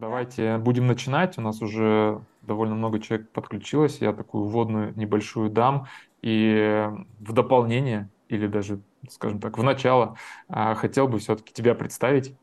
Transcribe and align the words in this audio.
Давайте 0.00 0.58
будем 0.58 0.86
начинать. 0.86 1.38
У 1.38 1.40
нас 1.40 1.60
уже 1.60 2.20
довольно 2.42 2.76
много 2.76 3.00
человек 3.00 3.30
подключилось. 3.30 4.00
Я 4.00 4.12
такую 4.12 4.44
вводную 4.44 4.96
небольшую 4.96 5.50
дам. 5.50 5.88
И 6.22 6.88
в 7.18 7.32
дополнение, 7.32 8.08
или 8.28 8.46
даже, 8.46 8.80
скажем 9.10 9.40
так, 9.40 9.58
в 9.58 9.62
начало, 9.64 10.16
а, 10.48 10.76
хотел 10.76 11.08
бы 11.08 11.18
все-таки 11.18 11.52
тебя 11.52 11.74
представить, 11.74 12.36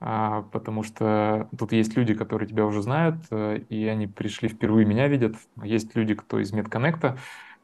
а, 0.00 0.42
потому 0.52 0.82
что 0.82 1.50
тут 1.58 1.72
есть 1.72 1.94
люди, 1.98 2.14
которые 2.14 2.48
тебя 2.48 2.64
уже 2.64 2.80
знают, 2.80 3.16
э, 3.30 3.58
и 3.68 3.86
они 3.86 4.06
пришли 4.06 4.48
впервые 4.48 4.86
меня 4.86 5.06
видят. 5.06 5.36
Есть 5.62 5.94
люди, 5.96 6.14
кто 6.14 6.38
из 6.38 6.52
медконнекта, 6.52 7.18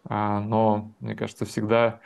а, 0.04 0.40
но, 0.40 0.92
мне 1.00 1.14
кажется, 1.14 1.46
всегда 1.46 2.00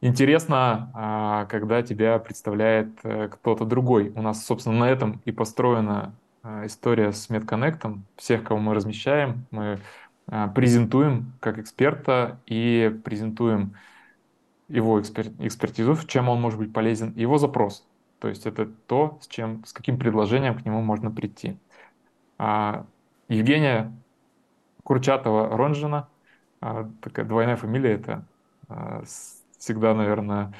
интересно, 0.00 1.46
когда 1.50 1.82
тебя 1.82 2.18
представляет 2.18 2.98
э, 3.04 3.28
кто-то 3.28 3.66
другой. 3.66 4.10
У 4.16 4.22
нас, 4.22 4.44
собственно, 4.44 4.78
на 4.78 4.90
этом 4.90 5.20
и 5.26 5.32
построена 5.32 6.14
история 6.44 7.12
с 7.12 7.30
медконнектом. 7.30 8.04
Всех, 8.16 8.44
кого 8.44 8.60
мы 8.60 8.74
размещаем, 8.74 9.46
мы 9.50 9.78
а, 10.26 10.48
презентуем 10.48 11.32
как 11.40 11.58
эксперта 11.58 12.40
и 12.46 12.98
презентуем 13.04 13.74
его 14.68 15.00
экспер- 15.00 15.34
экспертизу, 15.38 15.96
чем 16.06 16.28
он 16.28 16.40
может 16.40 16.58
быть 16.58 16.72
полезен, 16.72 17.12
его 17.14 17.38
запрос. 17.38 17.86
То 18.18 18.28
есть 18.28 18.46
это 18.46 18.66
то, 18.86 19.18
с, 19.20 19.26
чем, 19.28 19.64
с 19.64 19.72
каким 19.72 19.98
предложением 19.98 20.58
к 20.58 20.64
нему 20.64 20.80
можно 20.82 21.10
прийти. 21.10 21.58
А, 22.38 22.86
Евгения 23.28 23.92
Курчатова-Ронжина, 24.84 26.08
такая 27.00 27.24
двойная 27.24 27.56
фамилия, 27.56 27.92
это 27.92 28.24
всегда, 29.62 29.94
наверное, 29.94 30.52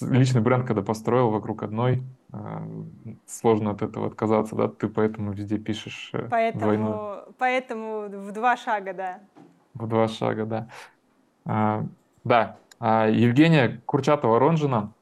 личный 0.00 0.40
бренд, 0.40 0.66
когда 0.66 0.80
построил 0.80 1.30
вокруг 1.30 1.62
одной, 1.62 1.98
а, 1.98 2.02
сложно 3.26 3.70
от 3.70 3.82
этого 3.82 4.08
отказаться, 4.08 4.56
да? 4.56 4.68
Ты 4.68 4.88
поэтому 4.88 5.32
везде 5.32 5.58
пишешь 5.58 6.10
э, 6.12 6.28
поэтому, 6.30 6.64
двойную. 6.64 7.34
Поэтому 7.38 8.08
в 8.08 8.32
два 8.32 8.56
шага, 8.56 8.92
да. 8.92 9.20
В 9.74 9.86
два 9.86 10.08
шага, 10.08 10.44
да. 10.44 10.68
А, 11.44 11.84
да, 12.24 12.58
а, 12.80 13.08
Евгения 13.08 13.80
Курчатова-Ронжина, 13.86 14.92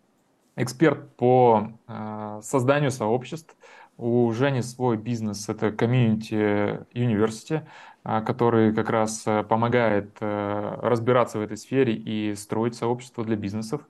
эксперт 0.57 1.17
по 1.17 1.73
а, 1.87 2.41
созданию 2.43 2.91
сообществ, 2.91 3.57
у 3.97 4.31
Жени 4.33 4.61
свой 4.61 4.97
бизнес, 4.97 5.49
это 5.49 5.69
Community 5.69 6.87
University, 6.93 7.63
который 8.05 8.75
как 8.75 8.91
раз 8.91 9.27
э, 9.27 9.43
помогает 9.45 10.19
э, 10.21 10.79
разбираться 10.83 11.39
в 11.39 11.41
этой 11.41 11.57
сфере 11.57 11.95
и 11.95 12.35
строить 12.35 12.75
сообщество 12.75 13.25
для 13.25 13.35
бизнесов. 13.35 13.81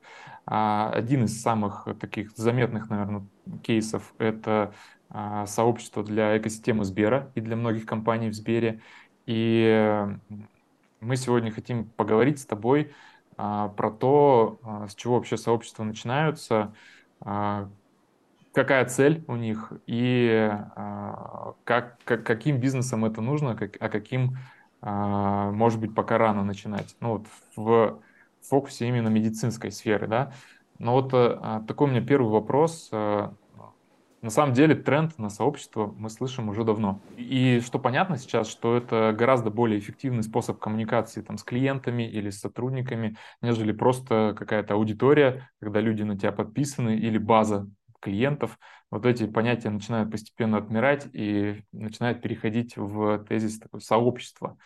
А, 0.47 0.89
один 0.91 1.25
из 1.25 1.43
самых 1.43 1.89
таких 1.99 2.31
заметных, 2.37 2.91
наверное, 2.91 3.27
кейсов— 3.65 4.15
это 4.19 4.73
а, 5.11 5.47
сообщество 5.47 6.05
для 6.05 6.39
экосистемы 6.39 6.85
Сбера 6.85 7.33
и 7.35 7.41
для 7.41 7.57
многих 7.57 7.87
компаний 7.87 8.29
в 8.29 8.35
Сбере. 8.35 8.81
И 9.27 10.07
мы 11.01 11.17
сегодня 11.17 11.51
хотим 11.51 11.87
поговорить 11.87 12.39
с 12.39 12.47
тобой 12.47 12.93
про 13.37 13.91
то, 13.91 14.61
с 14.89 14.95
чего 14.95 15.15
вообще 15.15 15.37
сообщества 15.37 15.83
начинаются, 15.83 16.75
какая 18.55 18.85
цель 18.87 19.25
у 19.27 19.37
них 19.37 19.73
и 19.87 20.49
а, 20.77 21.55
как, 21.65 21.99
как, 22.05 22.25
каким 22.25 22.59
бизнесом 22.61 23.05
это 23.05 23.21
нужно, 23.21 23.57
как, 23.57 23.77
а 23.81 23.89
каким, 23.89 24.39
а, 24.81 25.51
может 25.51 25.81
быть, 25.81 25.95
пока 25.95 26.17
рано 26.19 26.45
начинать. 26.45 26.97
Ну 27.01 27.19
вот 27.19 27.27
в 27.57 28.01
фокусе 28.49 28.89
именно 28.89 29.09
медицинской 29.09 29.71
сферы, 29.71 30.07
да. 30.07 30.33
Но 30.79 30.93
вот 30.93 31.11
а, 31.13 31.63
такой 31.67 31.89
у 31.89 31.91
меня 31.91 32.01
первый 32.01 32.31
вопрос. 32.31 32.91
На 32.93 34.31
самом 34.31 34.55
деле 34.55 34.75
тренд 34.75 35.19
на 35.19 35.29
сообщество 35.29 35.95
мы 35.99 36.09
слышим 36.09 36.49
уже 36.49 36.65
давно. 36.65 36.99
И 37.19 37.61
что 37.61 37.79
понятно 37.79 38.17
сейчас, 38.17 38.49
что 38.49 38.75
это 38.75 39.15
гораздо 39.15 39.51
более 39.51 39.79
эффективный 39.79 40.23
способ 40.23 40.59
коммуникации 40.59 41.21
там, 41.21 41.37
с 41.37 41.45
клиентами 41.45 42.05
или 42.05 42.31
с 42.31 42.41
сотрудниками, 42.41 43.19
нежели 43.43 43.73
просто 43.73 44.35
какая-то 44.35 44.75
аудитория, 44.75 45.51
когда 45.61 45.81
люди 45.81 46.05
на 46.05 46.17
тебя 46.17 46.33
подписаны, 46.33 46.97
или 46.97 47.19
база 47.19 47.69
клиентов, 48.05 48.59
вот 48.91 49.07
эти 49.07 49.27
понятия 49.27 49.71
начинают 49.71 50.11
постепенно 50.11 50.59
отмирать 50.59 51.09
и 51.13 51.65
начинают 51.73 52.23
переходить 52.23 52.77
в 52.77 53.25
тезис 53.25 53.59
такое 53.59 53.81
сообщества. 53.81 54.57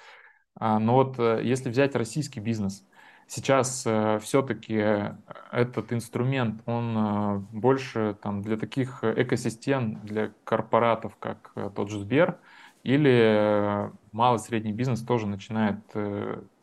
А, 0.61 0.79
но 0.79 0.95
вот 0.95 1.19
э, 1.19 1.41
если 1.45 1.71
взять 1.71 1.95
российский 1.95 2.41
бизнес, 2.41 2.85
сейчас 3.29 3.85
э, 3.87 4.19
все-таки 4.21 4.75
этот 5.53 5.93
инструмент, 5.93 6.63
он 6.67 6.97
э, 6.97 7.39
больше 7.53 8.17
там, 8.23 8.43
для 8.43 8.57
таких 8.57 9.05
экосистем, 9.05 10.01
для 10.03 10.33
корпоратов, 10.45 11.17
как 11.19 11.53
тот 11.77 11.91
же 11.91 12.01
Сбер, 12.01 12.39
или 12.83 13.91
малый 14.13 14.39
средний 14.39 14.73
бизнес 14.73 15.03
тоже 15.03 15.27
начинает 15.27 15.81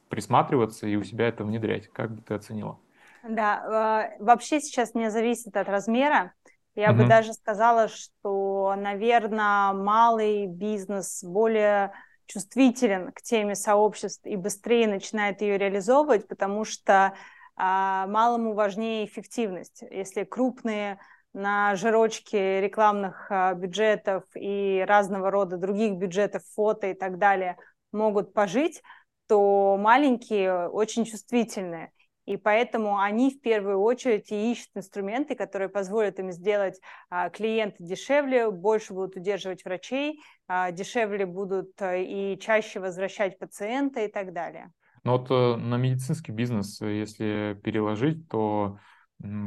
присматриваться 0.09 0.87
и 0.87 0.95
у 0.95 1.03
себя 1.03 1.27
это 1.27 1.43
внедрять. 1.43 1.89
Как 1.91 2.11
бы 2.11 2.21
ты 2.21 2.33
оценила? 2.33 2.79
Да, 3.27 4.11
вообще 4.19 4.59
сейчас 4.61 4.95
не 4.95 5.11
зависит 5.11 5.57
от 5.57 5.67
размера. 5.67 6.33
Я 6.75 6.91
угу. 6.91 7.03
бы 7.03 7.07
даже 7.07 7.33
сказала, 7.33 7.87
что, 7.87 8.75
наверное, 8.77 9.71
малый 9.71 10.45
бизнес 10.45 11.23
более 11.23 11.93
чувствителен 12.25 13.11
к 13.11 13.21
теме 13.21 13.55
сообществ 13.55 14.25
и 14.25 14.35
быстрее 14.35 14.87
начинает 14.87 15.41
ее 15.41 15.57
реализовывать, 15.57 16.27
потому 16.27 16.65
что 16.65 17.13
а, 17.55 18.07
малому 18.07 18.53
важнее 18.53 19.05
эффективность. 19.05 19.83
Если 19.89 20.23
крупные 20.23 20.99
на 21.33 21.75
жирочке 21.75 22.61
рекламных 22.61 23.27
а, 23.29 23.53
бюджетов 23.53 24.23
и 24.33 24.83
разного 24.87 25.31
рода 25.31 25.57
других 25.57 25.93
бюджетов, 25.97 26.43
фото 26.55 26.87
и 26.87 26.93
так 26.93 27.17
далее 27.17 27.57
могут 27.91 28.33
пожить, 28.33 28.81
то 29.27 29.77
маленькие 29.79 30.67
очень 30.69 31.05
чувствительные. 31.05 31.91
И 32.25 32.37
поэтому 32.37 32.99
они 32.99 33.29
в 33.29 33.39
первую 33.39 33.79
очередь 33.79 34.31
и 34.31 34.51
ищут 34.51 34.69
инструменты, 34.75 35.35
которые 35.35 35.69
позволят 35.69 36.19
им 36.19 36.31
сделать 36.31 36.79
а, 37.09 37.29
клиента 37.29 37.77
дешевле, 37.79 38.49
больше 38.49 38.93
будут 38.93 39.15
удерживать 39.15 39.63
врачей, 39.63 40.19
а, 40.47 40.71
дешевле 40.71 41.25
будут 41.25 41.79
а, 41.81 41.95
и 41.95 42.37
чаще 42.39 42.79
возвращать 42.79 43.37
пациента 43.37 44.01
и 44.01 44.11
так 44.11 44.33
далее. 44.33 44.71
Но 45.03 45.19
вот 45.19 45.29
э, 45.29 45.55
на 45.57 45.77
медицинский 45.77 46.31
бизнес, 46.31 46.81
э, 46.81 46.97
если 46.97 47.59
переложить, 47.63 48.27
то 48.27 48.79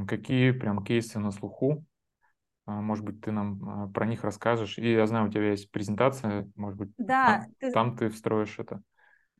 какие 0.06 0.52
прям 0.52 0.84
кейсы 0.84 1.18
на 1.18 1.32
слуху? 1.32 1.84
А, 2.64 2.80
может 2.80 3.04
быть, 3.04 3.20
ты 3.20 3.32
нам 3.32 3.92
про 3.92 4.06
них 4.06 4.22
расскажешь. 4.22 4.78
И 4.78 4.92
я 4.92 5.04
знаю, 5.08 5.26
у 5.26 5.30
тебя 5.32 5.50
есть 5.50 5.72
презентация, 5.72 6.48
может 6.54 6.78
быть, 6.78 6.90
да, 6.96 7.40
там, 7.40 7.54
ты... 7.58 7.72
там 7.72 7.96
ты 7.96 8.08
встроишь 8.08 8.58
это. 8.58 8.82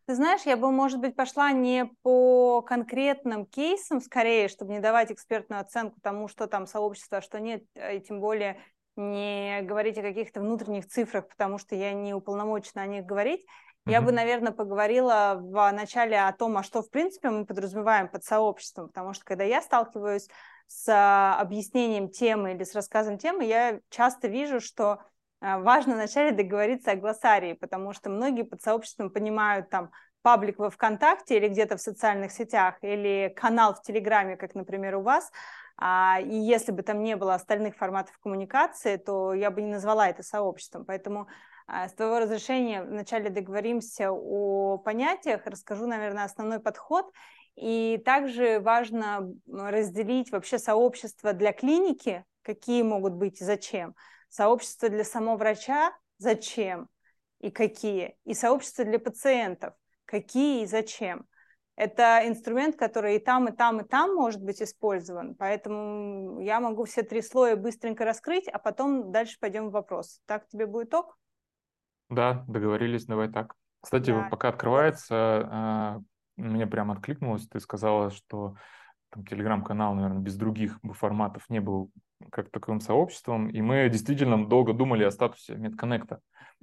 Ты 0.08 0.14
знаешь, 0.14 0.41
я 0.46 0.56
бы, 0.56 0.70
может 0.70 1.00
быть, 1.00 1.14
пошла 1.14 1.52
не 1.52 1.84
по 2.00 2.62
конкретным 2.62 3.44
кейсам, 3.44 4.00
скорее, 4.00 4.48
чтобы 4.48 4.72
не 4.72 4.80
давать 4.80 5.12
экспертную 5.12 5.60
оценку 5.60 6.00
тому, 6.00 6.28
что 6.28 6.46
там 6.46 6.66
сообщество, 6.66 7.19
а 7.19 7.20
что 7.20 7.38
нет, 7.38 7.62
э, 7.74 7.98
и 7.98 8.00
тем 8.00 8.19
более 8.19 8.58
не 8.96 9.60
говорить 9.60 9.98
о 9.98 10.02
каких-то 10.02 10.41
внутренних 10.41 10.86
цифрах, 10.86 11.28
потому 11.28 11.58
что 11.58 11.74
я 11.74 11.92
не 11.92 12.14
уполномочена 12.14 12.80
о 12.80 12.86
них 12.86 13.04
говорить. 13.04 13.42
Mm-hmm. 13.42 13.92
Я 13.92 14.00
бы, 14.00 14.12
наверное, 14.12 14.52
поговорила 14.52 15.36
в 15.38 15.70
начале 15.72 16.19
о 16.19 16.32
том, 16.32 16.56
а 16.56 16.62
что, 16.62 16.80
в 16.80 16.88
принципе, 16.88 17.28
мы 17.28 17.44
подразумеваем 17.44 18.08
под 18.08 18.25
сообществом, 18.25 18.86
потому 18.86 19.12
что 19.12 19.26
когда 19.26 19.44
я 19.44 19.60
сталкиваюсь 19.60 20.30
с 20.69 21.38
объяснением 21.38 22.08
темы 22.08 22.54
или 22.54 22.64
с 22.64 22.75
рассказом 22.75 23.19
темы, 23.19 23.44
я 23.44 23.80
часто 23.90 24.28
вижу, 24.28 24.60
что 24.60 24.92
а, 24.92 25.00
важно 25.41 25.94
вначале 25.94 26.32
договориться 26.32 26.93
о 26.93 26.97
глоссарии, 26.97 27.53
потому 27.53 27.93
что 27.93 28.10
многие 28.10 28.43
под 28.43 28.62
сообществом 28.62 29.10
понимают 29.10 29.71
там 29.71 29.91
паблик 30.22 30.59
во 30.59 30.71
ВКонтакте 30.71 31.37
или 31.37 31.49
где-то 31.49 31.76
в 31.76 31.81
социальных 31.81 32.32
сетях, 32.32 32.76
или 32.82 33.32
канал 33.37 33.75
в 33.75 33.82
Телеграме, 33.82 34.37
как, 34.37 34.54
например, 34.54 34.97
у 34.97 35.03
вас, 35.03 35.31
а, 35.76 36.19
и 36.21 36.34
если 36.34 36.72
бы 36.72 36.82
там 36.82 37.03
не 37.03 37.15
было 37.16 37.34
остальных 37.34 37.76
форматов 37.76 38.19
коммуникации, 38.19 38.97
то 38.97 39.32
я 39.32 39.50
бы 39.50 39.62
не 39.62 39.71
назвала 39.71 40.09
это 40.09 40.25
сообществом. 40.25 40.84
Поэтому 40.84 41.28
а, 41.69 41.88
с 41.88 41.94
твоего 41.94 42.19
разрешения 42.19 42.82
вначале 42.82 43.31
договоримся 43.31 44.11
о 44.11 44.79
понятиях, 44.79 45.46
расскажу, 45.46 45.87
наверное, 45.87 46.25
основной 46.25 46.58
подход. 46.58 47.12
И 47.55 48.00
также 48.05 48.61
важно 48.61 49.32
разделить 49.49 50.31
вообще 50.31 50.58
сообщество 50.58 51.32
для 51.32 51.52
клиники, 51.52 52.25
какие 52.43 52.82
могут 52.82 53.14
быть 53.14 53.40
и 53.40 53.44
зачем– 53.44 53.94
сообщество 54.28 54.88
для 54.88 55.04
самого 55.04 55.36
врача 55.36 55.92
зачем 56.19 56.88
и 57.40 57.50
какие, 57.50 58.16
и 58.25 58.34
сообщество 58.34 58.84
для 58.84 58.98
пациентов 58.98 59.75
какие 60.08 60.62
и 60.62 60.66
зачем. 60.66 61.26
Это 61.76 62.22
инструмент, 62.26 62.75
который 62.75 63.16
и 63.16 63.19
там, 63.20 63.48
и 63.48 63.52
там, 63.52 63.80
и 63.80 63.84
там 63.84 64.16
может 64.16 64.42
быть 64.42 64.60
использован, 64.60 65.36
поэтому 65.36 66.40
я 66.40 66.58
могу 66.58 66.84
все 66.86 67.02
три 67.04 67.22
слоя 67.22 67.54
быстренько 67.54 68.04
раскрыть, 68.04 68.48
а 68.48 68.58
потом 68.58 69.12
дальше 69.12 69.36
пойдем 69.38 69.69
в 69.69 69.72
вопрос. 69.72 70.20
Так 70.26 70.48
тебе 70.48 70.66
будет 70.66 70.92
ок? 70.92 71.16
Да, 72.08 72.44
договорились, 72.48 73.06
давай 73.06 73.28
так. 73.28 73.54
Кстати, 73.80 74.10
да. 74.10 74.26
пока 74.28 74.48
открывается, 74.48 75.14
а, 75.14 76.00
мне 76.36 76.66
прям 76.66 76.90
откликнулось, 76.90 77.46
ты 77.46 77.60
сказала, 77.60 78.10
что 78.10 78.56
там 79.10 79.25
телеграм-канал, 79.25 79.94
наверное, 79.94 80.20
без 80.20 80.34
других 80.34 80.80
форматов 80.94 81.48
не 81.48 81.60
был 81.60 81.92
как 82.31 82.50
таковым 82.50 82.81
сообществом, 82.81 83.49
и 83.49 83.61
мы 83.61 83.88
действительно 83.88 84.47
долго 84.47 84.73
думали 84.73 85.05
о 85.05 85.11
статусе 85.11 85.55
медконнекта. 85.56 86.20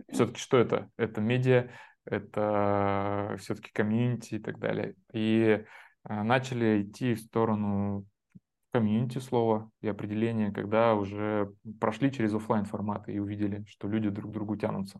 Все-таки 0.10 0.40
что 0.40 0.57
это? 0.57 0.90
Это 0.98 1.22
медиа, 1.22 1.69
это 2.06 3.36
все-таки 3.40 3.72
комьюнити 3.72 4.36
и 4.36 4.40
так 4.40 4.60
далее. 4.60 4.96
И 5.13 5.66
а, 6.04 6.24
начали 6.24 6.84
идти 6.84 7.16
в 7.16 7.19
сторону 7.19 8.06
комьюнити 8.72 9.19
слова 9.19 9.69
и 9.81 9.88
определения, 9.88 10.52
когда 10.52 10.96
уже 10.96 11.54
прошли 11.80 12.12
через 12.12 12.34
офлайн 12.34 12.66
форматы 12.66 13.13
и 13.13 13.19
увидели, 13.19 13.63
что 13.68 13.88
люди 13.88 14.10
друг 14.10 14.31
к 14.31 14.34
другу 14.34 14.58
тянутся. 14.58 15.00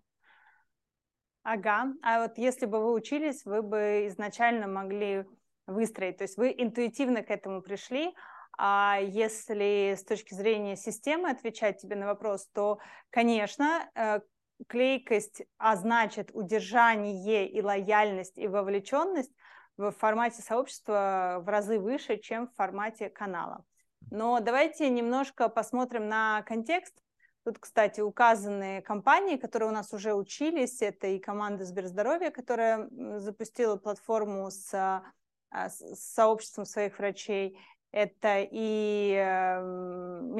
Ага, 1.44 1.94
а 2.02 2.22
вот 2.22 2.38
если 2.38 2.66
бы 2.66 2.80
вы 2.80 2.94
учились, 2.94 3.46
вы 3.46 3.62
бы 3.62 4.06
изначально 4.08 4.68
могли 4.68 5.26
выстроить, 5.68 6.18
то 6.18 6.24
есть 6.24 6.38
вы 6.38 6.56
интуитивно 6.58 7.22
к 7.22 7.30
этому 7.30 7.62
пришли, 7.62 8.16
а 8.58 9.00
если 9.02 9.96
с 9.98 10.04
точки 10.04 10.34
зрения 10.34 10.76
системы 10.76 11.30
отвечать 11.30 11.82
тебе 11.82 11.96
на 11.96 12.08
вопрос, 12.08 12.48
то, 12.54 12.80
конечно, 13.10 13.90
э, 13.96 14.20
клейкость, 14.68 15.44
а 15.58 15.76
значит 15.76 16.32
удержание 16.34 17.50
и 17.50 17.62
лояльность 17.62 18.38
и 18.38 18.48
вовлеченность 18.48 19.32
в 19.78 19.92
формате 19.92 20.42
сообщества 20.42 21.42
в 21.42 21.50
разы 21.50 21.80
выше, 21.80 22.18
чем 22.18 22.48
в 22.48 22.56
формате 22.56 23.10
канала. 23.10 23.66
Но 24.12 24.40
давайте 24.40 24.90
немножко 24.90 25.50
посмотрим 25.50 26.08
на 26.08 26.44
контекст. 26.44 26.96
Тут, 27.44 27.60
кстати, 27.60 28.02
указаны 28.02 28.82
компании, 28.82 29.38
которые 29.38 29.70
у 29.70 29.74
нас 29.74 29.94
уже 29.94 30.14
учились. 30.14 30.82
Это 30.82 31.08
и 31.08 31.20
команда 31.20 31.66
Сберздоровья, 31.66 32.32
которая 32.32 32.90
запустила 33.20 33.76
платформу 33.76 34.50
с, 34.50 34.74
а, 34.74 35.70
с 35.70 35.96
сообществом 35.96 36.66
своих 36.66 36.98
врачей 36.98 37.60
это 37.96 38.46
и 38.52 39.14
эм, 39.16 40.36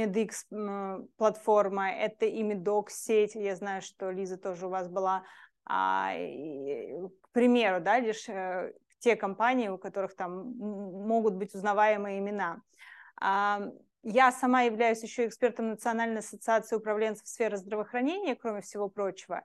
платформа, 1.16 1.90
это 1.90 2.26
и 2.26 2.44
Medox 2.44 2.90
сеть, 2.90 3.36
я 3.36 3.56
знаю, 3.56 3.82
что 3.82 4.12
Лиза 4.12 4.38
тоже 4.38 4.68
у 4.68 4.70
вас 4.70 4.90
была, 4.90 5.24
а, 5.64 6.12
к 6.14 7.30
примеру, 7.32 7.80
да, 7.80 7.98
лишь 8.00 8.28
э, 8.28 8.74
те 9.00 9.16
компании, 9.16 9.70
у 9.70 9.78
которых 9.78 10.18
там 10.18 10.52
могут 10.58 11.36
быть 11.36 11.56
узнаваемые 11.56 12.20
имена. 12.20 12.62
А, 13.22 13.62
я 14.04 14.34
сама 14.34 14.64
являюсь 14.64 15.02
еще 15.02 15.26
экспертом 15.26 15.70
Национальной 15.70 16.20
ассоциации 16.20 16.76
управленцев 16.76 17.26
сферы 17.26 17.56
здравоохранения, 17.56 18.36
кроме 18.36 18.60
всего 18.62 18.90
прочего, 18.90 19.44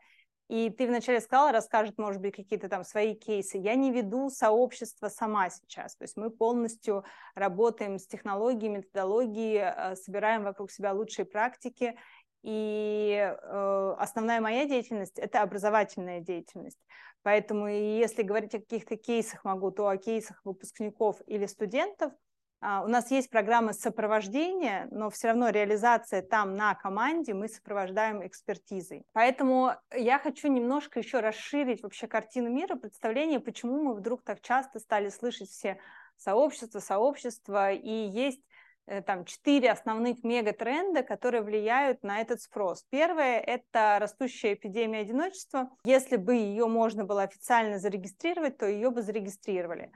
и 0.50 0.68
ты 0.68 0.88
вначале 0.88 1.20
сказала, 1.20 1.52
расскажет, 1.52 1.96
может 1.96 2.20
быть, 2.20 2.34
какие-то 2.34 2.68
там 2.68 2.82
свои 2.82 3.14
кейсы. 3.14 3.56
Я 3.56 3.76
не 3.76 3.92
веду 3.92 4.30
сообщество 4.30 5.08
сама 5.08 5.48
сейчас. 5.48 5.94
То 5.94 6.02
есть 6.02 6.16
мы 6.16 6.28
полностью 6.28 7.04
работаем 7.36 8.00
с 8.00 8.06
технологией, 8.08 8.72
методологией, 8.72 9.60
э, 9.60 9.94
собираем 9.94 10.42
вокруг 10.42 10.72
себя 10.72 10.92
лучшие 10.92 11.24
практики. 11.24 11.96
И 12.42 13.14
э, 13.16 13.94
основная 13.96 14.40
моя 14.40 14.66
деятельность– 14.66 15.18
это 15.20 15.42
образовательная 15.42 16.18
деятельность. 16.18 16.80
Поэтому 17.22 17.68
если 17.68 18.24
говорить 18.24 18.56
о 18.56 18.58
каких-то 18.58 18.96
кейсах 18.96 19.44
могу, 19.44 19.70
то 19.70 19.86
о 19.86 19.96
кейсах 19.98 20.40
выпускников 20.42 21.22
или 21.28 21.46
студентов– 21.46 22.12
у 22.62 22.88
нас 22.88 23.10
есть 23.10 23.30
программа 23.30 23.72
сопровождения, 23.72 24.86
но 24.90 25.08
все 25.08 25.28
равно 25.28 25.48
реализация 25.48 26.20
там 26.20 26.56
на 26.56 26.74
команде 26.74 27.32
мы 27.32 27.48
сопровождаем 27.48 28.26
экспертизой. 28.26 29.06
Поэтому 29.12 29.72
я 29.94 30.18
хочу 30.18 30.48
немножко 30.48 30.98
еще 30.98 31.20
расширить 31.20 31.82
вообще 31.82 32.06
картину 32.06 32.50
мира, 32.50 32.76
представление, 32.76 33.40
почему 33.40 33.82
мы 33.82 33.94
вдруг 33.94 34.22
так 34.22 34.42
часто 34.42 34.78
стали 34.78 35.08
слышать 35.08 35.48
все 35.48 35.78
сообщества, 36.18 36.80
сообщества, 36.80 37.72
и 37.72 37.90
есть 37.90 38.42
э, 38.86 39.00
там 39.00 39.24
четыре 39.24 39.70
основных 39.70 40.22
мегатренда, 40.22 41.02
которые 41.02 41.42
влияют 41.42 42.02
на 42.02 42.20
этот 42.20 42.42
спрос. 42.42 42.84
Первое– 42.90 43.40
это 43.40 43.96
растущая 43.98 44.52
эпидемия 44.52 44.98
одиночества. 44.98 45.70
Если 45.84 46.16
бы 46.16 46.34
ее 46.34 46.66
можно 46.66 47.04
было 47.04 47.22
официально 47.22 47.78
зарегистрировать, 47.78 48.58
то 48.58 48.66
ее 48.66 48.90
бы 48.90 49.00
зарегистрировали. 49.00 49.90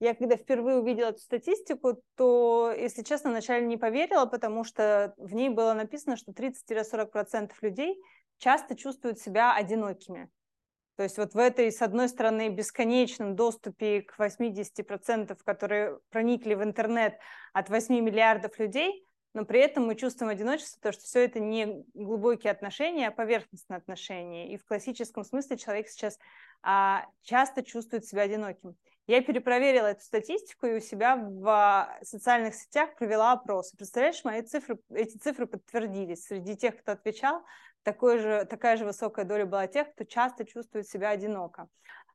Я 0.00 0.14
когда 0.14 0.36
впервые 0.36 0.78
увидела 0.78 1.10
эту 1.10 1.18
статистику, 1.20 2.02
то, 2.16 2.72
если 2.76 3.02
честно, 3.02 3.30
вначале 3.30 3.66
не 3.66 3.76
поверила, 3.76 4.24
потому 4.24 4.64
что 4.64 5.12
в 5.18 5.34
ней 5.34 5.50
было 5.50 5.74
написано, 5.74 6.16
что 6.16 6.32
30-40% 6.32 7.52
людей 7.60 8.00
часто 8.38 8.74
чувствуют 8.74 9.18
себя 9.18 9.54
одинокими. 9.54 10.30
То 10.96 11.04
есть 11.04 11.18
вот 11.18 11.34
в 11.34 11.38
этой, 11.38 11.70
с 11.70 11.82
одной 11.82 12.08
стороны, 12.08 12.48
бесконечном 12.48 13.36
доступе 13.36 14.02
к 14.02 14.18
80%, 14.18 15.38
которые 15.44 15.98
проникли 16.10 16.54
в 16.54 16.62
интернет 16.62 17.18
от 17.52 17.68
8 17.68 18.00
миллиардов 18.00 18.58
людей, 18.58 19.06
но 19.34 19.44
при 19.44 19.60
этом 19.60 19.86
мы 19.86 19.94
чувствуем 19.94 20.30
одиночество, 20.30 20.80
то 20.80 20.92
что 20.92 21.04
все 21.04 21.24
это 21.24 21.40
не 21.40 21.84
глубокие 21.94 22.50
отношения, 22.50 23.08
а 23.08 23.12
поверхностные 23.12 23.78
отношения. 23.78 24.52
И 24.52 24.56
в 24.56 24.64
классическом 24.64 25.24
смысле 25.24 25.56
человек 25.56 25.88
сейчас 25.88 26.18
а, 26.62 27.06
часто 27.22 27.62
чувствует 27.62 28.04
себя 28.04 28.22
одиноким. 28.22 28.76
Я 29.10 29.22
перепроверила 29.22 29.88
эту 29.88 30.04
статистику 30.04 30.66
и 30.66 30.76
у 30.76 30.80
себя 30.80 31.16
в 31.16 31.48
а, 31.48 31.98
социальных 32.00 32.54
сетях 32.54 32.94
провела 32.94 33.32
опрос. 33.32 33.72
Представляешь, 33.72 34.22
мои 34.22 34.40
цифры, 34.42 34.78
эти 34.88 35.16
цифры 35.16 35.48
подтвердились. 35.48 36.26
Среди 36.26 36.56
тех, 36.56 36.78
кто 36.78 36.92
отвечал, 36.92 37.44
такой 37.82 38.18
же, 38.18 38.44
такая 38.44 38.76
же 38.76 38.84
высокая 38.84 39.24
доля 39.24 39.46
была 39.46 39.66
тех, 39.66 39.92
кто 39.94 40.04
часто 40.04 40.44
чувствует 40.44 40.86
себя 40.86 41.10
одиноко. 41.10 41.66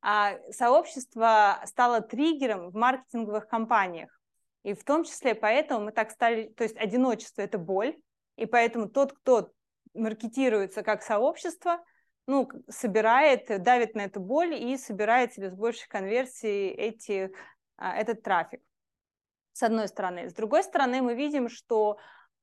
А 0.02 0.38
сообщество 0.52 1.60
стало 1.66 2.00
триггером 2.00 2.70
в 2.70 2.76
маркетинговых 2.76 3.50
кампаниях. 3.50 4.18
И 4.64 4.74
в 4.74 4.86
том 4.86 5.04
числе 5.04 5.36
поэтому 5.36 5.84
мы 5.84 5.92
так 5.92 6.12
стали... 6.12 6.48
То 6.48 6.64
есть 6.64 6.78
одиночество– 6.78 7.42
это 7.42 7.58
боль, 7.58 7.98
и 8.38 8.46
поэтому 8.46 8.88
тот, 8.88 9.12
кто 9.12 9.52
маркетируется 9.94 10.82
как 10.82 11.04
сообщество– 11.04 11.84
ну, 12.28 12.50
собирает, 12.70 13.62
давит 13.62 13.96
на 13.96 14.02
эту 14.02 14.20
боль 14.20 14.56
и 14.56 14.78
собирает 14.78 15.34
себе 15.34 15.50
с 15.50 15.54
большей 15.54 15.88
конверсией 15.88 16.70
эти, 16.72 17.32
а, 17.78 17.96
этот 17.96 18.24
трафик, 18.24 18.62
с 19.54 19.64
одной 19.64 19.88
стороны. 19.88 20.30
С 20.30 20.34
другой 20.34 20.64
стороны, 20.64 21.02
мы 21.02 21.16
видим, 21.16 21.50
что 21.50 21.98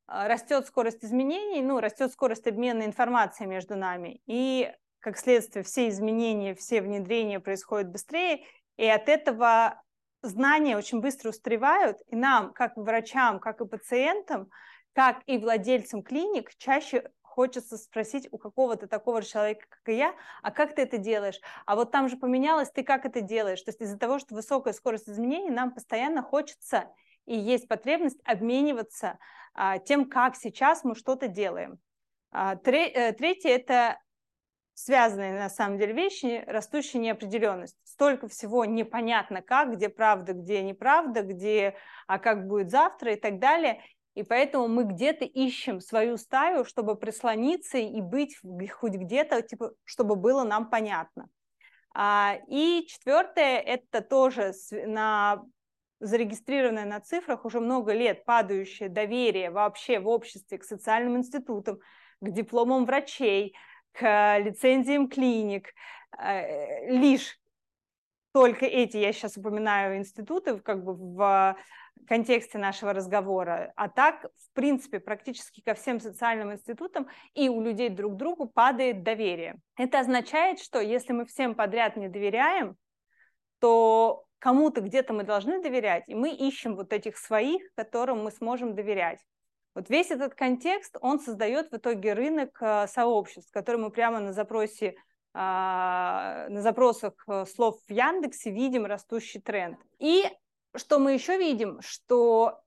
а, 0.07 0.29
растет 0.29 0.67
скорость 0.67 1.05
изменений, 1.05 1.63
ну, 1.63 1.81
растет 1.81 2.13
скорость 2.13 2.47
обмена 2.47 2.85
информацией 2.85 3.49
между 3.49 3.77
нами, 3.77 4.21
и, 4.27 4.73
как 5.01 5.19
следствие, 5.19 5.65
все 5.65 5.89
изменения, 5.89 6.55
все 6.55 6.81
внедрения 6.81 7.41
происходят 7.41 7.91
быстрее, 7.91 8.45
и 8.77 8.87
от 8.87 9.09
этого 9.09 9.83
знания 10.23 10.77
очень 10.77 11.01
быстро 11.01 11.31
устаревают, 11.31 11.99
и 12.07 12.17
нам, 12.17 12.53
как 12.53 12.77
врачам, 12.77 13.41
как 13.41 13.61
и 13.61 13.67
пациентам, 13.67 14.49
как 14.93 15.23
и 15.27 15.39
владельцам 15.39 16.03
клиник, 16.03 16.55
чаще 16.57 17.11
хочется 17.33 17.79
спросить 17.79 18.29
у 18.31 18.39
какого-то 18.39 18.87
такого 18.87 19.23
же 19.23 19.29
человека, 19.29 19.67
как 19.69 19.89
и 19.89 19.97
я, 19.97 20.15
а 20.43 20.51
как 20.51 20.75
ты 20.75 20.83
это 20.83 20.99
делаешь? 20.99 21.41
А 21.65 21.77
вот 21.77 21.91
там 21.91 22.09
же 22.09 22.17
поменялось, 22.17 22.71
ты 22.71 22.83
как 22.83 23.07
это 23.07 23.23
делаешь? 23.23 23.63
То 23.63 23.71
есть 23.71 23.81
из-за 23.81 23.99
того, 23.99 24.19
что 24.19 24.35
высокая 24.35 24.75
скорость 24.75 25.09
изменений, 25.09 25.51
нам 25.51 25.73
постоянно 25.73 26.23
хочется 26.23 26.85
и 27.25 27.37
есть 27.37 27.69
потребность 27.69 28.21
обмениваться 28.25 29.19
а, 29.55 29.79
тем, 29.79 30.09
как 30.11 30.37
сейчас 30.37 30.85
мы 30.85 30.95
что-то 30.95 31.29
делаем. 31.29 31.79
А, 32.31 32.57
тре, 32.57 32.89
э, 32.89 33.13
третье– 33.13 33.49
это 33.51 33.99
связанные 34.75 35.35
на 35.35 35.49
самом 35.49 35.79
деле 35.79 35.93
вещи, 35.93 36.45
растущая 36.47 36.99
неопределенность. 36.99 37.77
Столько 37.85 38.29
всего 38.29 38.65
непонятно 38.65 39.43
как, 39.43 39.75
где 39.77 39.89
правда, 39.89 40.33
где 40.33 40.63
неправда, 40.63 41.23
где, 41.23 41.77
а 42.07 42.19
как 42.19 42.49
будет 42.49 42.71
завтра 42.71 43.13
и 43.13 43.17
так 43.17 43.39
далее. 43.39 43.83
И 44.15 44.23
поэтому 44.23 44.69
мы 44.69 44.85
где-то 44.85 45.25
ищем 45.25 45.81
свою 45.81 46.19
стаю, 46.19 46.65
чтобы 46.65 46.97
прислониться 46.97 47.79
и 47.79 48.01
быть 48.01 48.37
хоть 48.71 48.93
где-то, 48.93 49.43
типа, 49.43 49.73
чтобы 49.85 50.17
было 50.17 50.45
нам 50.45 50.69
понятно. 50.69 51.29
А, 51.95 52.37
и 52.49 52.87
четвертое, 52.89 53.59
это 53.59 54.03
тоже 54.03 54.53
на 54.71 55.43
зарегистрированное 56.01 56.85
на 56.85 57.01
цифрах 57.01 57.45
уже 57.45 57.61
много 57.61 57.93
лет 57.93 58.25
падающее 58.25 58.89
доверие 58.89 59.51
вообще 59.51 60.01
в 60.01 60.09
обществе 60.09 60.59
к 60.59 60.65
социальным 60.65 61.17
институтам, 61.17 61.79
к 62.21 62.31
дипломам 62.31 62.85
врачей, 62.87 63.55
к 63.93 64.39
лицензиям 64.39 65.09
клиник, 65.09 65.69
э, 66.19 66.91
лишь 66.91 67.39
только 68.33 68.67
эти, 68.67 68.97
я 68.97 69.13
сейчас 69.13 69.37
упоминаю 69.37 69.99
институты, 69.99 70.59
как 70.59 70.83
бы 70.85 70.95
в 70.95 71.57
контексте 72.07 72.59
нашего 72.59 72.93
разговора. 72.93 73.73
А 73.77 73.89
так, 73.89 74.25
в 74.25 74.53
принципе, 74.53 75.01
практически 75.01 75.61
ко 75.61 75.75
всем 75.75 76.01
социальным 76.01 76.53
институтам 76.53 77.09
и 77.35 77.49
у 77.49 77.63
людей 77.63 77.89
друг 77.89 78.17
другу 78.17 78.47
падает 78.47 79.03
доверие. 79.03 79.57
Это 79.77 80.01
означает, 80.01 80.61
что 80.61 80.81
если 80.81 81.13
мы 81.13 81.25
всем 81.25 81.55
подряд 81.55 81.97
не 81.97 82.09
доверяем, 82.09 82.77
то 83.61 84.25
кому-то 84.39 84.81
где-то 84.81 85.13
мы 85.13 85.23
должны 85.23 85.63
доверять, 85.63 86.05
и 86.09 86.15
мы 86.15 86.35
ищем 86.35 86.75
вот 86.75 86.93
этих 86.93 87.17
своих, 87.17 87.63
которым 87.77 88.25
мы 88.25 88.31
сможем 88.33 88.75
доверять. 88.75 89.21
Вот 89.75 89.89
весь 89.89 90.11
этот 90.11 90.35
контекст, 90.35 90.97
он 91.01 91.21
создает 91.21 91.71
в 91.71 91.77
итоге 91.77 92.13
рынок 92.13 92.59
э, 92.61 92.87
сообществ, 92.89 93.51
который 93.53 93.81
мы 93.81 93.91
прямо 93.91 94.21
на 94.21 94.33
запросе 94.33 94.97
а, 95.35 96.47
на 96.51 96.61
запросах 96.61 97.15
э, 97.27 97.47
слов 97.47 97.81
в 97.89 97.91
Яндексе 97.91 98.51
видим 98.51 98.85
растущий 98.85 99.41
тренд. 99.41 99.79
И 99.99 100.27
что 100.75 100.99
мы 100.99 101.13
еще 101.13 101.39
видим, 101.39 101.81
что 101.81 102.63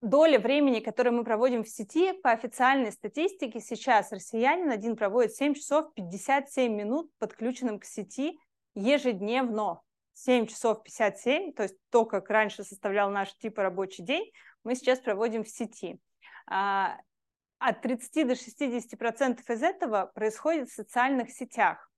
доля 0.00 0.38
времени, 0.38 0.80
которое 0.80 1.10
мы 1.10 1.24
проводим 1.24 1.64
в 1.64 1.68
сети, 1.68 2.12
по 2.12 2.30
официальной 2.30 2.92
статистике 2.92 3.60
сейчас 3.60 4.12
россиянин 4.12 4.70
один 4.70 4.96
проводит 4.96 5.34
7 5.34 5.54
часов 5.54 5.92
57 5.94 6.72
минут 6.72 7.10
подключенным 7.18 7.78
к 7.78 7.84
сети 7.84 8.38
ежедневно. 8.74 9.80
7 10.14 10.46
часов 10.46 10.82
57, 10.84 11.54
то 11.54 11.64
есть 11.64 11.76
то, 11.90 12.04
как 12.06 12.30
раньше 12.30 12.62
составлял 12.62 13.10
наш 13.10 13.36
типа 13.36 13.62
рабочий 13.62 14.04
день, 14.04 14.30
мы 14.62 14.76
сейчас 14.76 15.00
проводим 15.00 15.42
в 15.42 15.48
сети. 15.48 15.98
А, 16.46 16.98
от 17.58 17.82
30 17.82 18.28
до 18.28 18.36
60 18.36 18.98
процентов 18.98 19.48
из 19.50 19.62
этого 19.62 20.10
происходит 20.14 20.68
в 20.68 20.74
социальных 20.74 21.30
сетях. 21.30 21.90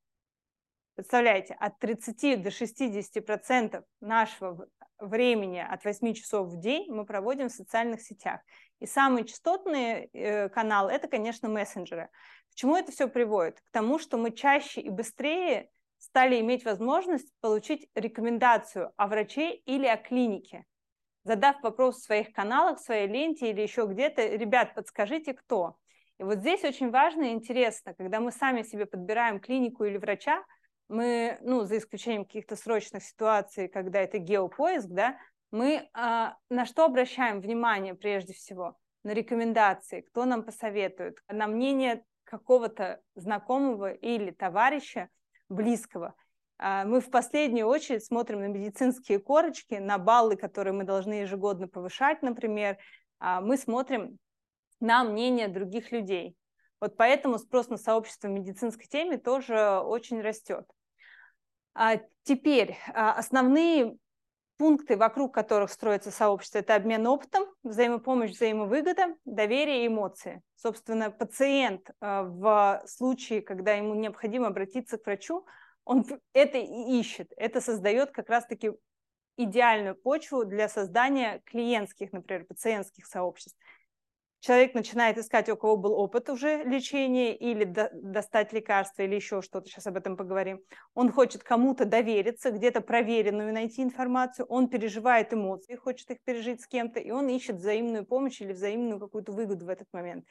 Представляете, 0.96 1.54
от 1.60 1.78
30 1.78 2.42
до 2.42 2.50
60 2.50 3.24
процентов 3.24 3.84
нашего 4.00 4.66
времени 4.98 5.58
от 5.58 5.84
8 5.84 6.14
часов 6.14 6.48
в 6.48 6.58
день 6.58 6.90
мы 6.90 7.04
проводим 7.04 7.50
в 7.50 7.52
социальных 7.52 8.00
сетях. 8.00 8.40
И 8.80 8.86
самый 8.86 9.24
частотный 9.24 10.08
э, 10.14 10.48
канал– 10.48 10.88
это, 10.90 11.06
конечно, 11.06 11.50
мессенджеры. 11.50 12.08
К 12.50 12.54
чему 12.54 12.76
это 12.76 12.92
все 12.92 13.08
приводит? 13.08 13.60
К 13.60 13.70
тому, 13.72 13.98
что 13.98 14.16
мы 14.16 14.30
чаще 14.30 14.80
и 14.80 14.88
быстрее 14.88 15.68
стали 15.98 16.40
иметь 16.40 16.64
возможность 16.64 17.30
получить 17.42 17.90
рекомендацию 17.94 18.92
о 18.96 19.06
враче 19.06 19.54
или 19.54 19.86
о 19.86 19.98
клинике. 19.98 20.64
Задав 21.24 21.62
вопрос 21.62 21.96
в 21.96 22.04
своих 22.04 22.32
каналах, 22.32 22.78
в 22.78 22.84
своей 22.84 23.06
ленте 23.06 23.50
или 23.50 23.60
еще 23.60 23.84
где-то, 23.86 24.26
ребят, 24.26 24.74
подскажите, 24.74 25.34
кто. 25.34 25.76
И 26.18 26.22
вот 26.22 26.38
здесь 26.38 26.64
очень 26.64 26.90
важно 26.90 27.24
и 27.24 27.32
интересно, 27.32 27.92
когда 27.92 28.20
мы 28.20 28.32
сами 28.32 28.62
себе 28.62 28.86
подбираем 28.86 29.40
клинику 29.40 29.84
или 29.84 29.98
врача, 29.98 30.42
мы, 30.88 31.38
ну, 31.40 31.64
за 31.64 31.78
исключением 31.78 32.24
каких-то 32.24 32.56
срочных 32.56 33.02
ситуаций, 33.02 33.68
когда 33.68 34.00
это 34.00 34.18
геопоиск, 34.18 34.88
да, 34.88 35.16
мы 35.50 35.88
а, 35.92 36.36
на 36.50 36.66
что 36.66 36.84
обращаем 36.84 37.40
внимание 37.40 37.94
прежде 37.94 38.32
всего? 38.32 38.76
На 39.04 39.10
рекомендации, 39.10 40.00
кто 40.00 40.24
нам 40.24 40.42
посоветует, 40.42 41.18
на 41.28 41.46
мнение 41.46 42.04
какого-то 42.24 43.00
знакомого 43.14 43.92
или 43.92 44.32
товарища 44.32 45.08
близкого. 45.48 46.14
А, 46.58 46.84
мы 46.84 47.00
в 47.00 47.10
последнюю 47.10 47.66
очередь 47.66 48.04
смотрим 48.04 48.40
на 48.40 48.46
медицинские 48.46 49.18
корочки, 49.18 49.74
на 49.74 49.98
баллы, 49.98 50.36
которые 50.36 50.74
мы 50.74 50.84
должны 50.84 51.14
ежегодно 51.14 51.68
повышать, 51.68 52.22
например. 52.22 52.78
А, 53.18 53.40
мы 53.40 53.56
смотрим 53.56 54.18
на 54.80 55.04
мнение 55.04 55.48
других 55.48 55.92
людей. 55.92 56.36
Вот 56.80 56.96
поэтому 56.96 57.38
спрос 57.38 57.68
на 57.68 57.78
сообщество 57.78 58.28
в 58.28 58.32
медицинской 58.32 58.86
теме 58.86 59.16
тоже 59.16 59.80
очень 59.80 60.20
растет. 60.20 60.66
А 61.78 62.00
теперь 62.24 62.78
а, 62.94 63.12
основные 63.12 63.98
пункты, 64.56 64.96
вокруг 64.96 65.34
которых 65.34 65.70
строится 65.70 66.10
сообщество, 66.10 66.58
это 66.58 66.74
обмен 66.74 67.06
опытом, 67.06 67.44
взаимопомощь, 67.62 68.30
взаимовыгода, 68.30 69.14
доверие 69.26 69.84
и 69.84 69.86
эмоции. 69.88 70.40
Собственно, 70.56 71.10
пациент 71.10 71.90
а, 72.00 72.22
в 72.22 72.82
случае, 72.86 73.42
когда 73.42 73.74
ему 73.74 73.94
необходимо 73.94 74.46
обратиться 74.46 74.96
к 74.96 75.04
врачу, 75.04 75.46
он 75.84 76.06
это 76.32 76.56
и 76.56 76.98
ищет. 76.98 77.30
Это 77.36 77.60
создает 77.60 78.10
как 78.10 78.30
раз-таки 78.30 78.72
идеальную 79.36 79.96
почву 79.96 80.46
для 80.46 80.70
создания 80.70 81.42
клиентских, 81.44 82.12
например, 82.12 82.46
пациентских 82.46 83.04
сообществ 83.04 83.58
человек 84.46 84.74
начинает 84.74 85.18
искать, 85.18 85.48
у 85.48 85.56
кого 85.56 85.76
был 85.76 85.92
опыт 85.94 86.30
уже 86.30 86.62
лечения 86.62 87.34
или 87.34 87.64
до, 87.64 87.90
достать 87.92 88.52
лекарства 88.52 89.02
или 89.02 89.16
еще 89.16 89.42
что-то, 89.42 89.68
сейчас 89.68 89.86
об 89.88 89.96
этом 89.96 90.16
поговорим. 90.16 90.60
Он 90.94 91.10
хочет 91.10 91.42
кому-то 91.42 91.84
довериться, 91.84 92.52
где-то 92.52 92.80
проверенную 92.80 93.52
найти 93.52 93.82
информацию, 93.82 94.46
он 94.46 94.68
переживает 94.68 95.34
эмоции, 95.34 95.74
хочет 95.74 96.10
их 96.12 96.22
пережить 96.22 96.62
с 96.62 96.68
кем-то, 96.68 97.00
и 97.00 97.10
он 97.10 97.28
ищет 97.28 97.56
взаимную 97.56 98.06
помощь 98.06 98.40
или 98.40 98.52
взаимную 98.52 99.00
какую-то 99.00 99.32
выгоду 99.32 99.66
в 99.66 99.68
этот 99.68 99.88
момент. 99.92 100.24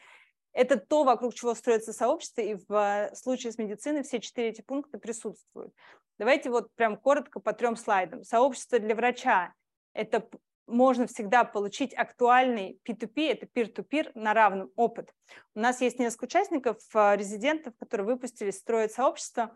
Это 0.53 0.77
то, 0.77 1.03
вокруг 1.03 1.33
чего 1.33 1.53
строится 1.53 1.91
сообщество, 1.91 2.39
и 2.39 2.55
в 2.55 2.71
э, 2.71 3.13
случае 3.15 3.51
с 3.51 3.57
медициной 3.57 4.03
все 4.03 4.21
четыре 4.21 4.49
эти 4.49 4.61
пункта 4.61 4.97
присутствуют. 4.97 5.73
Давайте 6.17 6.49
вот 6.49 6.73
прям 6.75 6.95
коротко 6.95 7.41
по 7.41 7.51
трем 7.51 7.75
слайдам. 7.75 8.23
Сообщество 8.23 8.79
для 8.79 8.95
врача– 8.95 9.53
это 9.93 10.29
можно 10.67 11.07
всегда 11.07 11.43
получить 11.43 11.93
актуальный 11.93 12.79
P2P, 12.87 13.31
это 13.31 13.45
peer-to-peer 13.45 14.11
на 14.15 14.33
равном 14.33 14.71
опыт. 14.75 15.13
У 15.53 15.59
нас 15.59 15.81
есть 15.81 15.99
несколько 15.99 16.25
участников, 16.25 16.77
э, 16.93 17.15
резидентов, 17.15 17.73
которые 17.77 18.07
выпустились, 18.07 18.57
строят 18.57 18.91
сообщество. 18.91 19.51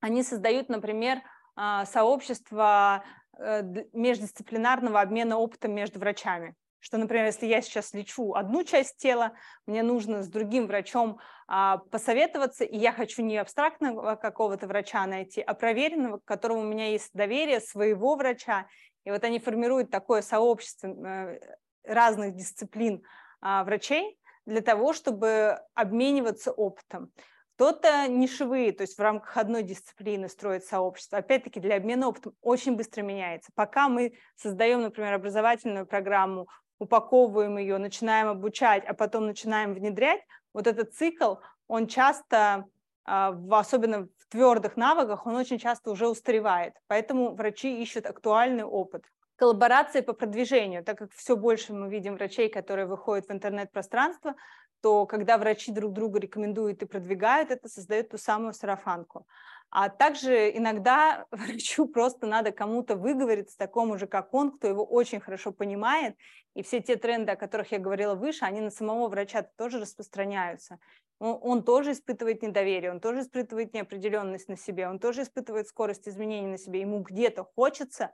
Они 0.00 0.22
создают, 0.22 0.68
например, 0.68 1.22
а, 1.56 1.86
сообщество 1.86 3.04
э, 3.38 3.62
междисциплинарного 3.92 5.00
обмена 5.00 5.38
опытом 5.38 5.72
между 5.72 5.98
врачами. 5.98 6.54
Что, 6.84 6.98
например, 6.98 7.24
если 7.24 7.46
я 7.46 7.62
сейчас 7.62 7.94
лечу 7.94 8.34
одну 8.34 8.62
часть 8.62 8.98
тела, 8.98 9.32
мне 9.66 9.82
нужно 9.82 10.22
с 10.22 10.28
другим 10.28 10.66
врачом 10.66 11.18
а, 11.46 11.78
посоветоваться, 11.78 12.64
и 12.64 12.76
я 12.76 12.92
хочу 12.92 13.22
не 13.22 13.38
абстрактного 13.38 14.16
какого-то 14.16 14.66
врача 14.66 15.06
найти, 15.06 15.40
а 15.40 15.54
проверенного, 15.54 16.18
к 16.18 16.24
которому 16.24 16.60
у 16.60 16.64
меня 16.64 16.90
есть 16.90 17.10
доверие 17.14 17.60
своего 17.60 18.16
врача, 18.16 18.66
и 19.04 19.10
вот 19.10 19.22
они 19.24 19.38
формируют 19.38 19.90
такое 19.90 20.22
сообщество 20.22 20.88
э, 20.88 21.40
разных 21.84 22.34
дисциплин 22.34 23.02
а, 23.40 23.64
врачей 23.64 24.18
для 24.46 24.60
того, 24.60 24.92
чтобы 24.92 25.58
обмениваться 25.74 26.52
опытом. 26.52 27.12
Кто-то 27.56 28.08
нишевые, 28.08 28.72
то 28.72 28.82
есть 28.82 28.98
в 28.98 29.00
рамках 29.00 29.36
одной 29.36 29.62
дисциплины 29.62 30.28
строит 30.28 30.64
сообщество. 30.64 31.18
Опять-таки 31.18 31.60
для 31.60 31.76
обмена 31.76 32.08
опытом 32.08 32.34
очень 32.40 32.74
быстро 32.74 33.02
меняется. 33.02 33.52
Пока 33.54 33.88
мы 33.88 34.14
создаем, 34.34 34.82
например, 34.82 35.14
образовательную 35.14 35.86
программу, 35.86 36.48
упаковываем 36.78 37.56
ее, 37.58 37.78
начинаем 37.78 38.28
обучать, 38.28 38.84
а 38.84 38.92
потом 38.92 39.26
начинаем 39.26 39.72
внедрять, 39.72 40.20
вот 40.52 40.66
этот 40.66 40.94
цикл, 40.94 41.36
он 41.68 41.86
часто, 41.86 42.64
а, 43.04 43.36
особенно 43.50 44.08
твердых 44.34 44.76
навыках, 44.76 45.26
он 45.26 45.36
очень 45.36 45.58
часто 45.58 45.92
уже 45.92 46.08
устаревает. 46.08 46.74
Поэтому 46.88 47.36
врачи 47.36 47.80
ищут 47.80 48.04
актуальный 48.06 48.64
опыт. 48.64 49.04
Коллаборации 49.36 50.00
по 50.00 50.12
продвижению, 50.12 50.82
так 50.82 50.98
как 50.98 51.12
все 51.12 51.36
больше 51.36 51.72
мы 51.72 51.88
видим 51.88 52.16
врачей, 52.16 52.48
которые 52.48 52.86
выходят 52.86 53.28
в 53.28 53.32
интернет-пространство, 53.32 54.34
то 54.80 55.06
когда 55.06 55.38
врачи 55.38 55.70
друг 55.70 55.92
друга 55.92 56.18
рекомендуют 56.18 56.82
и 56.82 56.86
продвигают, 56.86 57.52
это 57.52 57.68
создает 57.68 58.10
ту 58.10 58.18
самую 58.18 58.52
сарафанку. 58.52 59.24
А 59.70 59.88
также 59.88 60.50
иногда 60.56 61.26
врачу 61.30 61.86
просто 61.86 62.26
надо 62.26 62.50
кому-то 62.50 62.96
выговориться, 62.96 63.56
такому 63.56 63.98
же, 63.98 64.08
как 64.08 64.34
он, 64.34 64.50
кто 64.50 64.66
его 64.66 64.84
очень 64.84 65.20
хорошо 65.20 65.52
понимает. 65.52 66.16
И 66.54 66.62
все 66.64 66.80
те 66.80 66.96
тренды, 66.96 67.32
о 67.32 67.36
которых 67.36 67.70
я 67.70 67.78
говорила 67.78 68.16
выше, 68.16 68.44
они 68.44 68.60
на 68.60 68.70
самого 68.70 69.08
врача 69.08 69.42
тоже 69.56 69.78
распространяются 69.80 70.78
он, 71.18 71.62
тоже 71.62 71.92
испытывает 71.92 72.42
недоверие, 72.42 72.90
он 72.90 73.00
тоже 73.00 73.20
испытывает 73.20 73.72
неопределенность 73.72 74.48
на 74.48 74.56
себе, 74.56 74.88
он 74.88 74.98
тоже 74.98 75.22
испытывает 75.22 75.68
скорость 75.68 76.08
изменений 76.08 76.48
на 76.48 76.58
себе. 76.58 76.80
Ему 76.80 77.00
где-то 77.00 77.44
хочется 77.44 78.12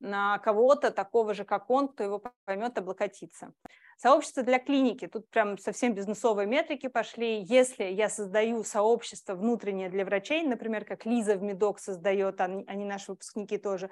на 0.00 0.38
кого-то 0.38 0.90
такого 0.90 1.34
же, 1.34 1.44
как 1.44 1.70
он, 1.70 1.88
кто 1.88 2.02
его 2.04 2.22
поймет, 2.44 2.76
облокотиться. 2.78 3.52
Сообщество 3.98 4.42
для 4.42 4.58
клиники. 4.58 5.06
Тут 5.06 5.28
прям 5.28 5.58
совсем 5.58 5.94
бизнесовые 5.94 6.46
метрики 6.46 6.88
пошли. 6.88 7.42
Если 7.42 7.84
я 7.84 8.08
создаю 8.08 8.64
сообщество 8.64 9.34
внутреннее 9.34 9.90
для 9.90 10.06
врачей, 10.06 10.42
например, 10.42 10.86
как 10.86 11.04
Лиза 11.04 11.36
в 11.36 11.42
Медок 11.42 11.78
создает, 11.78 12.40
они, 12.40 12.64
они 12.66 12.86
наши 12.86 13.12
выпускники 13.12 13.58
тоже, 13.58 13.90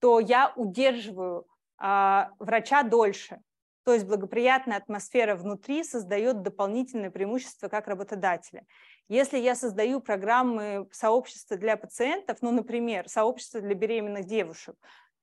то 0.00 0.18
я 0.18 0.52
удерживаю 0.56 1.46
а, 1.76 2.30
врача 2.38 2.82
дольше. 2.82 3.40
То 3.84 3.92
есть 3.92 4.06
благоприятная 4.06 4.78
атмосфера 4.78 5.36
внутри 5.36 5.84
создает 5.84 6.42
дополнительное 6.42 7.10
преимущество 7.10 7.68
как 7.68 7.86
работодателя. 7.86 8.64
Если 9.08 9.38
я 9.38 9.54
создаю 9.54 10.00
программы 10.00 10.88
сообщества 10.90 11.58
для 11.58 11.76
пациентов, 11.76 12.38
ну, 12.40 12.50
например, 12.50 13.08
сообщество 13.08 13.60
для 13.60 13.74
беременных 13.74 14.24
девушек, 14.24 14.76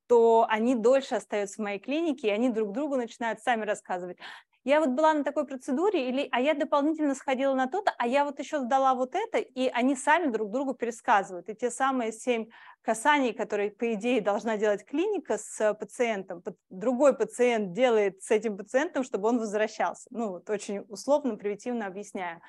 то 0.06 0.46
они 0.48 0.76
дольше 0.76 1.16
остаются 1.16 1.56
в 1.56 1.64
моей 1.64 1.80
клинике, 1.80 2.28
и 2.28 2.30
они 2.30 2.50
друг 2.50 2.72
другу 2.72 2.96
начинают 2.96 3.40
сами 3.40 3.64
рассказывать 3.64 4.18
я 4.64 4.80
вот 4.80 4.90
была 4.90 5.12
на 5.12 5.24
такой 5.24 5.46
процедуре, 5.46 6.08
или, 6.08 6.28
а 6.30 6.40
я 6.40 6.54
дополнительно 6.54 7.14
сходила 7.14 7.54
на 7.54 7.66
то-то, 7.66 7.92
а 7.98 8.06
я 8.06 8.24
вот 8.24 8.38
еще 8.38 8.60
сдала 8.60 8.94
вот 8.94 9.14
это, 9.14 9.38
и 9.38 9.68
они 9.68 9.96
сами 9.96 10.30
друг 10.30 10.50
другу 10.50 10.74
пересказывают. 10.74 11.48
И 11.48 11.54
те 11.54 11.70
самые 11.70 12.12
семь 12.12 12.46
касаний, 12.82 13.32
которые, 13.32 13.70
по 13.70 13.92
идее, 13.94 14.20
должна 14.20 14.56
делать 14.56 14.84
клиника 14.84 15.38
с 15.38 15.74
пациентом, 15.74 16.42
другой 16.70 17.16
пациент 17.16 17.72
делает 17.72 18.22
с 18.22 18.30
этим 18.30 18.56
пациентом, 18.56 19.02
чтобы 19.02 19.28
он 19.28 19.38
возвращался. 19.38 20.06
Ну, 20.10 20.30
вот 20.30 20.48
очень 20.48 20.84
условно, 20.88 21.36
примитивно 21.36 21.86
объясняю. 21.86 22.40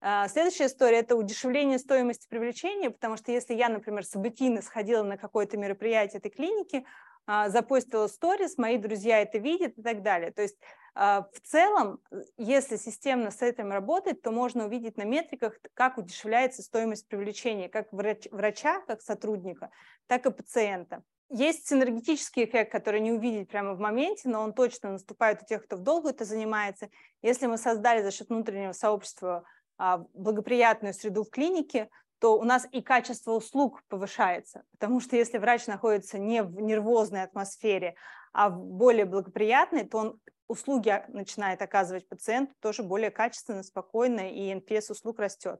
А, 0.00 0.28
следующая 0.28 0.66
история– 0.66 0.98
это 1.00 1.16
удешевление 1.16 1.78
стоимости 1.78 2.26
привлечения, 2.28 2.90
потому 2.90 3.16
что 3.16 3.32
если 3.32 3.54
я, 3.54 3.68
например, 3.68 4.04
событийно 4.04 4.62
сходила 4.62 5.02
на 5.02 5.16
какое-то 5.16 5.56
мероприятие 5.56 6.18
этой 6.18 6.30
клиники, 6.30 6.84
а, 7.26 7.48
запостила 7.48 8.06
сторис, 8.06 8.58
мои 8.58 8.78
друзья 8.78 9.20
это 9.20 9.38
видят 9.38 9.78
и 9.78 9.82
так 9.82 10.02
далее. 10.02 10.30
То 10.30 10.42
есть 10.42 10.56
в 10.96 11.40
целом, 11.42 12.00
если 12.38 12.76
системно 12.76 13.30
с 13.30 13.42
этим 13.42 13.70
работать, 13.70 14.22
то 14.22 14.30
можно 14.30 14.64
увидеть 14.64 14.96
на 14.96 15.02
метриках, 15.02 15.58
как 15.74 15.98
удешевляется 15.98 16.62
стоимость 16.62 17.06
привлечения 17.06 17.68
как 17.68 17.92
врач, 17.92 18.26
врача, 18.30 18.80
как 18.86 19.02
сотрудника, 19.02 19.70
так 20.06 20.24
и 20.24 20.30
пациента. 20.30 21.02
есть 21.28 21.68
синергетический 21.68 22.44
эффект, 22.46 22.72
который 22.72 23.00
не 23.00 23.12
увидеть 23.12 23.50
прямо 23.50 23.74
в 23.74 23.78
моменте, 23.78 24.30
но 24.30 24.40
он 24.40 24.54
точно 24.54 24.92
наступает 24.92 25.42
у 25.42 25.44
тех, 25.44 25.64
кто 25.66 25.76
в 25.76 25.82
долгу 25.82 26.08
это 26.08 26.24
занимается. 26.24 26.88
Если 27.20 27.46
мы 27.46 27.58
создали 27.58 28.02
за 28.02 28.10
счет 28.10 28.30
внутреннего 28.30 28.72
сообщества 28.72 29.44
а, 29.76 29.98
благоприятную 30.14 30.94
среду 30.94 31.24
в 31.24 31.30
клинике, 31.30 31.90
то 32.20 32.38
у 32.38 32.44
нас 32.44 32.66
и 32.72 32.80
качество 32.80 33.32
услуг 33.32 33.82
повышается. 33.88 34.64
Потому 34.72 35.00
что 35.00 35.16
если 35.16 35.36
врач 35.36 35.66
находится 35.66 36.18
не 36.18 36.42
в 36.42 36.58
нервозной 36.58 37.22
атмосфере, 37.22 37.96
а 38.36 38.50
более 38.50 39.06
благоприятной, 39.06 39.86
то 39.86 39.96
он 39.96 40.20
услуги 40.46 41.02
начинает 41.08 41.62
оказывать 41.62 42.06
пациенту 42.06 42.52
тоже 42.60 42.82
более 42.82 43.10
качественно, 43.10 43.62
спокойно, 43.62 44.30
и 44.30 44.52
NPS 44.52 44.92
услуг 44.92 45.20
растет. 45.20 45.58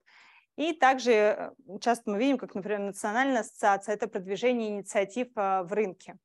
И 0.57 0.75
также 0.75 1.13
э, 1.13 1.51
часто 1.81 2.11
мы 2.11 2.19
видим, 2.19 2.37
как, 2.37 2.55
например, 2.55 2.81
Национальная 2.81 3.41
ассоциация– 3.41 3.95
это 3.95 4.09
продвижение 4.09 4.69
инициатив 4.69 5.29
а, 5.37 5.63
в 5.63 5.73
рынке. 5.73 6.19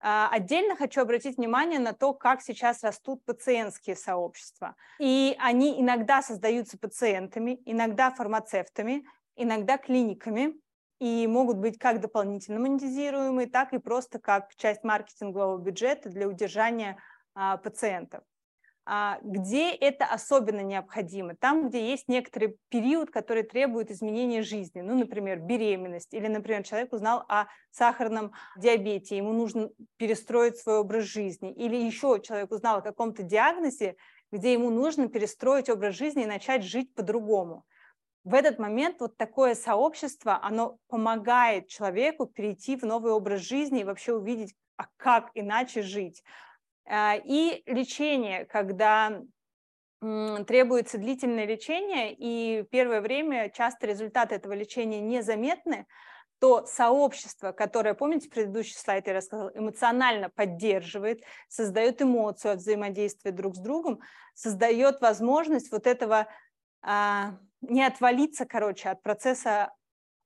А, 0.00 0.28
отдельно 0.30 0.76
хочу 0.76 1.00
обратить 1.00 1.38
внимание 1.38 1.78
на 1.78 1.94
то, 1.94 2.12
как 2.12 2.42
сейчас 2.42 2.82
растут 2.82 3.24
пациентские 3.24 3.96
сообщества. 3.96 4.76
И 5.00 5.34
они 5.38 5.80
иногда 5.80 6.20
создаются 6.20 6.78
пациентами, 6.78 7.62
иногда 7.64 8.10
фармацевтами, 8.10 9.06
иногда 9.36 9.78
клиниками, 9.78 10.54
и 10.98 11.26
могут 11.26 11.58
быть 11.58 11.78
как 11.78 12.00
дополнительно 12.00 12.58
монетизируемые, 12.60 13.48
так 13.48 13.72
и 13.72 13.78
просто 13.78 14.18
как 14.18 14.54
часть 14.56 14.84
маркетингового 14.84 15.58
бюджета 15.58 16.08
для 16.08 16.28
удержания 16.28 16.98
а, 17.34 17.56
пациентов. 17.56 18.24
А, 18.90 19.18
где 19.22 19.70
это 19.70 20.06
особенно 20.06 20.62
необходимо? 20.62 21.36
Там, 21.36 21.68
где 21.68 21.90
есть 21.90 22.08
некоторый 22.08 22.56
период, 22.70 23.10
который 23.10 23.42
требует 23.42 23.90
изменения 23.90 24.40
жизни, 24.42 24.80
ну, 24.80 24.98
например, 24.98 25.40
беременность, 25.40 26.14
или, 26.14 26.26
например, 26.26 26.62
человек 26.62 26.94
узнал 26.94 27.22
о 27.28 27.48
сахарном 27.70 28.32
диабете, 28.56 29.18
ему 29.18 29.34
нужно 29.34 29.68
перестроить 29.98 30.56
свой 30.56 30.78
образ 30.78 31.04
жизни, 31.04 31.52
или 31.52 31.76
еще 31.76 32.18
человек 32.24 32.50
узнал 32.50 32.78
о 32.78 32.82
каком-то 32.82 33.22
диагнозе, 33.22 33.96
где 34.32 34.54
ему 34.54 34.70
нужно 34.70 35.08
перестроить 35.08 35.68
образ 35.68 35.94
жизни 35.94 36.22
и 36.22 36.26
начать 36.26 36.64
жить 36.64 36.94
по-другому. 36.94 37.66
В 38.28 38.34
этот 38.34 38.58
момент 38.58 39.00
вот 39.00 39.16
такое 39.16 39.54
сообщество, 39.54 40.38
оно 40.42 40.76
помогает 40.88 41.68
человеку 41.68 42.26
перейти 42.26 42.76
в 42.76 42.82
новый 42.82 43.12
образ 43.12 43.40
жизни 43.40 43.80
и 43.80 43.84
вообще 43.84 44.12
увидеть, 44.12 44.54
а 44.76 44.84
как 44.98 45.30
иначе 45.32 45.80
жить. 45.80 46.22
А, 46.84 47.16
и 47.16 47.62
лечение, 47.64 48.44
когда 48.44 49.22
требуется 50.00 50.98
длительное 50.98 51.46
лечение, 51.46 52.14
и 52.14 52.64
первое 52.70 53.00
время 53.00 53.48
часто 53.48 53.86
результаты 53.86 54.34
этого 54.34 54.52
лечения 54.52 55.00
незаметны, 55.00 55.86
то 56.38 56.66
сообщество, 56.66 57.52
которое, 57.52 57.94
помните, 57.94 58.28
предыдущий 58.28 58.76
слайд 58.76 59.06
я 59.06 59.14
рассказала, 59.14 59.50
эмоционально 59.54 60.28
поддерживает, 60.28 61.22
создает 61.48 62.02
эмоцию 62.02 62.52
от 62.52 62.58
взаимодействия 62.58 63.32
друг 63.32 63.56
с 63.56 63.58
другом, 63.58 64.00
создает 64.34 65.00
возможность 65.00 65.72
вот 65.72 65.86
этого 65.86 66.28
а, 66.82 67.38
не 67.60 67.84
отвалиться, 67.84 68.46
короче, 68.46 68.88
от 68.88 69.02
процесса 69.02 69.72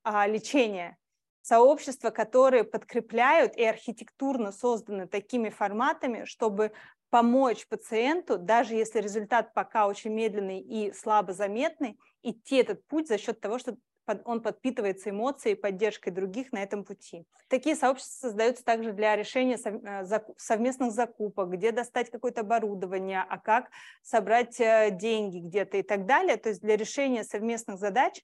а, 0.03 0.27
лечения, 0.27 0.97
сообщества, 1.43 2.11
которые 2.11 2.65
подкрепляют 2.65 3.57
и 3.57 3.65
архитектурно 3.65 4.53
созданы 4.53 5.07
такими 5.07 5.51
форматами, 5.51 6.25
чтобы 6.25 6.73
помочь 7.11 7.67
пациенту, 7.69 8.39
даже 8.39 8.75
если 8.75 9.01
результат 9.01 9.53
пока 9.53 9.87
очень 9.87 10.13
медленный 10.13 10.61
и 10.61 10.93
слабо 10.93 11.33
заметный, 11.33 11.99
идти 12.23 12.57
этот 12.57 12.87
путь 12.87 13.09
за 13.09 13.19
счет 13.19 13.41
того, 13.41 13.59
что 13.59 13.77
он 14.25 14.43
подпитывается 14.43 15.11
эмоцией 15.11 15.55
и 15.55 15.61
поддержкой 15.61 16.11
других 16.11 16.53
на 16.53 16.63
этом 16.63 16.85
пути. 16.85 17.25
Такие 17.49 17.77
сообщества 17.77 18.29
создаются 18.29 18.65
также 18.65 18.93
для 18.93 19.17
решения 19.17 19.57
э, 19.57 20.21
совместных 20.37 20.93
закупок, 20.93 21.51
где 21.51 21.73
достать 21.73 22.11
какое-то 22.11 22.41
оборудование, 22.41 23.25
а 23.29 23.39
как 23.39 23.71
собрать 24.03 24.61
э, 24.61 24.91
деньги 24.93 25.39
где-то 25.39 25.77
и 25.77 25.83
так 25.83 26.07
далее. 26.07 26.37
То 26.37 26.49
есть 26.49 26.61
для 26.61 26.77
решения 26.77 27.25
совместных 27.25 27.79
задач 27.79 28.23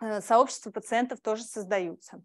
Э, 0.00 0.20
сообщества 0.20 0.70
пациентов 0.70 1.20
тоже 1.20 1.42
создаются. 1.42 2.22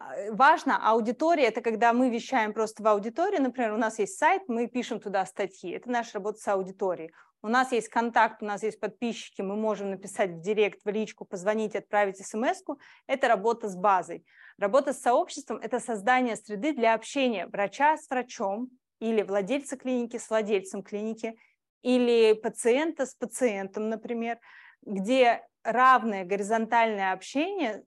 А, 0.00 0.32
важно, 0.32 0.78
аудитория– 0.90 1.44
это 1.48 1.60
когда 1.60 1.92
мы 1.92 2.10
вещаем 2.10 2.52
просто 2.52 2.82
в 2.82 2.86
аудитории. 2.86 3.38
Например, 3.38 3.72
у 3.72 3.78
нас 3.78 3.98
есть 3.98 4.18
сайт, 4.18 4.42
мы 4.48 4.66
пишем 4.66 5.00
туда 5.00 5.24
статьи. 5.26 5.70
Это 5.70 5.90
наша 5.90 6.14
работа 6.14 6.38
с 6.38 6.48
аудиторией. 6.48 7.12
У 7.42 7.48
нас 7.48 7.72
есть 7.72 7.88
контакт, 7.88 8.42
у 8.42 8.46
нас 8.46 8.62
есть 8.64 8.80
подписчики, 8.80 9.42
мы 9.42 9.54
можем 9.56 9.90
написать 9.90 10.30
в 10.30 10.40
директ, 10.40 10.80
в 10.84 10.88
личку, 10.88 11.24
позвонить, 11.24 11.76
отправить 11.76 12.18
смс 12.18 12.62
-ку. 12.66 12.78
Это 13.06 13.28
работа 13.28 13.68
с 13.68 13.76
базой. 13.76 14.24
Работа 14.58 14.92
с 14.92 15.00
сообществом– 15.00 15.58
это 15.62 15.78
создание 15.78 16.34
среды 16.34 16.72
для 16.72 16.94
общения 16.94 17.46
врача 17.46 17.96
с 17.96 18.10
врачом 18.10 18.70
или 19.00 19.22
владельца 19.22 19.76
клиники 19.76 20.18
с 20.18 20.30
владельцем 20.30 20.82
клиники 20.82 21.38
или 21.82 22.32
пациента 22.32 23.06
с 23.06 23.14
пациентом, 23.14 23.88
например, 23.88 24.38
где 24.82 25.46
равное 25.62 26.24
горизонтальное 26.24 27.12
общение 27.12 27.84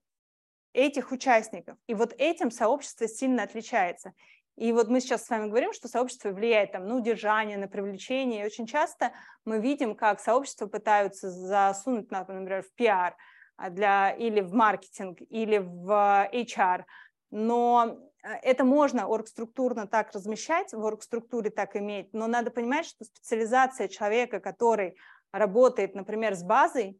этих 0.74 1.12
участников. 1.12 1.78
И 1.88 1.94
вот 1.94 2.14
этим 2.18 2.52
сообщество 2.52 3.08
сильно 3.08 3.44
отличается. 3.44 4.14
И 4.62 4.74
вот 4.74 4.90
мы 4.90 5.02
сейчас 5.02 5.26
с 5.26 5.30
вами 5.32 5.48
говорим, 5.48 5.74
что 5.74 5.88
сообщество 5.88 6.30
влияет 6.30 6.74
там, 6.74 6.86
на 6.86 6.96
удержание, 6.96 7.58
на 7.58 7.68
привлечение. 7.68 8.44
И 8.44 8.46
очень 8.46 8.68
часто 8.68 9.12
мы 9.44 9.58
видим, 9.58 9.96
как 9.96 10.20
сообщества 10.20 10.68
пытаются 10.68 11.32
засунуть, 11.32 12.12
например, 12.12 12.62
в 12.62 12.72
пиар 12.76 13.16
а, 13.58 13.72
для, 13.72 14.12
или 14.12 14.40
в 14.40 14.54
маркетинг, 14.54 15.18
или 15.30 15.58
в 15.58 15.90
HR. 16.32 16.84
Но 17.32 17.98
э, 18.22 18.34
это 18.44 18.64
можно 18.64 19.08
оргструктурно 19.08 19.88
так 19.88 20.12
размещать, 20.12 20.74
в 20.74 20.86
оргструктуре 20.86 21.50
так 21.50 21.76
иметь, 21.76 22.14
но 22.14 22.28
надо 22.28 22.52
понимать, 22.52 22.86
что 22.86 23.04
специализация 23.04 23.88
человека, 23.88 24.40
который 24.40 24.96
работает, 25.32 25.96
например, 25.96 26.36
с 26.36 26.44
базой, 26.44 27.00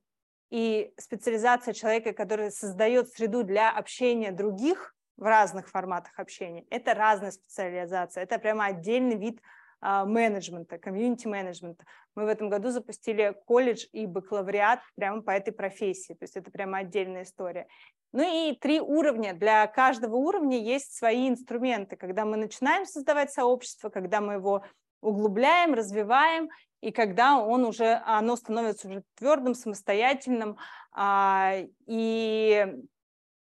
и 0.50 0.96
специализация 0.98 1.76
человека, 1.76 2.14
который 2.14 2.50
создает 2.50 3.10
среду 3.10 3.44
для 3.44 3.70
общения 3.70 4.32
других 4.32 4.96
в 5.22 5.26
разных 5.26 5.70
форматах 5.70 6.18
общения, 6.18 6.66
это 6.72 6.96
разная 6.96 7.32
специализация, 7.32 8.24
это 8.24 8.40
прямо 8.40 8.66
отдельный 8.66 9.16
вид 9.16 9.40
а, 9.80 10.04
менеджмента, 10.04 10.80
комьюнити-менеджмента. 10.80 11.86
Мы 12.16 12.26
в 12.26 12.28
этом 12.28 12.50
году 12.50 12.72
запустили 12.72 13.36
колледж 13.46 13.86
и 13.92 14.08
бакалавриат 14.08 14.80
прямо 14.96 15.22
по 15.22 15.30
этой 15.30 15.54
профессии, 15.54 16.14
то 16.14 16.24
есть 16.24 16.36
это 16.36 16.50
прямо 16.50 16.80
отдельная 16.80 17.22
история. 17.22 17.68
Ну 18.14 18.24
и 18.24 18.56
три 18.56 18.82
уровня. 18.82 19.34
Для 19.34 19.68
каждого 19.68 20.16
уровня 20.16 20.60
есть 20.60 20.98
свои 20.98 21.30
инструменты. 21.30 21.96
Когда 21.96 22.26
мы 22.26 22.36
начинаем 22.36 22.86
создавать 22.86 23.32
сообщество, 23.32 23.90
когда 23.90 24.22
мы 24.22 24.34
его 24.34 24.66
углубляем, 25.02 25.76
развиваем, 25.76 26.50
и 26.82 26.92
когда 26.92 27.38
он 27.38 27.64
уже, 27.64 28.02
оно 28.06 28.36
становится 28.36 28.88
уже 28.88 29.04
твердым, 29.16 29.54
самостоятельным 29.54 30.58
а, 30.92 31.58
и 31.86 32.68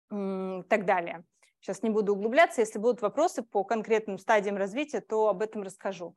так 0.08 0.84
далее. 0.84 1.24
Сейчас 1.64 1.82
не 1.82 1.88
буду 1.88 2.12
углубляться, 2.12 2.60
если 2.60 2.78
будут 2.78 3.00
вопросы 3.00 3.42
по 3.42 3.64
конкретным 3.64 4.18
стадиям 4.18 4.58
развития, 4.58 5.00
то 5.00 5.28
об 5.28 5.40
этом 5.40 5.62
расскажу. 5.62 6.14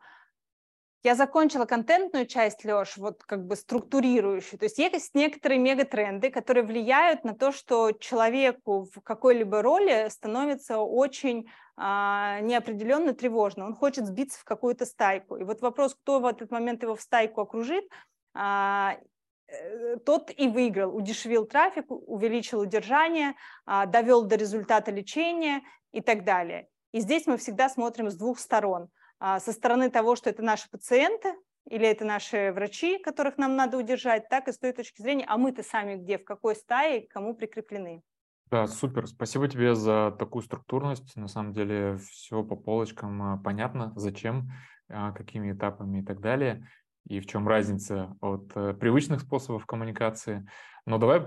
Я 1.03 1.15
закончила 1.15 1.63
контентную 1.63 2.25
часть, 2.25 2.65
Леш, 2.65 2.97
вот 2.97 3.23
как 3.23 3.45
бы 3.45 3.55
структурирующую. 3.55 4.59
То 4.59 4.65
есть 4.65 4.77
есть 4.77 5.15
некоторые 5.15 5.57
мегатренды, 5.57 6.31
которые 6.31 6.65
влияют 6.65 7.23
на 7.23 7.33
то, 7.33 7.53
что 7.53 7.93
человеку 7.93 8.89
в 8.93 8.99
какой-либо 8.99 9.61
роли 9.61 10.09
становится 10.09 10.79
очень 10.79 11.49
а, 11.77 12.41
неопределенно 12.41 13.13
тревожно. 13.13 13.67
Он 13.67 13.73
хочет 13.73 14.05
сбиться 14.05 14.41
в 14.41 14.43
какую-то 14.43 14.85
стайку. 14.85 15.37
И 15.37 15.45
вот 15.45 15.61
вопрос, 15.61 15.95
кто 15.95 16.19
в 16.19 16.25
этот 16.25 16.51
момент 16.51 16.83
его 16.83 16.95
в 16.95 17.01
стайку 17.01 17.39
окружит, 17.39 17.85
а, 18.33 18.97
тот 20.05 20.31
и 20.35 20.47
выиграл, 20.47 20.95
удешевил 20.95 21.45
трафик, 21.45 21.85
увеличил 21.89 22.61
удержание, 22.61 23.35
а, 23.65 23.85
довел 23.85 24.23
до 24.23 24.35
результата 24.35 24.91
лечения 24.91 25.61
и 25.91 26.01
так 26.01 26.23
далее. 26.23 26.67
И 26.91 26.99
здесь 26.99 27.27
мы 27.27 27.37
всегда 27.37 27.69
смотрим 27.69 28.09
с 28.09 28.15
двух 28.15 28.39
сторон– 28.39 28.89
а, 29.19 29.39
со 29.39 29.51
стороны 29.51 29.89
того, 29.89 30.15
что 30.15 30.29
это 30.29 30.43
наши 30.43 30.69
пациенты 30.69 31.33
или 31.69 31.87
это 31.87 32.05
наши 32.05 32.51
врачи, 32.53 32.99
которых 32.99 33.37
нам 33.37 33.55
надо 33.55 33.77
удержать, 33.77 34.29
так 34.29 34.47
и 34.47 34.51
с 34.51 34.57
той 34.57 34.71
точки 34.73 35.01
зрения, 35.01 35.25
а 35.27 35.37
мы-то 35.37 35.63
сами 35.63 35.95
где, 35.95 36.17
в 36.17 36.23
какой 36.23 36.55
стае, 36.55 37.01
к 37.01 37.11
кому 37.11 37.35
прикреплены. 37.35 38.03
Да, 38.49 38.67
супер. 38.67 39.07
Спасибо 39.07 39.49
тебе 39.49 39.75
за 39.75 40.15
такую 40.17 40.43
структурность. 40.43 41.15
На 41.17 41.27
самом 41.27 41.51
деле 41.51 41.97
все 41.97 42.43
по 42.43 42.55
полочкам 42.55 43.21
а, 43.21 43.37
понятно, 43.43 43.91
зачем, 43.95 44.51
какими 44.87 45.51
этапами 45.51 45.99
и 45.99 46.05
так 46.05 46.21
далее, 46.21 46.65
и 47.07 47.19
в 47.19 47.25
чем 47.25 47.47
разница 47.47 48.15
от 48.21 48.51
э, 48.55 48.73
привычных 48.73 49.21
способов 49.21 49.65
коммуникации. 49.65 50.47
Но 50.85 50.97
давай 50.97 51.19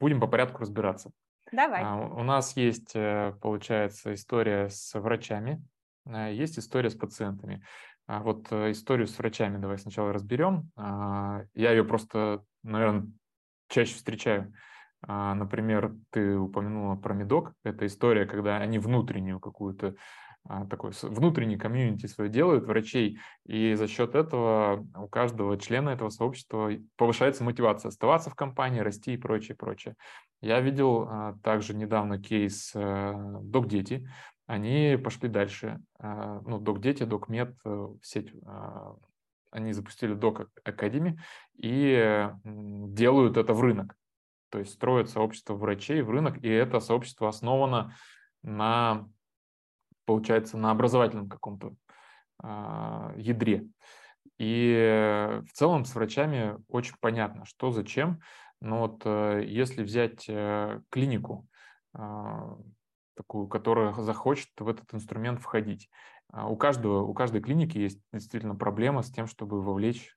будем 0.00 0.20
по 0.20 0.26
порядку 0.26 0.62
разбираться. 0.62 1.10
Давай. 1.52 1.84
У 1.84 2.22
нас 2.22 2.56
есть, 2.56 2.92
э, 2.94 3.34
получается, 3.40 4.14
история 4.14 4.68
с 4.68 4.98
врачами, 4.98 5.62
Э, 6.06 6.32
есть 6.32 6.58
история 6.58 6.90
с 6.90 6.94
пациентами. 6.94 7.62
А 8.06 8.20
вот 8.20 8.52
историю 8.52 9.06
с 9.06 9.18
врачами 9.18 9.58
давай 9.58 9.78
сначала 9.78 10.12
разберем. 10.12 10.70
А, 10.76 11.44
я 11.54 11.70
ее 11.70 11.84
просто, 11.84 12.44
наверное, 12.62 13.06
чаще 13.68 13.94
встречаю. 13.94 14.52
А, 15.06 15.34
например, 15.34 15.94
ты 16.10 16.36
упомянула 16.36 16.96
про 16.96 17.14
Медок. 17.14 17.54
Это 17.64 17.86
история, 17.86 18.26
когда 18.26 18.58
они 18.58 18.78
внутреннюю 18.78 19.40
какую-то 19.40 19.88
а, 19.88 19.94
такой 20.68 20.92
внутренний 21.02 21.56
комьюнити 21.56 22.06
свое 22.06 22.28
делают, 22.28 22.66
врачей, 22.66 23.18
и 23.46 23.74
за 23.74 23.88
счет 23.88 24.14
этого 24.14 24.86
у 24.96 25.08
каждого 25.08 25.58
члена 25.58 25.90
этого 25.90 26.10
сообщества 26.10 26.70
повышается 26.96 27.44
мотивация 27.44 27.88
оставаться 27.88 28.30
в 28.30 28.34
компании, 28.34 28.80
расти 28.80 29.14
и 29.14 29.16
прочее, 29.16 29.56
прочее. 29.56 29.94
Я 30.42 30.60
видел 30.60 31.06
а, 31.08 31.34
также 31.42 31.74
недавно 31.74 32.20
кейс 32.20 32.72
а, 32.74 33.40
Док-дети, 33.40 34.06
они 34.46 34.98
пошли 35.02 35.28
дальше. 35.28 35.80
А, 35.98 36.40
ну, 36.44 36.58
Док-дети, 36.58 37.04
Док-мед, 37.04 37.56
э, 37.64 37.88
сеть, 38.02 38.30
а, 38.44 38.96
они 39.50 39.72
запустили 39.72 40.12
Док 40.12 40.50
Академи 40.64 41.18
и 41.54 42.28
делают 42.44 43.38
это 43.38 43.54
в 43.54 43.60
рынок. 43.62 43.96
То 44.50 44.58
есть 44.58 44.72
строят 44.72 45.08
сообщество 45.08 45.54
врачей 45.54 46.02
в 46.02 46.10
рынок, 46.10 46.42
и 46.44 46.48
это 46.48 46.80
сообщество 46.80 47.28
основано 47.28 47.94
на 48.42 49.08
получается, 50.04 50.56
на 50.56 50.70
образовательном 50.70 51.28
каком-то 51.28 51.74
а, 52.42 53.12
ядре. 53.16 53.68
И 54.38 55.40
в 55.48 55.52
целом 55.52 55.84
с 55.84 55.94
врачами 55.94 56.56
очень 56.68 56.96
понятно, 57.00 57.44
что 57.44 57.70
зачем. 57.70 58.20
Но 58.60 58.80
вот 58.80 59.02
э, 59.04 59.44
если 59.46 59.82
взять 59.82 60.24
э, 60.28 60.80
клинику, 60.90 61.46
а, 61.92 62.56
такую, 63.14 63.46
которая 63.46 63.92
захочет 63.94 64.48
в 64.58 64.68
этот 64.68 64.92
инструмент 64.94 65.40
входить, 65.40 65.88
а, 66.32 66.48
у, 66.48 66.56
каждого, 66.56 67.02
у 67.02 67.14
каждой 67.14 67.40
клиники 67.40 67.78
есть 67.78 68.00
действительно 68.12 68.56
проблема 68.56 69.02
с 69.02 69.10
тем, 69.10 69.26
чтобы 69.26 69.62
вовлечь 69.62 70.16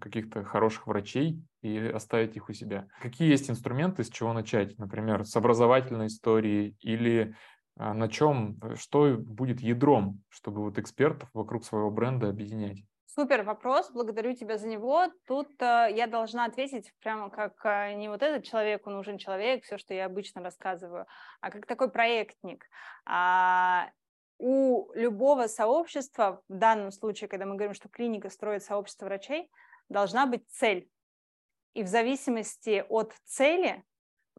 каких-то 0.00 0.44
хороших 0.44 0.86
врачей 0.86 1.42
и 1.62 1.78
оставить 1.78 2.36
их 2.36 2.48
у 2.48 2.52
себя. 2.52 2.88
Какие 3.00 3.30
есть 3.30 3.48
инструменты, 3.50 4.04
с 4.04 4.10
чего 4.10 4.32
начать? 4.32 4.76
Например, 4.78 5.24
с 5.24 5.34
образовательной 5.34 6.08
истории 6.08 6.76
или 6.80 7.34
на 7.78 8.08
чем, 8.08 8.58
э, 8.62 8.74
что 8.76 9.16
будет 9.16 9.60
ядром, 9.60 10.22
чтобы 10.28 10.62
вот 10.62 10.78
экспертов 10.78 11.28
вокруг 11.32 11.64
своего 11.64 11.90
бренда 11.90 12.28
объединять? 12.28 12.78
Супер 13.06 13.42
вопрос, 13.42 13.90
благодарю 13.90 14.34
тебя 14.34 14.58
за 14.58 14.68
него. 14.68 15.06
Тут 15.26 15.50
э, 15.60 15.88
я 15.90 16.06
должна 16.06 16.44
ответить 16.44 16.92
прямо 17.00 17.30
как 17.30 17.54
э, 17.64 17.94
не 17.94 18.08
вот 18.08 18.22
этот 18.22 18.44
человеку 18.44 18.90
нужен 18.90 19.18
человек, 19.18 19.64
все, 19.64 19.78
что 19.78 19.94
я 19.94 20.06
обычно 20.06 20.42
рассказываю, 20.42 21.06
а 21.40 21.50
как 21.50 21.66
такой 21.66 21.90
проектник. 21.90 22.64
А, 23.06 23.90
у 24.38 24.92
любого 24.94 25.48
сообщества, 25.48 26.42
в 26.48 26.54
данном 26.54 26.92
случае, 26.92 27.28
когда 27.28 27.44
мы 27.44 27.56
говорим, 27.56 27.74
что 27.74 27.88
клиника 27.88 28.30
строит 28.30 28.62
сообщество 28.62 29.06
врачей, 29.06 29.50
должна 29.88 30.26
быть 30.26 30.48
цель. 30.48 30.88
И 31.74 31.82
в 31.82 31.88
зависимости 31.88 32.84
от 32.88 33.14
цели 33.24 33.84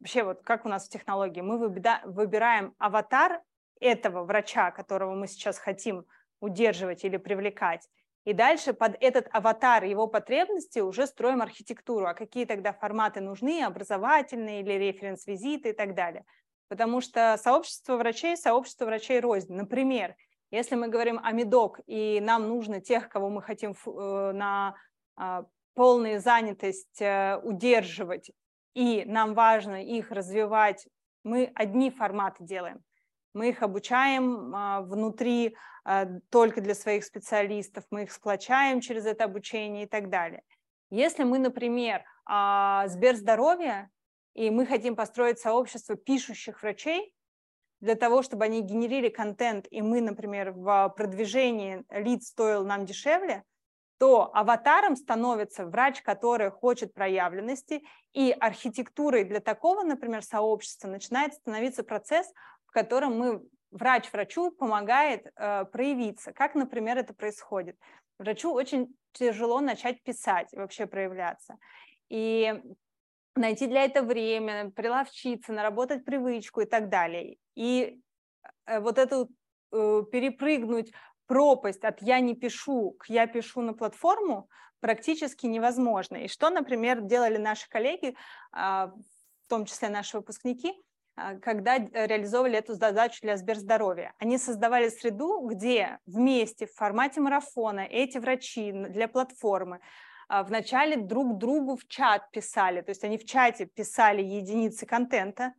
вообще 0.00 0.24
вот 0.24 0.42
как 0.42 0.64
у 0.64 0.68
нас 0.68 0.86
в 0.86 0.90
технологии, 0.90 1.42
мы 1.42 1.58
выбираем 1.58 2.74
аватар 2.78 3.42
этого 3.80 4.24
врача, 4.24 4.70
которого 4.70 5.14
мы 5.14 5.26
сейчас 5.26 5.58
хотим 5.58 6.06
удерживать 6.40 7.04
или 7.04 7.18
привлекать, 7.18 7.88
и 8.24 8.32
дальше 8.32 8.74
под 8.74 8.96
этот 9.00 9.28
аватар 9.32 9.84
его 9.84 10.06
потребности 10.06 10.78
уже 10.78 11.06
строим 11.06 11.40
архитектуру, 11.40 12.06
а 12.06 12.14
какие 12.14 12.44
тогда 12.44 12.72
форматы 12.72 13.20
нужны, 13.20 13.62
образовательные 13.62 14.60
или 14.60 14.72
референс-визиты 14.72 15.70
и 15.70 15.72
так 15.72 15.94
далее. 15.94 16.24
Потому 16.68 17.00
что 17.00 17.36
сообщество 17.38 17.96
врачей, 17.96 18.36
сообщество 18.36 18.84
врачей 18.84 19.20
рознь. 19.20 19.54
Например, 19.54 20.14
если 20.50 20.76
мы 20.76 20.88
говорим 20.88 21.18
о 21.22 21.32
медок, 21.32 21.80
и 21.86 22.20
нам 22.20 22.48
нужно 22.48 22.80
тех, 22.80 23.08
кого 23.08 23.30
мы 23.30 23.42
хотим 23.42 23.72
э, 23.72 24.32
на 24.32 24.74
а, 25.16 25.46
полную 25.74 26.20
занятость 26.20 27.00
э, 27.00 27.38
удерживать 27.42 28.30
и 28.74 29.04
нам 29.04 29.34
важно 29.34 29.84
их 29.84 30.10
развивать, 30.10 30.86
мы 31.24 31.52
одни 31.54 31.90
форматы 31.90 32.44
делаем. 32.44 32.82
Мы 33.32 33.50
их 33.50 33.62
обучаем 33.62 34.54
а, 34.54 34.80
внутри 34.80 35.56
а, 35.84 36.06
только 36.30 36.60
для 36.60 36.74
своих 36.74 37.04
специалистов, 37.04 37.84
мы 37.90 38.04
их 38.04 38.12
сплочаем 38.12 38.80
через 38.80 39.06
это 39.06 39.24
обучение 39.24 39.84
и 39.84 39.88
так 39.88 40.10
далее. 40.10 40.42
Если 40.90 41.22
мы, 41.22 41.38
например, 41.38 42.02
а, 42.26 42.88
Сберздоровье, 42.88 43.90
и 44.34 44.50
мы 44.50 44.66
хотим 44.66 44.96
построить 44.96 45.38
сообщество 45.38 45.96
пишущих 45.96 46.62
врачей, 46.62 47.14
для 47.80 47.94
того, 47.94 48.22
чтобы 48.22 48.44
они 48.44 48.60
генерили 48.60 49.08
контент, 49.08 49.66
и 49.70 49.80
мы, 49.80 50.00
например, 50.00 50.52
в 50.52 50.92
продвижении 50.96 51.82
лид 51.90 52.22
стоил 52.22 52.66
нам 52.66 52.84
дешевле, 52.84 53.44
то 54.00 54.34
аватаром 54.34 54.96
становится 54.96 55.66
врач, 55.66 56.00
который 56.00 56.50
хочет 56.50 56.94
проявленности, 56.94 57.84
и 58.14 58.32
архитектурой 58.32 59.24
для 59.24 59.40
такого, 59.40 59.82
например, 59.82 60.22
сообщества 60.22 60.88
начинает 60.88 61.34
становиться 61.34 61.84
процесс, 61.84 62.32
в 62.64 62.72
котором 62.72 63.18
мы 63.18 63.42
врач 63.70 64.10
врачу 64.10 64.52
помогает 64.52 65.26
э, 65.36 65.66
проявиться. 65.66 66.32
Как, 66.32 66.54
например, 66.54 66.96
это 66.96 67.12
происходит? 67.12 67.76
Врачу 68.18 68.50
очень 68.54 68.88
тяжело 69.12 69.60
начать 69.60 70.02
писать 70.02 70.48
и 70.54 70.56
вообще 70.56 70.86
проявляться. 70.86 71.58
И 72.08 72.58
найти 73.36 73.66
для 73.66 73.84
этого 73.84 74.06
время, 74.06 74.70
приловчиться, 74.70 75.52
наработать 75.52 76.06
привычку 76.06 76.62
и 76.62 76.66
так 76.66 76.88
далее. 76.88 77.36
И 77.54 78.00
э, 78.64 78.80
вот 78.80 78.96
эту 78.96 79.28
э, 79.72 80.02
перепрыгнуть 80.10 80.90
пропасть 81.30 81.84
от 81.84 82.02
«я 82.02 82.18
не 82.18 82.34
пишу» 82.34 82.96
к 82.98 83.08
«я 83.08 83.28
пишу 83.28 83.60
на 83.60 83.72
платформу» 83.72 84.48
практически 84.80 85.46
невозможно. 85.46 86.16
И 86.16 86.26
что, 86.26 86.50
например, 86.50 87.02
делали 87.02 87.36
наши 87.36 87.68
коллеги, 87.68 88.16
а, 88.50 88.88
в 88.88 89.48
том 89.48 89.64
числе 89.64 89.90
наши 89.90 90.16
выпускники, 90.16 90.72
а, 91.14 91.36
когда 91.36 91.78
реализовывали 91.78 92.58
эту 92.58 92.74
задачу 92.74 93.20
для 93.22 93.36
Сберздоровья. 93.36 94.12
Они 94.18 94.38
создавали 94.38 94.88
среду, 94.88 95.46
где 95.46 95.98
вместе 96.04 96.66
в 96.66 96.74
формате 96.74 97.20
марафона 97.20 97.86
эти 97.88 98.18
врачи 98.18 98.72
для 98.72 99.06
платформы 99.06 99.78
а, 100.28 100.42
вначале 100.42 100.96
друг 100.96 101.38
другу 101.38 101.76
в 101.76 101.86
чат 101.86 102.28
писали, 102.32 102.80
то 102.80 102.90
есть 102.90 103.04
они 103.04 103.18
в 103.18 103.24
чате 103.24 103.66
писали 103.66 104.20
единицы 104.20 104.84
контента, 104.84 105.54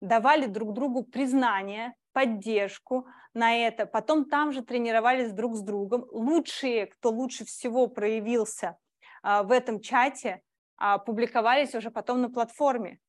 давали 0.00 0.46
друг 0.46 0.72
другу 0.72 1.02
признание, 1.02 1.94
поддержку 2.16 3.06
на 3.34 3.54
это. 3.54 3.84
Потом 3.84 4.24
там 4.24 4.50
же 4.50 4.62
тренировались 4.62 5.34
друг 5.34 5.54
с 5.54 5.60
другом. 5.60 6.06
Лучшие, 6.10 6.86
кто 6.86 7.10
лучше 7.10 7.44
всего 7.44 7.88
проявился 7.88 8.78
а, 9.22 9.42
в 9.42 9.52
этом 9.52 9.80
чате, 9.80 10.40
а, 10.78 10.96
публиковались 10.96 11.74
уже 11.74 11.90
потом 11.90 12.22
на 12.22 12.30
платформе. 12.30 13.00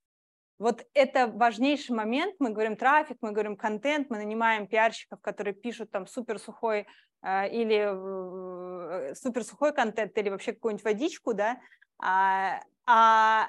Вот 0.60 0.86
это 0.94 1.28
важнейший 1.28 1.96
момент. 1.96 2.36
Мы 2.40 2.50
говорим 2.50 2.76
трафик, 2.76 3.16
мы 3.22 3.32
говорим 3.32 3.56
контент, 3.56 4.10
мы 4.10 4.18
нанимаем 4.18 4.68
пиарщиков, 4.68 5.22
которые 5.22 5.54
пишут 5.54 5.90
там 5.90 6.06
супер 6.06 6.38
сухой 6.38 6.86
а, 7.22 7.46
или 7.48 9.14
супер 9.16 9.46
сухой 9.46 9.74
контент 9.74 10.18
или 10.18 10.28
вообще 10.30 10.52
какую-нибудь 10.52 10.84
водичку, 10.84 11.34
да, 11.34 11.62
а, 11.98 12.60
а 12.86 13.48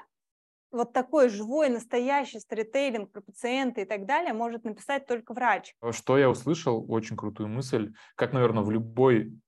вот 0.71 0.93
такой 0.93 1.29
живой, 1.29 1.69
настоящий 1.69 2.39
сторителлинг 2.39 3.11
про 3.11 3.21
пациента 3.21 3.81
и 3.81 3.85
так 3.85 4.05
далее 4.05 4.33
может 4.33 4.63
написать 4.63 5.05
только 5.05 5.33
врач. 5.33 5.75
Что 5.91 6.17
я 6.17 6.29
услышал, 6.29 6.85
очень 6.91 7.17
крутую 7.17 7.49
мысль, 7.49 7.93
как, 8.15 8.33
наверное, 8.33 8.63
в 8.63 8.71
любой 8.71 9.39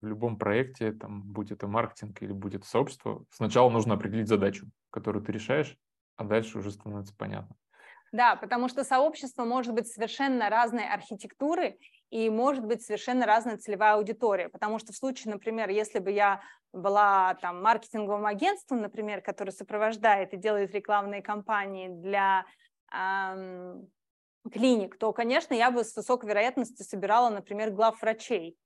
в 0.00 0.06
любом 0.06 0.36
проекте, 0.36 0.92
там, 0.92 1.22
будь 1.22 1.52
это 1.52 1.68
маркетинг 1.68 2.20
или 2.22 2.32
будет 2.32 2.64
сообщество, 2.64 3.24
сначала 3.30 3.70
нужно 3.70 3.94
определить 3.94 4.26
задачу, 4.26 4.66
которую 4.90 5.24
ты 5.24 5.30
решаешь, 5.30 5.78
а 6.16 6.24
дальше 6.24 6.58
уже 6.58 6.72
становится 6.72 7.14
понятно. 7.16 7.54
Да, 8.12 8.36
потому 8.36 8.68
что 8.68 8.84
сообщество 8.84 9.44
может 9.44 9.72
быть 9.72 9.88
совершенно 9.88 10.50
разной 10.50 10.86
архитектуры 10.86 11.78
и 12.10 12.28
может 12.28 12.62
быть 12.64 12.82
совершенно 12.82 13.24
разная 13.24 13.56
целевая 13.56 13.94
аудитория. 13.94 14.50
Потому 14.50 14.78
что 14.78 14.92
в 14.92 14.96
случае, 14.96 15.32
например, 15.32 15.70
если 15.70 15.98
бы 15.98 16.10
я 16.10 16.42
была 16.74 17.34
там 17.40 17.62
маркетинговым 17.62 18.26
агентством, 18.26 18.82
например, 18.82 19.22
которое 19.22 19.50
сопровождает 19.50 20.34
и 20.34 20.36
делает 20.36 20.74
рекламные 20.74 21.22
кампании 21.22 21.88
для 21.88 22.44
эм, 22.92 23.88
клиник, 24.52 24.98
то, 24.98 25.12
конечно, 25.14 25.54
я 25.54 25.70
бы 25.70 25.82
с 25.82 25.96
высокой 25.96 26.28
вероятностью 26.28 26.84
собирала, 26.84 27.30
например, 27.30 27.70
глав 27.70 28.00
врачей. 28.02 28.58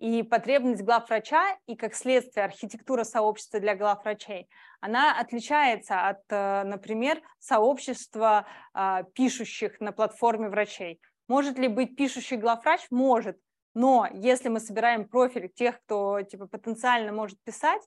И 0.00 0.22
потребность 0.22 0.82
главврача 0.82 1.58
и, 1.66 1.76
как 1.76 1.94
следствие, 1.94 2.46
архитектура 2.46 3.04
сообщества 3.04 3.60
для 3.60 3.76
главврачей, 3.76 4.48
она 4.80 5.20
отличается 5.20 6.08
от, 6.08 6.22
э, 6.30 6.62
например, 6.64 7.20
сообщества 7.38 8.46
а, 8.72 9.02
пишущих 9.02 9.78
на 9.78 9.92
платформе 9.92 10.48
врачей. 10.48 11.02
Может 11.28 11.58
ли 11.58 11.68
быть 11.68 11.96
пишущий 11.96 12.38
главврач? 12.38 12.86
Может. 12.90 13.38
Но 13.74 14.08
если 14.14 14.48
мы 14.48 14.60
собираем 14.60 15.06
профиль 15.06 15.50
тех, 15.50 15.78
кто 15.82 16.22
типа, 16.22 16.46
потенциально 16.46 17.12
может 17.12 17.38
писать, 17.42 17.82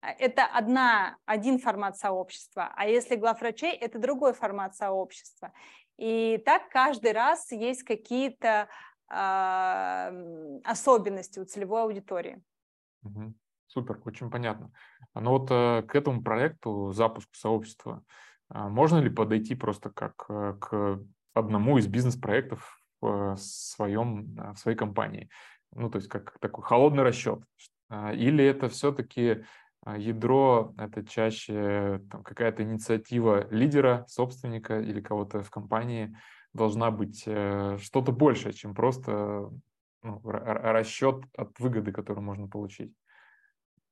э, 0.00 0.08
это 0.18 0.46
одна, 0.46 1.18
один 1.26 1.58
формат 1.58 1.98
сообщества, 1.98 2.72
а 2.76 2.86
если 2.86 3.14
главврачей, 3.14 3.72
это 3.72 3.98
другой 3.98 4.32
формат 4.32 4.74
сообщества. 4.74 5.52
И 5.98 6.40
так 6.46 6.70
каждый 6.70 7.12
раз 7.12 7.52
есть 7.52 7.82
какие-то 7.82 8.68
особенности 9.08 11.38
у 11.38 11.44
целевой 11.44 11.82
аудитории. 11.82 12.42
Супер, 13.68 14.00
очень 14.04 14.30
понятно. 14.30 14.72
Но 15.14 15.38
вот 15.38 15.50
э, 15.50 15.82
к 15.82 15.94
этому 15.94 16.22
проекту, 16.22 16.92
запуску 16.92 17.34
сообщества, 17.34 18.02
А 18.48 18.68
можно 18.68 18.98
ли 18.98 19.10
подойти 19.10 19.54
просто 19.54 19.90
как 19.90 20.24
э, 20.30 20.56
к 20.58 21.00
одному 21.34 21.76
из 21.76 21.86
бизнес-проектов 21.86 22.82
в, 23.02 23.36
своем, 23.36 24.34
в 24.54 24.56
своей 24.56 24.76
компании? 24.76 25.28
Ну, 25.72 25.90
то 25.90 25.98
есть 25.98 26.08
как 26.08 26.38
такой 26.40 26.64
холодный 26.64 27.02
расчет. 27.02 27.40
А, 27.90 28.14
или 28.14 28.42
это 28.42 28.70
все-таки 28.70 29.44
ядро, 29.86 30.74
это 30.78 31.04
чаще 31.04 32.02
там, 32.10 32.22
какая-то 32.22 32.62
инициатива 32.62 33.46
лидера, 33.50 34.04
собственника 34.08 34.80
или 34.80 35.00
кого-то 35.00 35.42
в 35.42 35.50
компании 35.50 36.16
должна 36.58 36.90
быть 36.90 37.22
э, 37.26 37.78
что-то 37.80 38.12
большее, 38.12 38.52
чем 38.52 38.74
просто 38.74 39.50
ну, 40.02 40.20
расчет 40.24 41.24
от 41.36 41.58
выгоды, 41.58 41.92
которую 41.92 42.24
можно 42.24 42.48
получить. 42.48 42.92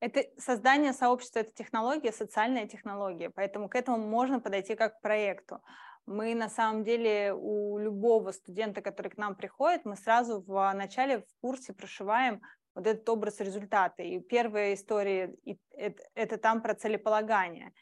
Это 0.00 0.24
создание 0.38 0.92
сообщества, 0.92 1.40
это 1.40 1.52
технология, 1.54 2.12
социальная 2.12 2.66
технология, 2.68 3.30
поэтому 3.30 3.68
к 3.68 3.74
этому 3.74 3.98
можно 3.98 4.40
подойти 4.40 4.74
как 4.74 4.98
к 4.98 5.00
проекту. 5.00 5.60
Мы 6.04 6.34
на 6.34 6.48
самом 6.48 6.84
деле 6.84 7.32
у 7.34 7.78
любого 7.78 8.32
студента, 8.32 8.82
который 8.82 9.08
к 9.08 9.16
нам 9.16 9.34
приходит, 9.34 9.84
мы 9.84 9.96
сразу 9.96 10.42
в 10.46 10.72
начале 10.74 11.20
в 11.20 11.40
курсе 11.40 11.72
прошиваем 11.72 12.42
вот 12.74 12.86
этот 12.86 13.08
образ 13.08 13.40
результата. 13.40 14.02
И 14.02 14.20
первая 14.20 14.74
история 14.74 15.34
это, 15.70 16.02
это 16.14 16.36
там 16.36 16.62
про 16.62 16.74
целеполагание 16.74 17.72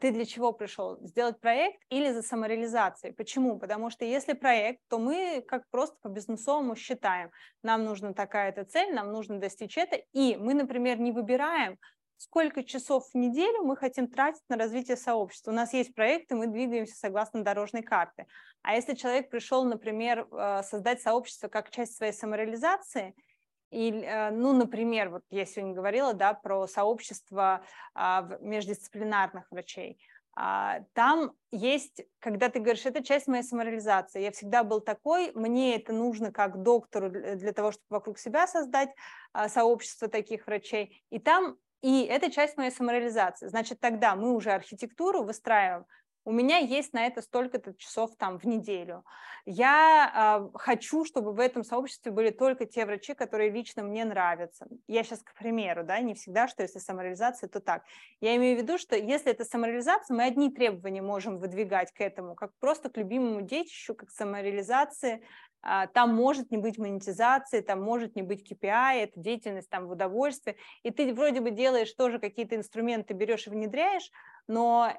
ты 0.00 0.10
для 0.10 0.24
чего 0.24 0.52
пришел? 0.52 0.98
Сделать 1.00 1.40
проект 1.40 1.80
или 1.90 2.10
за 2.12 2.22
самореализацией? 2.22 3.14
Почему? 3.14 3.58
Потому 3.58 3.90
что 3.90 4.04
если 4.04 4.32
проект, 4.32 4.80
то 4.88 4.98
мы 4.98 5.44
как 5.46 5.62
просто 5.70 5.96
по 6.02 6.08
бизнесовому 6.08 6.74
считаем, 6.74 7.30
нам 7.62 7.84
нужна 7.84 8.12
такая-то 8.12 8.64
цель, 8.64 8.94
нам 8.94 9.12
нужно 9.12 9.38
достичь 9.38 9.78
это, 9.78 9.96
и 10.12 10.36
мы, 10.36 10.54
например, 10.54 10.98
не 10.98 11.12
выбираем, 11.12 11.78
сколько 12.16 12.64
часов 12.64 13.08
в 13.12 13.14
неделю 13.16 13.62
мы 13.62 13.76
хотим 13.76 14.08
тратить 14.08 14.42
на 14.48 14.56
развитие 14.56 14.96
сообщества. 14.96 15.52
У 15.52 15.54
нас 15.54 15.72
есть 15.72 15.94
проекты, 15.94 16.34
мы 16.34 16.48
двигаемся 16.48 16.96
согласно 16.96 17.42
дорожной 17.42 17.82
карте. 17.82 18.26
А 18.62 18.74
если 18.74 18.94
человек 18.94 19.30
пришел, 19.30 19.64
например, 19.64 20.26
э, 20.30 20.62
создать 20.64 21.00
сообщество 21.00 21.48
как 21.48 21.70
часть 21.70 21.96
своей 21.96 22.12
самореализации– 22.12 23.14
и, 23.70 23.92
э, 23.92 24.30
ну, 24.30 24.52
например, 24.52 25.10
вот 25.10 25.22
я 25.30 25.44
сегодня 25.44 25.74
говорила, 25.74 26.12
да, 26.12 26.34
про 26.34 26.66
сообщество 26.66 27.62
а, 27.94 28.22
междисциплинарных 28.40 29.50
врачей. 29.50 29.98
А, 30.36 30.80
там 30.92 31.32
есть, 31.50 32.02
когда 32.18 32.48
ты 32.48 32.60
говоришь, 32.60 32.86
это 32.86 33.02
часть 33.02 33.26
моей 33.26 33.42
самореализации. 33.42 34.22
Я 34.22 34.30
всегда 34.32 34.64
был 34.64 34.80
такой, 34.80 35.32
мне 35.34 35.76
это 35.76 35.92
нужно 35.92 36.32
как 36.32 36.62
доктору 36.62 37.10
для 37.10 37.52
того, 37.52 37.72
чтобы 37.72 37.86
вокруг 37.90 38.18
себя 38.18 38.46
создать 38.46 38.90
а, 39.32 39.48
сообщество 39.48 40.08
таких 40.08 40.46
врачей. 40.46 41.02
И 41.10 41.18
там 41.18 41.56
и 41.82 42.02
это 42.02 42.30
часть 42.30 42.56
моей 42.56 42.70
самореализации. 42.70 43.48
Значит, 43.48 43.80
тогда 43.80 44.14
мы 44.14 44.34
уже 44.34 44.50
архитектуру 44.50 45.22
выстраиваем 45.22 45.86
у 46.24 46.32
меня 46.32 46.58
есть 46.58 46.92
на 46.92 47.06
это 47.06 47.22
столько-то 47.22 47.74
часов 47.74 48.10
там 48.16 48.38
в 48.38 48.44
неделю. 48.44 49.04
Я 49.46 50.48
э, 50.52 50.58
хочу, 50.58 51.04
чтобы 51.04 51.32
в 51.32 51.40
этом 51.40 51.64
сообществе 51.64 52.12
были 52.12 52.30
только 52.30 52.66
те 52.66 52.84
врачи, 52.84 53.14
которые 53.14 53.50
лично 53.50 53.82
мне 53.82 54.04
нравятся. 54.04 54.66
Я 54.86 55.02
сейчас 55.02 55.22
к 55.22 55.34
примеру, 55.34 55.82
да, 55.84 55.98
не 56.00 56.14
всегда, 56.14 56.46
что 56.46 56.62
если 56.62 56.78
самореализация, 56.78 57.48
то 57.48 57.60
так. 57.60 57.84
Я 58.20 58.36
имею 58.36 58.58
в 58.58 58.62
виду, 58.62 58.76
что 58.76 58.96
если 58.96 59.32
это 59.32 59.44
самореализация, 59.44 60.14
мы 60.14 60.24
одни 60.24 60.50
требования 60.50 61.02
можем 61.02 61.38
выдвигать 61.38 61.92
к 61.92 62.00
этому, 62.00 62.34
как 62.34 62.52
просто 62.58 62.90
к 62.90 62.96
любимому 62.98 63.40
детищу, 63.40 63.94
как 63.94 64.10
самореализации, 64.10 65.22
а, 65.62 65.86
там 65.88 66.14
может 66.14 66.50
не 66.50 66.58
быть 66.58 66.78
монетизации, 66.78 67.60
там 67.60 67.82
может 67.82 68.16
не 68.16 68.22
быть 68.22 68.50
KPI, 68.50 69.02
это 69.02 69.12
деятельность 69.20 69.68
там 69.68 69.86
в 69.86 69.90
удовольствие, 69.90 70.56
и 70.82 70.90
ты 70.90 71.12
вроде 71.12 71.40
бы 71.40 71.50
делаешь 71.50 71.92
тоже 71.92 72.18
какие-то 72.18 72.56
инструменты, 72.56 73.12
берешь 73.12 73.46
и 73.46 73.50
внедряешь, 73.50 74.10
но 74.46 74.92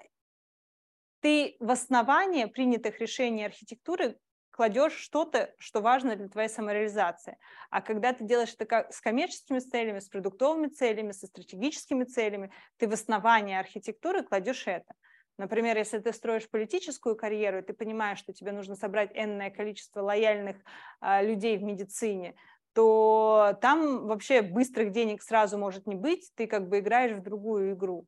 ты 1.21 1.55
в 1.60 1.71
основание 1.71 2.47
принятых 2.47 2.99
решений 2.99 3.45
архитектуры 3.45 4.17
кладешь 4.51 4.93
что-то, 4.93 5.53
что 5.57 5.81
важно 5.81 6.15
для 6.15 6.27
твоей 6.27 6.49
самореализации. 6.49 7.38
А 7.69 7.81
когда 7.81 8.13
ты 8.13 8.25
делаешь 8.25 8.53
это 8.57 8.88
с 8.91 8.99
коммерческими 8.99 9.60
целями, 9.60 9.99
с 9.99 10.10
продуктовыми 10.10 10.67
целями, 10.67 11.13
со 11.13 11.27
стратегическими 11.27 12.03
целями, 12.03 12.51
ты 12.77 12.88
в 12.88 12.93
основание 12.93 13.60
архитектуры 13.60 14.23
кладешь 14.23 14.67
это. 14.67 14.93
Например, 15.38 15.77
если 15.77 15.99
ты 15.99 16.13
строишь 16.13 16.49
политическую 16.49 17.15
карьеру, 17.15 17.60
и 17.60 17.62
ты 17.63 17.73
понимаешь, 17.73 18.19
что 18.19 18.34
тебе 18.34 18.51
нужно 18.51 18.75
собрать 18.75 19.12
энное 19.13 19.49
количество 19.49 20.01
лояльных 20.01 20.57
а, 20.99 21.23
людей 21.23 21.57
в 21.57 21.63
медицине, 21.63 22.36
то 22.73 23.57
там 23.62 24.07
вообще 24.07 24.41
быстрых 24.41 24.91
денег 24.91 25.21
сразу 25.23 25.57
может 25.57 25.88
не 25.88 25.95
быть, 25.95 26.31
ты 26.36 26.47
как 26.47 26.67
бы 26.69 26.79
играешь 26.79 27.17
в 27.17 27.21
другую 27.23 27.73
игру. 27.73 28.05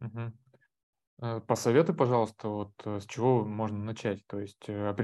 Угу. 0.00 0.32
Э, 1.22 1.40
посоветуй, 1.46 1.94
пожалуйста, 1.94 2.48
вот 2.48 2.72
э, 2.84 3.00
с 3.00 3.06
чего 3.06 3.44
можно 3.44 3.78
начать. 3.78 4.26
То 4.26 4.40
есть 4.40 4.64
э, 4.68 4.94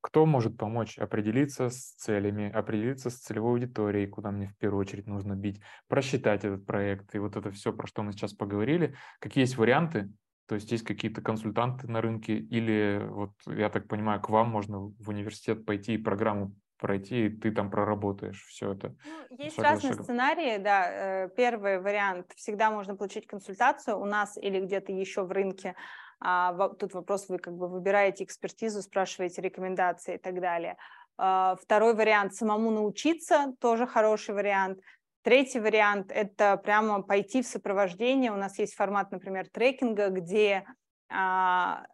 кто 0.00 0.26
может 0.26 0.56
помочь 0.56 0.98
определиться 0.98 1.70
с 1.70 1.92
целями, 1.94 2.50
определиться 2.50 3.10
с 3.10 3.18
целевой 3.18 3.52
аудиторией, 3.52 4.08
куда 4.08 4.30
мне 4.30 4.48
в 4.48 4.56
первую 4.56 4.80
очередь 4.80 5.06
нужно 5.06 5.34
бить, 5.34 5.60
просчитать 5.88 6.44
этот 6.44 6.66
проект 6.66 7.14
и 7.14 7.18
вот 7.18 7.36
это 7.36 7.50
все, 7.50 7.72
про 7.72 7.86
что 7.86 8.02
мы 8.02 8.12
сейчас 8.12 8.32
поговорили. 8.32 8.94
Какие 9.20 9.42
есть 9.42 9.56
варианты? 9.56 10.10
То 10.46 10.56
есть 10.56 10.72
есть 10.72 10.84
какие-то 10.84 11.22
консультанты 11.22 11.86
на 11.86 12.00
рынке 12.00 12.36
или 12.36 13.06
вот 13.08 13.30
я 13.46 13.68
так 13.68 13.86
понимаю, 13.86 14.20
к 14.20 14.30
вам 14.30 14.48
можно 14.48 14.80
в 14.80 15.08
университет 15.08 15.64
пойти 15.64 15.94
и 15.94 15.98
программу 15.98 16.52
пройти, 16.80 17.26
и 17.26 17.28
ты 17.28 17.52
там 17.52 17.70
проработаешь 17.70 18.44
все 18.46 18.72
это. 18.72 18.94
Ну, 19.30 19.36
есть 19.36 19.58
разные 19.58 19.92
шагом. 19.92 20.04
сценарии, 20.04 20.58
да. 20.58 21.24
Э, 21.24 21.28
первый 21.36 21.80
вариант, 21.80 22.32
всегда 22.36 22.70
можно 22.70 22.96
получить 22.96 23.26
консультацию 23.26 23.98
у 23.98 24.04
нас 24.04 24.36
или 24.36 24.60
где-то 24.60 24.92
еще 24.92 25.22
в 25.22 25.30
рынке. 25.30 25.76
А, 26.20 26.68
тут 26.70 26.94
вопрос, 26.94 27.28
вы 27.28 27.38
как 27.38 27.54
бы 27.54 27.68
выбираете 27.68 28.24
экспертизу, 28.24 28.82
спрашиваете 28.82 29.40
рекомендации 29.40 30.16
и 30.16 30.18
так 30.18 30.40
далее. 30.40 30.76
А, 31.16 31.56
второй 31.60 31.94
вариант, 31.94 32.34
самому 32.34 32.70
научиться, 32.70 33.54
тоже 33.60 33.86
хороший 33.86 34.34
вариант. 34.34 34.80
Третий 35.22 35.60
вариант– 35.60 36.10
это 36.14 36.56
прямо 36.56 37.02
пойти 37.02 37.42
в 37.42 37.46
сопровождение. 37.46 38.32
У 38.32 38.36
нас 38.36 38.58
есть 38.58 38.74
формат, 38.74 39.12
например, 39.12 39.48
трекинга, 39.50 40.08
где 40.08 40.64
а, 41.10 41.84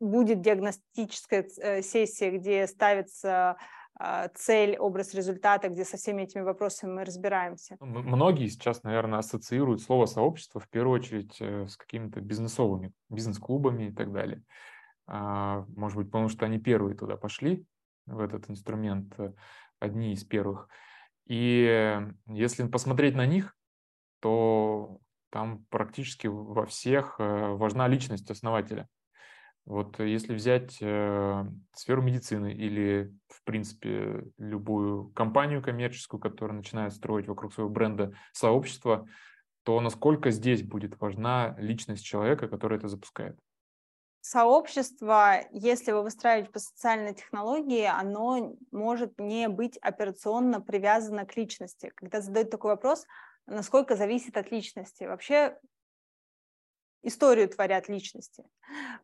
будет 0.00 0.40
диагностическая 0.40 1.46
э, 1.58 1.82
сессия, 1.82 2.30
где 2.30 2.66
ставится 2.66 3.56
цель, 4.34 4.76
образ 4.76 5.14
результата, 5.14 5.68
где 5.68 5.84
со 5.84 5.96
всеми 5.96 6.22
этими 6.22 6.42
вопросами 6.42 6.92
мы 6.92 7.04
разбираемся. 7.04 7.76
Многие 7.80 8.48
сейчас, 8.48 8.82
наверное, 8.82 9.20
ассоциируют 9.20 9.82
слово 9.82 10.06
сообщество 10.06 10.60
в 10.60 10.68
первую 10.68 10.98
очередь 10.98 11.36
э, 11.40 11.66
с 11.66 11.76
какими-то 11.76 12.20
бизнесовыми, 12.20 12.92
бизнес-клубами 13.08 13.84
и 13.84 13.92
так 13.92 14.12
далее. 14.12 14.42
А, 15.06 15.64
может 15.76 15.96
быть, 15.96 16.06
потому 16.08 16.28
что 16.28 16.46
они 16.46 16.58
первые 16.58 16.96
туда 16.96 17.16
пошли, 17.16 17.64
в 18.06 18.20
этот 18.20 18.50
инструмент, 18.50 19.14
э, 19.18 19.32
одни 19.78 20.12
из 20.12 20.24
первых. 20.24 20.68
И 21.26 22.00
если 22.26 22.66
посмотреть 22.66 23.14
на 23.14 23.26
них, 23.26 23.56
то 24.20 24.98
там 25.30 25.64
практически 25.68 26.26
во 26.26 26.64
всех 26.64 27.16
э, 27.18 27.54
важна 27.54 27.88
личность 27.88 28.30
основателя. 28.30 28.88
Вот 29.66 29.98
если 29.98 30.34
взять 30.34 30.76
э, 30.82 31.44
сферу 31.74 32.02
медицины 32.02 32.52
или, 32.52 33.14
в 33.28 33.42
принципе, 33.44 34.24
любую 34.36 35.08
компанию 35.10 35.62
коммерческую, 35.62 36.20
которая 36.20 36.58
начинает 36.58 36.92
строить 36.92 37.28
вокруг 37.28 37.54
своего 37.54 37.70
бренда 37.70 38.14
сообщество, 38.32 39.08
то 39.62 39.80
насколько 39.80 40.30
здесь 40.30 40.62
будет 40.62 41.00
важна 41.00 41.56
личность 41.58 42.04
человека, 42.04 42.48
который 42.48 42.76
это 42.76 42.88
запускает? 42.88 43.38
Сообщество, 44.20 45.40
если 45.50 45.92
вы 45.92 46.02
выстраиваете 46.02 46.50
по 46.50 46.58
социальной 46.58 47.14
технологии, 47.14 47.84
оно 47.84 48.56
может 48.70 49.18
не 49.18 49.48
быть 49.48 49.76
операционно 49.78 50.60
привязано 50.60 51.26
к 51.26 51.36
личности. 51.36 51.92
Когда 51.94 52.20
задают 52.20 52.50
такой 52.50 52.72
вопрос, 52.72 53.06
насколько 53.46 53.96
зависит 53.96 54.36
от 54.36 54.50
личности. 54.50 55.04
Вообще 55.04 55.58
историю 57.04 57.48
творят 57.48 57.88
личности. 57.88 58.44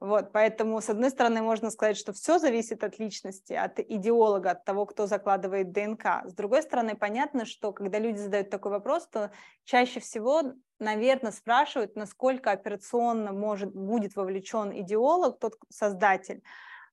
Вот, 0.01 0.33
поэтому, 0.33 0.81
с 0.81 0.89
одной 0.89 1.11
стороны, 1.11 1.43
можно 1.43 1.71
сказать, 1.71 1.97
что 1.97 2.13
все 2.13 2.39
зависит 2.39 2.83
от 2.83 2.99
личности, 2.99 3.53
от 3.53 3.79
идеолога, 3.79 4.53
от 4.53 4.65
того, 4.65 4.87
кто 4.87 5.07
закладывает 5.07 5.73
ДНК. 5.73 6.25
С 6.25 6.35
другой 6.35 6.63
стороны, 6.63 6.97
понятно, 6.97 7.45
что 7.45 7.73
когда 7.73 7.99
люди 7.99 8.19
задают 8.19 8.51
такой 8.51 8.73
вопрос, 8.73 9.07
то 9.07 9.31
чаще 9.65 10.01
всего, 10.01 10.43
наверное, 10.79 11.33
спрашивают, 11.33 11.95
насколько 11.97 12.51
операционно 12.51 13.33
может, 13.33 13.73
будет 13.75 14.17
вовлечен 14.17 14.73
идеолог, 14.81 15.39
тот 15.39 15.55
создатель, 15.69 16.43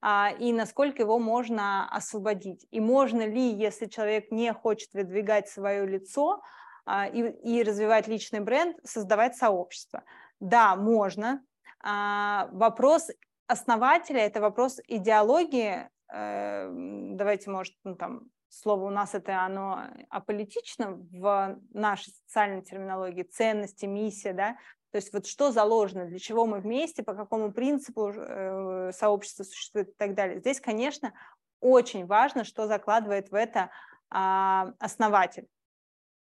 а, 0.02 0.32
и 0.38 0.52
насколько 0.52 1.02
его 1.02 1.18
можно 1.18 1.90
освободить. 1.90 2.68
И 2.70 2.80
можно 2.80 3.26
ли, 3.26 3.54
если 3.54 3.88
человек 3.88 4.32
не 4.32 4.54
хочет 4.54 4.94
выдвигать 4.94 5.50
свое 5.50 5.86
лицо 5.88 6.42
а, 6.86 7.08
и, 7.08 7.22
и 7.22 7.64
развивать 7.64 8.08
личный 8.08 8.40
бренд, 8.40 8.78
создавать 8.84 9.36
сообщество. 9.36 10.04
Да, 10.40 10.76
можно. 10.76 11.42
А, 11.80 12.50
вопрос 12.52 13.10
основателя– 13.48 14.20
это 14.26 14.42
вопрос 14.42 14.80
идеологии. 14.88 15.90
Э, 16.12 16.70
давайте, 16.72 17.50
может, 17.50 17.76
ну, 17.84 17.96
там, 17.96 18.30
слово 18.50 18.86
у 18.86 18.90
нас 18.90 19.14
это 19.14 19.44
оно 19.44 19.84
аполитично 20.10 20.92
в 21.12 21.60
нашей 21.74 22.12
социальной 22.14 22.62
терминологии, 22.62 23.24
ценности, 23.24 23.86
миссия, 23.86 24.34
да, 24.34 24.58
То 24.92 24.98
есть 24.98 25.12
вот 25.14 25.26
что 25.26 25.52
заложено, 25.52 26.06
для 26.06 26.20
чего 26.20 26.46
мы 26.46 26.60
вместе, 26.60 27.04
по 27.04 27.14
какому 27.14 27.52
принципу 27.52 28.10
э, 28.10 28.92
сообщество 28.94 29.44
существует 29.44 29.90
и 29.90 29.94
так 29.94 30.14
далее. 30.14 30.40
Здесь, 30.40 30.62
конечно, 30.62 31.14
очень 31.60 32.06
важно, 32.06 32.44
что 32.44 32.68
закладывает 32.68 33.32
в 33.32 33.36
это 33.36 33.70
а, 34.10 34.74
основатель. 34.80 35.48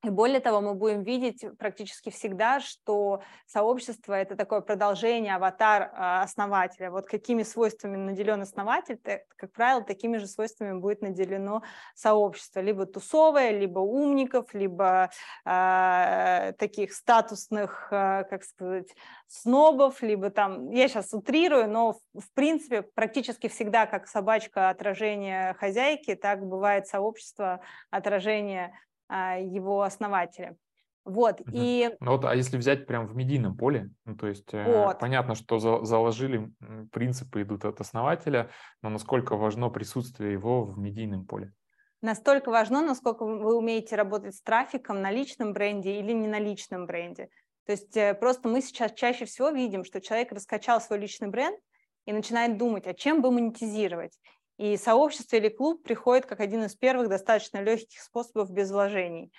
И 0.05 0.09
более 0.11 0.39
того, 0.39 0.61
мы 0.61 0.75
будем 0.75 1.01
видеть 1.01 1.43
практически 1.57 2.11
всегда, 2.11 2.59
что 2.59 3.23
сообщество– 3.47 4.13
это 4.13 4.35
такое 4.35 4.61
продолжение, 4.61 5.33
аватар 5.33 5.89
а, 5.93 6.21
основателя. 6.21 6.91
Вот 6.91 7.07
какими 7.07 7.41
свойствами 7.41 7.97
наделен 7.97 8.41
основатель, 8.41 8.99
как 9.35 9.51
правило, 9.51 9.81
такими 9.81 10.17
же 10.17 10.27
свойствами 10.27 10.77
будет 10.77 11.01
наделено 11.01 11.63
сообщество. 11.95 12.59
Либо 12.59 12.85
тусовое, 12.85 13.49
либо 13.49 13.79
умников, 13.79 14.53
либо 14.53 15.09
э, 15.43 16.53
таких 16.59 16.93
статусных, 16.93 17.87
э, 17.89 18.25
как 18.29 18.43
сказать, 18.43 18.93
снобов, 19.25 20.03
либо 20.03 20.29
там, 20.29 20.69
я 20.69 20.87
сейчас 20.87 21.15
утрирую, 21.15 21.67
но 21.67 21.93
в, 22.13 22.19
в 22.21 22.31
принципе 22.35 22.83
практически 22.83 23.47
всегда, 23.47 23.87
как 23.87 24.07
собачка 24.07 24.69
отражение 24.69 25.55
хозяйки, 25.55 26.13
так 26.13 26.45
бывает 26.45 26.85
сообщество 26.85 27.61
отражение 27.89 28.71
его 29.09 29.81
основателя. 29.83 30.55
Вот, 31.05 31.39
угу. 31.41 31.51
и... 31.53 31.95
Ну 31.99 32.13
вот, 32.13 32.25
а 32.25 32.35
если 32.35 32.57
взять 32.57 32.87
прям 32.87 33.05
в 33.05 33.15
медийном 33.15 33.55
поле, 33.55 33.91
ну, 34.05 34.15
то 34.15 34.25
есть 34.25 34.51
э, 34.53 34.85
вот. 34.85 34.99
понятно, 34.99 35.35
что 35.35 35.59
за, 35.59 35.83
заложили 35.85 36.51
принципы 36.91 37.43
идут 37.43 37.63
от 37.63 37.79
основателя, 37.79 38.49
но 38.81 38.89
насколько 38.89 39.35
важно 39.35 39.69
присутствие 39.69 40.33
его 40.33 40.65
в 40.65 40.79
медийном 40.79 41.27
поле? 41.27 41.53
Настолько 42.01 42.49
важно, 42.49 42.81
насколько 42.81 43.23
вы 43.23 43.55
умеете 43.55 43.95
работать 43.95 44.35
с 44.35 44.41
трафиком 44.41 45.01
на 45.01 45.11
личном 45.11 45.53
бренде 45.53 45.99
или 45.99 46.11
не 46.11 46.27
на 46.27 46.39
личном 46.39 46.87
бренде. 46.87 47.29
То 47.67 47.71
есть 47.71 47.95
э, 47.95 48.15
просто 48.15 48.49
мы 48.49 48.61
сейчас 48.61 48.91
чаще 48.93 49.25
всего 49.25 49.49
видим, 49.49 49.83
что 49.83 50.01
человек 50.01 50.31
раскачал 50.31 50.81
свой 50.81 50.97
личный 50.97 51.27
бренд 51.27 51.59
и 52.05 52.13
начинает 52.13 52.57
думать, 52.57 52.87
а 52.87 52.95
чем 52.95 53.21
бы 53.21 53.29
монетизировать. 53.29 54.17
И 54.57 54.77
сообщество 54.77 55.35
или 55.35 55.49
клуб 55.49 55.83
приходит 55.83 56.25
как 56.25 56.39
один 56.39 56.63
из 56.63 56.75
первых 56.75 57.09
достаточно 57.09 57.61
легких 57.61 58.01
способов 58.01 58.51
без 58.51 58.71
вложений. 58.71 59.31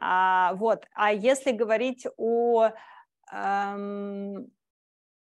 А, 0.00 0.54
вот. 0.54 0.86
а 0.94 1.12
если 1.12 1.52
говорить 1.52 2.06
о 2.16 2.70
эм, 3.30 4.50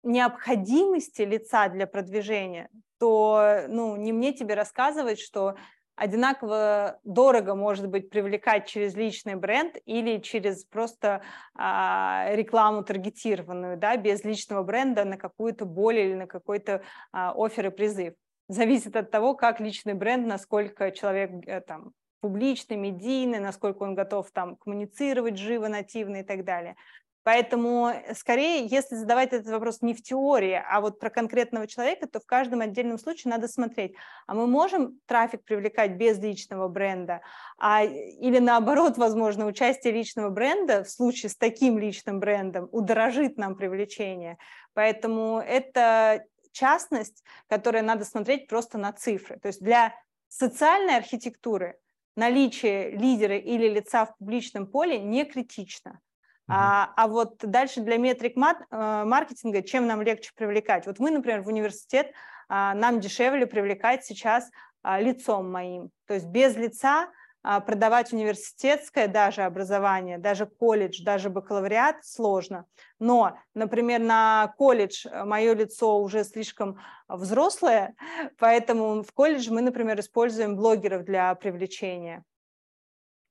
необходимости 0.05 1.23
лица 1.23 1.69
для 1.69 1.87
продвижения, 1.87 2.71
то 2.99 3.65
ну, 3.69 3.97
не 3.97 4.13
мне 4.13 4.33
тебе 4.33 4.55
рассказывать, 4.55 5.19
что 5.19 5.57
одинаково 5.97 6.99
дорого 7.05 7.55
может 7.55 7.89
быть 7.89 8.11
привлекать 8.11 8.67
через 8.67 8.95
личный 8.95 9.35
бренд 9.35 9.77
или 9.85 10.19
через 10.19 10.65
просто 10.65 11.23
а, 11.57 12.27
рекламу 12.33 12.85
таргетированную, 12.85 13.77
да, 13.77 13.97
без 13.97 14.25
личного 14.25 14.63
бренда 14.63 15.05
на 15.05 15.17
какую-то 15.17 15.65
боль 15.65 15.99
или 15.99 16.15
на 16.15 16.27
какой-то 16.27 16.83
а, 17.13 17.33
офер 17.37 17.67
и 17.67 17.71
призыв 17.71 18.15
зависит 18.49 18.97
от 18.97 19.11
того, 19.11 19.35
как 19.35 19.61
личный 19.61 19.95
бренд, 19.95 20.27
насколько 20.27 20.91
человек 20.91 21.31
э, 21.47 21.61
там 21.61 21.93
публичный, 22.21 22.77
медийный, 22.77 23.39
насколько 23.39 23.83
он 23.83 23.95
готов 23.95 24.31
там 24.31 24.57
коммуницировать 24.57 25.37
живо, 25.37 25.69
нативно 25.69 26.17
и 26.17 26.23
так 26.23 26.45
далее. 26.45 26.77
Поэтому, 27.25 27.89
э, 27.89 28.15
скорее, 28.15 28.67
если 28.67 28.97
задавать 28.97 29.33
этот 29.33 29.49
вопрос 29.49 29.81
не 29.81 29.95
в 29.95 30.03
теории, 30.03 30.63
а 30.69 30.81
вот 30.81 31.01
про 31.01 31.09
конкретного 31.09 31.67
человека, 31.67 32.07
то 32.07 32.21
в 32.21 32.27
каждом 32.27 32.61
отдельном 32.61 32.99
случае 32.99 33.31
надо 33.31 33.49
смотреть, 33.49 33.95
а 34.27 34.35
мы 34.35 34.47
можем 34.47 35.01
трафик 35.07 35.43
привлекать 35.43 35.93
без 35.93 36.19
личного 36.19 36.69
бренда, 36.69 37.23
а, 37.59 37.83
или 37.83 38.39
наоборот, 38.39 38.99
возможно, 38.99 39.47
участие 39.47 39.95
личного 39.95 40.29
бренда 40.29 40.85
в 40.85 40.91
случае 40.91 41.31
с 41.31 41.37
таким 41.37 41.79
личным 41.79 42.21
брендом 42.21 42.69
удорожит 42.73 43.39
нам 43.39 43.57
привлечение. 43.57 44.37
Поэтому 44.75 45.39
это 45.41 46.25
частность, 46.55 47.23
которая 47.49 47.83
надо 47.83 48.05
смотреть 48.05 48.49
просто 48.49 48.79
на 48.79 48.93
цифры. 48.93 49.39
То 49.39 49.49
есть 49.49 49.61
для 49.61 49.95
социальной 50.29 50.97
архитектуры 50.97 51.79
наличие 52.17 52.93
лидера 52.93 53.37
или 53.37 53.69
лица 53.69 54.07
в 54.07 54.17
публичном 54.17 54.67
поле 54.67 54.99
не 54.99 55.25
критично. 55.25 56.01
А, 56.47 56.93
а 56.97 57.09
вот 57.09 57.39
дальше 57.39 57.81
для 57.81 57.97
метрик 57.97 58.37
мат, 58.37 58.59
э, 58.71 59.05
маркетинга, 59.05 59.63
чем 59.63 59.87
нам 59.87 60.03
легче 60.03 60.31
привлекать? 60.35 60.87
Вот 60.87 60.99
мы, 60.99 61.11
например, 61.11 61.41
в 61.41 61.49
университет, 61.49 62.13
а, 62.49 62.75
нам 62.75 63.01
дешевле 63.01 63.47
привлекать 63.47 64.05
сейчас 64.05 64.51
а, 64.83 65.01
лицом 65.01 65.51
моим. 65.51 65.91
То 66.07 66.15
есть 66.15 66.27
без 66.27 66.55
лица 66.57 67.09
продавать 67.45 68.13
университетское 68.13 69.07
даже 69.07 69.43
образование, 69.43 70.19
даже 70.19 70.47
колледж, 70.47 71.03
даже 71.05 71.29
бакалавриат 71.29 72.05
сложно. 72.05 72.65
Но, 72.99 73.39
например, 73.53 74.01
на 74.01 74.55
колледж 74.57 75.07
э, 75.07 75.25
мое 75.25 75.55
лицо 75.55 76.01
уже 76.01 76.25
слишком 76.25 76.81
взрослое, 77.07 77.95
поэтому 78.39 79.03
в 79.03 79.13
колледж 79.13 79.51
мы, 79.51 79.61
например, 79.61 80.01
используем 80.01 80.57
блогеров 80.57 81.05
для 81.05 81.35
привлечения. 81.35 82.25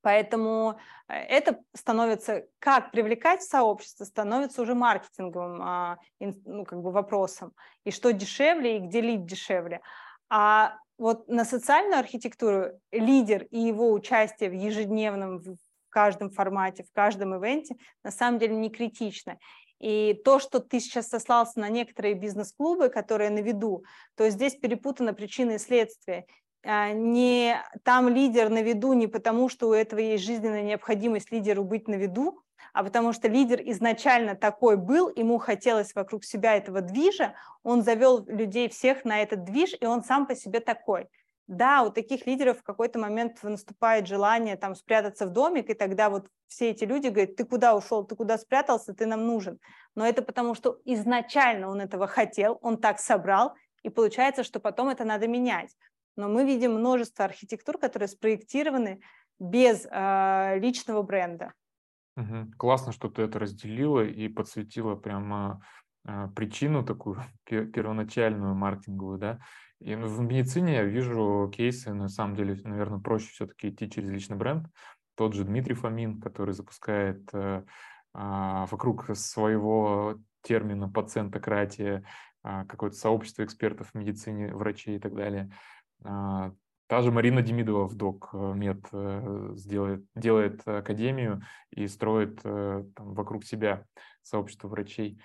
Поэтому 0.04 0.78
э, 1.08 1.14
это 1.14 1.60
становится, 1.74 2.44
как 2.60 2.92
привлекать 2.92 3.40
в 3.40 3.50
сообщество, 3.50 4.06
становится 4.06 4.62
уже 4.62 4.76
маркетинговым 4.76 5.62
а, 5.64 5.98
ну, 6.20 6.66
как 6.66 6.82
бы 6.82 6.92
вопросом. 6.92 7.54
И 7.86 7.92
что 7.92 8.12
дешевле, 8.14 8.78
и 8.78 8.80
где 8.82 9.02
лид 9.02 9.26
дешевле. 9.26 9.82
А 10.36 10.80
вот 10.98 11.28
на 11.28 11.46
социальную 11.46 12.00
архитектуру 12.00 12.72
лидер 12.92 13.44
и 13.52 13.60
его 13.60 13.94
участие 13.94 14.50
в 14.50 14.54
ежедневном, 14.54 15.38
в 15.38 15.58
каждом 15.90 16.32
формате, 16.32 16.84
в 16.84 16.92
каждом 16.92 17.36
ивенте 17.36 17.76
на 18.04 18.10
самом 18.10 18.40
деле 18.40 18.56
не 18.56 18.72
критично. 18.72 19.38
И 19.78 20.20
то, 20.26 20.40
что 20.40 20.60
ты 20.60 20.80
сейчас 20.80 21.10
сослался 21.10 21.60
на 21.60 21.70
некоторые 21.70 22.16
бизнес-клубы, 22.16 22.90
которые 22.90 23.30
на 23.30 23.44
виду, 23.44 23.84
то 24.16 24.28
здесь 24.32 24.56
перепутаны 24.56 25.14
причины 25.14 25.56
и 25.56 25.60
следствия. 25.60 26.26
А, 26.66 26.92
не 26.94 27.62
там 27.84 28.08
лидер 28.08 28.50
на 28.50 28.62
виду 28.62 28.94
не 28.94 29.08
потому, 29.08 29.50
что 29.50 29.70
у 29.70 29.74
этого 29.74 30.00
есть 30.00 30.24
жизненная 30.24 30.64
необходимость 30.64 31.32
лидеру 31.32 31.64
быть 31.64 31.88
на 31.88 31.96
виду, 31.96 32.42
а 32.72 32.84
потому 32.84 33.12
что 33.12 33.28
лидер 33.28 33.62
изначально 33.66 34.36
такой 34.36 34.78
был, 34.78 35.12
ему 35.14 35.38
хотелось 35.38 35.94
вокруг 35.94 36.24
себя 36.24 36.56
этого 36.56 36.82
движа, 36.82 37.36
он 37.64 37.84
завел 37.84 38.26
людей 38.28 38.70
всех 38.70 39.04
на 39.04 39.22
этот 39.22 39.44
движ, 39.44 39.76
и 39.80 39.86
он 39.86 40.04
сам 40.04 40.26
по 40.26 40.36
себе 40.36 40.62
такой. 40.62 41.10
Да, 41.48 41.84
у 41.84 41.92
таких 41.92 42.26
лидеров 42.26 42.60
в 42.60 42.64
какой-то 42.64 43.00
момент 43.00 43.44
наступает 43.44 44.08
желание 44.08 44.56
там 44.56 44.76
спрятаться 44.76 45.26
в 45.26 45.32
домик, 45.32 45.70
и 45.70 45.74
тогда 45.74 46.10
вот 46.10 46.28
все 46.48 46.70
эти 46.70 46.86
люди 46.86 47.10
говорят, 47.10 47.36
ты 47.36 47.44
куда 47.44 47.76
ушел, 47.76 48.06
ты 48.06 48.16
куда 48.16 48.38
спрятался, 48.38 48.94
ты 48.94 49.06
нам 49.06 49.28
нужен. 49.28 49.60
Но 49.94 50.08
это 50.08 50.22
потому, 50.22 50.56
что 50.56 50.80
изначально 50.86 51.68
он 51.70 51.82
этого 51.82 52.08
хотел, 52.08 52.58
он 52.62 52.78
так 52.78 53.00
собрал, 53.00 53.54
и 53.82 53.90
получается, 53.90 54.46
что 54.46 54.62
потом 54.62 54.88
это 54.88 55.04
надо 55.04 55.28
менять. 55.28 55.76
Но 56.16 56.30
мы 56.30 56.46
видим 56.46 56.74
множество 56.76 57.26
архитектур, 57.26 57.78
которые 57.78 58.08
спроектированы 58.08 59.02
без 59.40 59.86
э, 59.90 60.60
личного 60.60 61.02
бренда. 61.02 61.54
Угу. 62.16 62.54
Классно, 62.58 62.92
что 62.92 63.10
ты 63.10 63.24
это 63.24 63.40
разделила 63.40 64.02
и 64.02 64.28
подсветила 64.28 64.96
прямо 64.96 65.62
э, 66.06 66.28
причину 66.36 66.86
такую 66.86 67.18
первоначальную 67.46 68.54
маркетинговую, 68.54 69.18
да. 69.20 69.40
И 69.80 69.96
в 69.96 70.22
медицине 70.22 70.76
я 70.76 70.84
вижу 70.84 71.52
кейсы, 71.54 71.94
на 71.94 72.08
самом 72.08 72.36
деле, 72.36 72.58
наверное, 72.64 73.00
проще 73.00 73.30
все-таки 73.32 73.70
идти 73.70 73.90
через 73.90 74.10
личный 74.10 74.38
бренд. 74.38 74.68
Тот 75.16 75.34
же 75.34 75.44
Дмитрий 75.44 75.76
Фомин, 75.76 76.22
который 76.22 76.54
запускает 76.54 77.28
э, 77.34 77.64
э, 78.14 78.66
вокруг 78.70 79.10
своего 79.16 80.20
термина 80.42 80.90
пациентократия 80.90 82.04
какое-то 82.44 82.98
сообщество 82.98 83.46
экспертов 83.46 83.92
в 83.92 83.96
медицине, 83.96 84.54
врачей 84.54 84.98
и 84.98 85.00
так 85.00 85.16
далее. 85.16 85.50
Э, 86.04 86.52
Та 86.88 87.02
же 87.02 87.12
Марина 87.12 87.42
Демидова 87.42 87.88
в 87.88 87.96
Док 87.96 88.30
э, 88.34 88.38
Мед 88.38 88.86
э, 88.92 89.54
сделает, 89.56 90.06
делает 90.16 90.62
академию 90.68 91.42
и 91.72 91.88
строит 91.88 92.40
э, 92.44 92.84
там, 92.96 93.14
вокруг 93.16 93.46
себя 93.46 93.86
сообщество 94.22 94.68
врачей. 94.68 95.20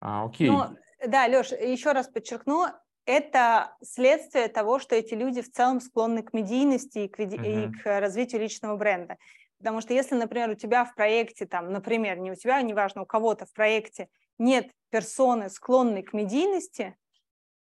А, 0.00 0.24
окей. 0.24 0.50
Ну, 0.50 0.64
да, 1.06 1.26
Леш, 1.26 1.52
еще 1.52 1.92
раз 1.92 2.08
подчеркну, 2.08 2.66
это 3.06 3.76
следствие 3.82 4.48
того, 4.48 4.78
что 4.78 4.94
эти 4.94 5.14
люди 5.14 5.40
в 5.42 5.50
целом 5.50 5.80
склонны 5.80 6.22
к 6.22 6.32
медийности 6.32 6.98
и 6.98 7.08
к, 7.08 7.18
веди- 7.18 7.38
uh-huh. 7.38 7.70
и 7.70 7.72
к 7.72 8.00
развитию 8.00 8.42
личного 8.42 8.76
бренда. 8.76 9.16
Потому 9.58 9.80
что 9.80 9.94
если, 9.94 10.16
например, 10.16 10.50
у 10.50 10.54
тебя 10.54 10.84
в 10.84 10.94
проекте, 10.94 11.46
там, 11.46 11.72
например, 11.72 12.18
не 12.18 12.32
у 12.32 12.34
тебя, 12.34 12.60
неважно, 12.60 13.02
у 13.02 13.06
кого-то 13.06 13.46
в 13.46 13.52
проекте 13.52 14.08
нет 14.38 14.70
персоны, 14.90 15.48
склонной 15.48 16.02
к 16.02 16.12
медийности, 16.12 16.96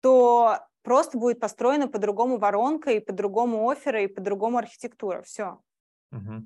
то 0.02 0.60
просто 0.84 1.18
будет 1.18 1.40
построена 1.40 1.88
по-другому 1.88 2.38
воронка, 2.38 2.92
и 2.92 3.00
по-другому 3.00 3.70
оферы, 3.70 4.04
и 4.04 4.08
по-другому 4.08 4.58
архитектура. 4.60 5.22
Все. 5.24 5.60
Угу. 6.12 6.44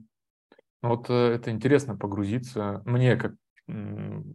Вот 0.84 1.10
э, 1.10 1.14
это 1.14 1.52
интересно 1.52 1.98
погрузиться. 1.98 2.82
Мне, 2.86 3.16
как 3.16 3.34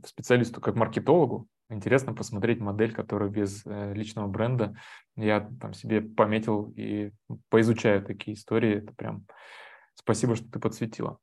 специалисту, 0.05 0.61
как 0.61 0.75
маркетологу, 0.75 1.47
интересно 1.71 2.13
посмотреть 2.13 2.61
модель, 2.61 2.93
которая 2.93 3.31
без 3.31 3.65
э, 3.65 3.95
личного 3.95 4.27
бренда. 4.27 4.77
Я 5.17 5.49
там 5.61 5.73
себе 5.73 6.03
пометил 6.03 6.73
и 6.77 7.13
поизучаю 7.49 8.05
такие 8.05 8.37
истории. 8.37 8.79
Это 8.79 8.93
прям 8.93 9.25
спасибо, 9.95 10.37
что 10.37 10.51
ты 10.51 10.59
подсветила. 10.59 11.19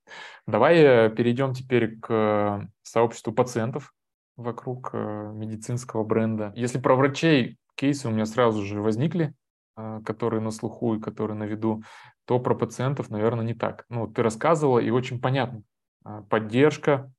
Давай 0.47 0.77
э, 0.79 1.09
перейдем 1.11 1.53
теперь 1.53 1.99
к 1.99 2.67
сообществу 2.81 3.33
пациентов, 3.33 3.93
вокруг 4.37 4.93
медицинского 4.93 6.05
бренда. 6.05 6.53
Если 6.55 6.79
про 6.79 6.95
врачей 6.95 7.57
кейсы 7.79 8.07
у 8.07 8.11
меня 8.11 8.25
сразу 8.25 8.63
же 8.63 8.81
возникли, 8.81 9.33
э, 9.77 10.01
которые 10.05 10.41
на 10.41 10.51
слуху 10.51 10.95
и 10.95 10.99
которые 10.99 11.37
на 11.37 11.45
виду, 11.45 11.83
то 12.25 12.39
про 12.39 12.53
пациентов, 12.53 13.09
наверное, 13.09 13.45
не 13.45 13.53
так. 13.53 13.85
Ну, 13.89 14.07
ты 14.07 14.21
рассказывала, 14.21 14.79
и 14.79 14.89
очень 14.89 15.21
понятно. 15.21 15.63
Э, 16.05 16.23
поддержка 16.29 17.11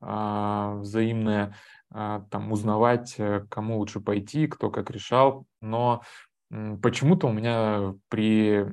э, 0.00 0.74
взаимная, 0.80 1.54
там, 1.90 2.50
узнавать, 2.50 3.16
э, 3.18 3.44
кому 3.50 3.78
лучше 3.78 4.00
пойти, 4.00 4.46
кто 4.46 4.70
как 4.70 4.90
решал. 4.90 5.44
Но 5.60 6.02
почему-то 6.48 7.28
у 7.28 7.32
меня 7.32 7.94
при 8.08 8.66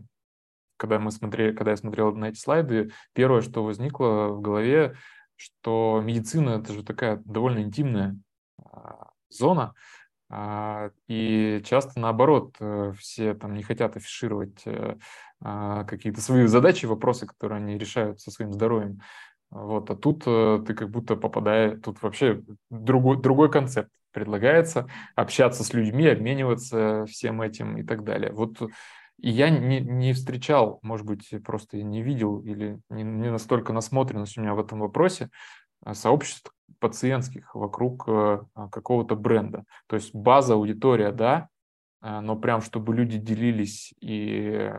когда 0.78 0.98
мы 0.98 1.12
смотрели, 1.12 1.54
когда 1.54 1.72
я 1.72 1.78
смотрел 1.78 2.16
на 2.16 2.30
эти 2.30 2.40
слайды, 2.40 2.92
первое, 3.12 3.42
что 3.42 3.66
возникло 3.66 4.30
в 4.30 4.40
голове, 4.40 4.96
что 5.36 6.02
медицина 6.02 6.52
это 6.52 6.72
же 6.72 6.84
такая 6.84 7.22
довольно 7.26 7.60
интимная 7.60 8.18
а, 8.64 9.10
зона, 9.28 9.74
а, 9.74 9.74
и 11.08 11.62
часто 11.66 12.00
наоборот 12.00 12.56
э, 12.60 12.94
все 13.00 13.34
там 13.34 13.56
не 13.56 13.64
хотят 13.64 13.98
афишировать 13.98 14.62
э, 14.66 14.98
а, 15.42 15.86
какие-то 15.86 16.22
свои 16.22 16.46
задачи, 16.46 16.86
вопросы, 16.86 17.26
которые 17.26 17.58
они 17.58 17.78
решают 17.78 18.20
со 18.20 18.30
своим 18.30 18.54
здоровьем. 18.54 19.00
Вот, 19.50 19.90
а 19.90 19.96
тут 19.96 20.24
э, 20.28 20.64
ты 20.68 20.76
как 20.76 20.92
будто 20.92 21.16
попадаешь, 21.16 21.80
тут 21.82 22.02
вообще 22.04 22.44
другой, 22.70 23.20
другой 23.20 23.50
концепт 23.50 23.90
предлагается, 24.12 24.88
общаться 25.16 25.64
с 25.64 25.74
людьми, 25.74 26.08
обмениваться 26.08 27.06
всем 27.08 27.42
этим 27.42 27.78
и 27.78 27.84
так 27.84 28.04
далее. 28.04 28.32
Вот 28.32 28.62
и 29.18 29.32
я 29.32 29.50
не, 29.50 29.82
не 29.82 30.14
встречал, 30.14 30.80
может 30.82 31.06
быть, 31.06 31.30
просто 31.44 31.82
не 31.82 32.02
видел 32.04 32.40
или 32.42 32.80
не, 32.90 33.04
не 33.04 33.32
настолько 33.32 33.74
насмотренность 33.74 34.38
у 34.38 34.42
меня 34.42 34.54
в 34.54 34.60
этом 34.60 34.80
вопросе 34.80 35.30
а, 35.84 35.96
сообществ 35.96 36.54
пациентских 36.80 37.56
вокруг 37.56 38.04
э, 38.08 38.40
а, 38.54 38.70
какого-то 38.70 39.16
бренда. 39.16 39.66
То 39.88 39.96
есть 39.96 40.14
база, 40.14 40.54
аудитория, 40.54 41.12
да, 41.12 41.50
а, 42.02 42.22
но 42.22 42.36
прям 42.36 42.62
чтобы 42.62 42.94
люди 42.96 43.18
делились 43.18 43.94
и 44.02 44.72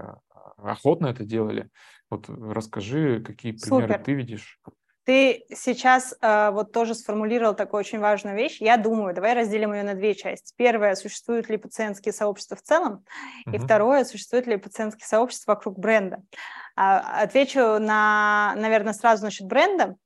охотно 0.56 1.08
это 1.08 1.24
делали. 1.24 1.68
Вот 2.10 2.28
расскажи, 2.28 3.20
какие 3.20 3.52
примеры 3.52 3.88
Супер. 3.88 4.04
ты 4.04 4.12
видишь. 4.14 4.60
Ты 5.04 5.44
сейчас 5.54 6.14
э, 6.20 6.50
вот 6.50 6.72
тоже 6.72 6.94
сформулировал 6.94 7.54
такую 7.54 7.80
очень 7.80 8.00
важную 8.00 8.36
вещь. 8.36 8.60
Я 8.60 8.76
думаю, 8.76 9.14
давай 9.14 9.34
разделим 9.34 9.72
ее 9.72 9.82
на 9.82 9.94
две 9.94 10.14
части. 10.14 10.52
Первое, 10.56 10.94
существуют 10.94 11.48
ли 11.48 11.56
пациентские 11.56 12.12
сообщества 12.12 12.56
в 12.56 12.62
целом, 12.62 13.04
угу. 13.46 13.56
и 13.56 13.58
второе, 13.58 14.04
существуют 14.04 14.46
ли 14.46 14.56
пациентские 14.56 15.06
сообщества 15.06 15.54
вокруг 15.54 15.78
бренда. 15.78 16.22
А, 16.76 17.22
отвечу 17.22 17.78
на, 17.78 18.54
наверное, 18.56 18.92
сразу 18.92 19.24
насчет 19.24 19.46
бренда 19.46 19.96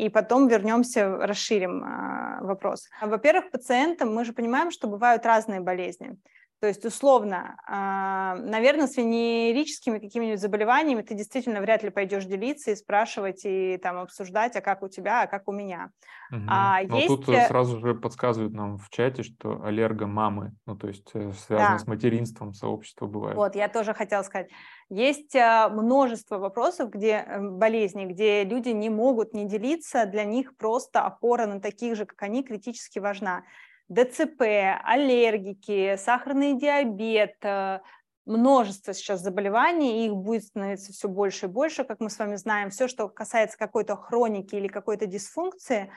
и 0.00 0.08
потом 0.08 0.48
вернемся, 0.48 1.16
расширим 1.18 1.84
э, 1.84 2.44
вопрос. 2.44 2.88
Во-первых, 3.02 3.50
пациентам 3.50 4.14
мы 4.14 4.24
же 4.24 4.32
понимаем, 4.32 4.70
что 4.70 4.88
бывают 4.88 5.26
разные 5.26 5.60
болезни. 5.60 6.16
То 6.60 6.66
есть, 6.66 6.84
условно, 6.84 7.56
а, 7.66 8.34
наверное, 8.34 8.86
с 8.86 8.98
венерическими 8.98 9.98
какими-нибудь 9.98 10.40
заболеваниями 10.40 11.00
ты 11.00 11.14
действительно 11.14 11.62
вряд 11.62 11.82
ли 11.82 11.88
пойдешь 11.88 12.26
делиться 12.26 12.70
и 12.70 12.76
спрашивать, 12.76 13.40
и 13.44 13.78
там 13.82 13.96
обсуждать, 13.96 14.56
а 14.56 14.60
как 14.60 14.82
у 14.82 14.88
тебя, 14.88 15.22
а 15.22 15.26
как 15.26 15.48
у 15.48 15.52
меня. 15.52 15.90
Угу. 16.30 16.42
А 16.48 16.82
Но 16.86 16.96
есть... 16.96 17.08
тут 17.08 17.28
э, 17.30 17.48
сразу 17.48 17.80
же 17.80 17.94
подсказывают 17.94 18.52
нам 18.52 18.76
в 18.76 18.90
чате, 18.90 19.22
что 19.22 19.64
аллергомамы, 19.64 20.52
ну 20.66 20.76
то 20.76 20.88
есть 20.88 21.08
э, 21.14 21.32
связано 21.32 21.78
да. 21.78 21.78
с 21.78 21.86
материнством 21.86 22.52
сообщества 22.52 23.06
бывает. 23.06 23.36
Вот, 23.36 23.56
я 23.56 23.68
тоже 23.68 23.94
хотела 23.94 24.22
сказать. 24.22 24.50
Есть 24.90 25.34
э, 25.34 25.68
множество 25.70 26.36
вопросов, 26.36 26.90
где 26.90 27.24
болезни, 27.40 28.04
где 28.04 28.44
люди 28.44 28.68
не 28.68 28.90
могут 28.90 29.32
не 29.32 29.46
делиться, 29.46 30.04
для 30.04 30.24
них 30.24 30.54
просто 30.58 31.00
опора 31.00 31.46
на 31.46 31.58
таких 31.58 31.96
же, 31.96 32.04
как 32.04 32.22
они, 32.22 32.42
критически 32.42 32.98
важна. 32.98 33.44
ДЦП, 33.90 34.42
аллергики, 34.84 35.96
сахарный 35.96 36.56
диабет, 36.56 37.34
э, 37.42 37.80
множество 38.24 38.94
сейчас 38.94 39.20
заболеваний, 39.20 40.06
их 40.06 40.14
будет 40.14 40.44
становиться 40.44 40.92
все 40.92 41.08
больше 41.08 41.46
и 41.46 41.48
больше, 41.48 41.84
как 41.84 41.98
мы 41.98 42.08
с 42.08 42.18
вами 42.18 42.36
знаем. 42.36 42.70
Все, 42.70 42.86
что 42.86 43.08
касается 43.08 43.58
какой-то 43.58 43.96
хроники 43.96 44.54
или 44.54 44.68
какой-то 44.68 45.06
дисфункции, 45.06 45.90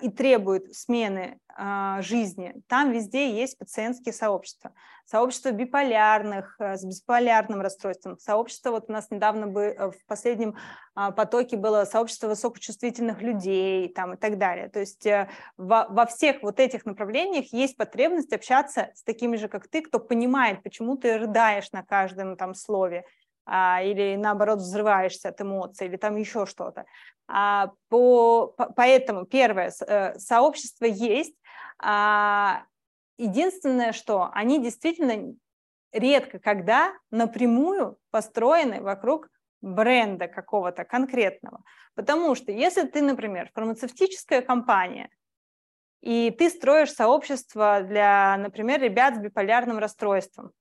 и 0.00 0.08
требует 0.08 0.74
смены 0.74 1.40
а, 1.56 2.02
жизни, 2.02 2.54
там 2.68 2.90
везде 2.90 3.30
есть 3.30 3.56
пациентские 3.58 4.12
сообщества. 4.12 4.72
Сообщество 5.04 5.52
биполярных, 5.52 6.56
э, 6.58 6.76
с 6.76 6.84
биполярным 6.84 7.60
расстройством, 7.60 8.18
сообщество, 8.18 8.70
вот 8.70 8.86
у 8.88 8.92
нас 8.92 9.10
недавно 9.10 9.46
бы, 9.46 9.62
э, 9.62 9.90
в 9.90 10.06
последнем 10.06 10.56
а, 10.96 11.12
потоке 11.12 11.56
было 11.56 11.84
сообщество 11.84 12.26
высокочувствительных 12.26 13.22
людей 13.22 13.88
там, 13.92 14.14
и 14.14 14.16
так 14.16 14.38
далее. 14.38 14.68
То 14.68 14.80
есть 14.80 15.06
э, 15.06 15.28
во, 15.56 15.86
во 15.88 16.06
всех 16.06 16.42
вот 16.42 16.58
этих 16.58 16.86
направлениях 16.86 17.52
есть 17.52 17.76
потребность 17.76 18.32
общаться 18.32 18.90
с 18.94 19.04
такими 19.04 19.36
же, 19.36 19.46
как 19.46 19.68
ты, 19.68 19.82
кто 19.82 20.00
понимает, 20.00 20.62
почему 20.64 20.96
ты 20.96 21.18
рыдаешь 21.18 21.70
на 21.70 21.84
каждом 21.84 22.36
там 22.36 22.54
слове, 22.54 23.04
а, 23.46 23.82
или 23.82 24.16
наоборот 24.16 24.58
взрываешься 24.58 25.28
от 25.28 25.40
эмоций, 25.40 25.86
или 25.86 25.96
там 25.96 26.16
еще 26.16 26.46
что-то. 26.46 26.84
А, 27.28 27.72
по, 27.88 28.48
по, 28.48 28.72
поэтому 28.72 29.26
первое, 29.26 29.72
э, 29.86 30.18
сообщество 30.18 30.84
есть. 30.84 31.34
А, 31.78 32.64
единственное, 33.18 33.92
что 33.92 34.30
они 34.32 34.62
действительно 34.62 35.34
редко 35.92 36.38
когда 36.38 36.92
напрямую 37.10 37.98
построены 38.10 38.82
вокруг 38.82 39.28
бренда 39.60 40.28
какого-то 40.28 40.84
конкретного. 40.84 41.62
Потому 41.94 42.34
что 42.34 42.52
если 42.52 42.82
ты, 42.82 43.00
например, 43.00 43.50
фармацевтическая 43.54 44.42
компания, 44.42 45.08
и 46.02 46.30
ты 46.30 46.50
строишь 46.50 46.92
сообщество 46.92 47.80
для, 47.80 48.36
например, 48.36 48.82
ребят 48.82 49.16
с 49.16 49.18
биполярным 49.18 49.78
расстройством, 49.78 50.52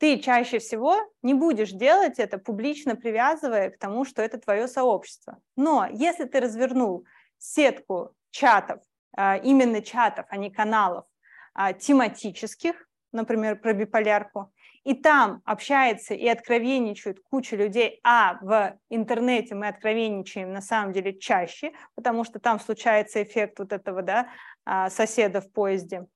ты 0.00 0.18
чаще 0.18 0.58
всего 0.58 0.96
не 1.22 1.34
будешь 1.34 1.72
делать 1.72 2.18
это, 2.18 2.38
публично 2.38 2.96
привязывая 2.96 3.70
к 3.70 3.78
тому, 3.78 4.06
что 4.06 4.22
это 4.22 4.38
твое 4.38 4.66
сообщество. 4.66 5.38
Но 5.56 5.86
если 5.92 6.24
ты 6.24 6.40
развернул 6.40 7.04
сетку 7.36 8.14
чатов, 8.30 8.80
а, 9.14 9.36
именно 9.36 9.82
чатов, 9.82 10.24
а 10.30 10.38
не 10.38 10.50
каналов, 10.50 11.04
а, 11.52 11.74
тематических, 11.74 12.88
например, 13.12 13.60
про 13.60 13.74
биполярку, 13.74 14.50
и 14.84 14.94
там 14.94 15.42
общается 15.44 16.14
и 16.14 16.26
откровенничают 16.26 17.20
куча 17.20 17.56
людей, 17.56 18.00
а 18.02 18.38
в 18.40 18.78
интернете 18.88 19.54
мы 19.54 19.68
откровенничаем 19.68 20.50
на 20.50 20.62
самом 20.62 20.94
деле 20.94 21.18
чаще, 21.18 21.72
потому 21.94 22.24
что 22.24 22.40
там 22.40 22.58
случается 22.58 23.22
эффект 23.22 23.58
вот 23.58 23.74
этого 23.74 24.00
да, 24.00 24.28
а, 24.64 24.88
соседа 24.88 25.42
в 25.42 25.52
поезде, 25.52 26.06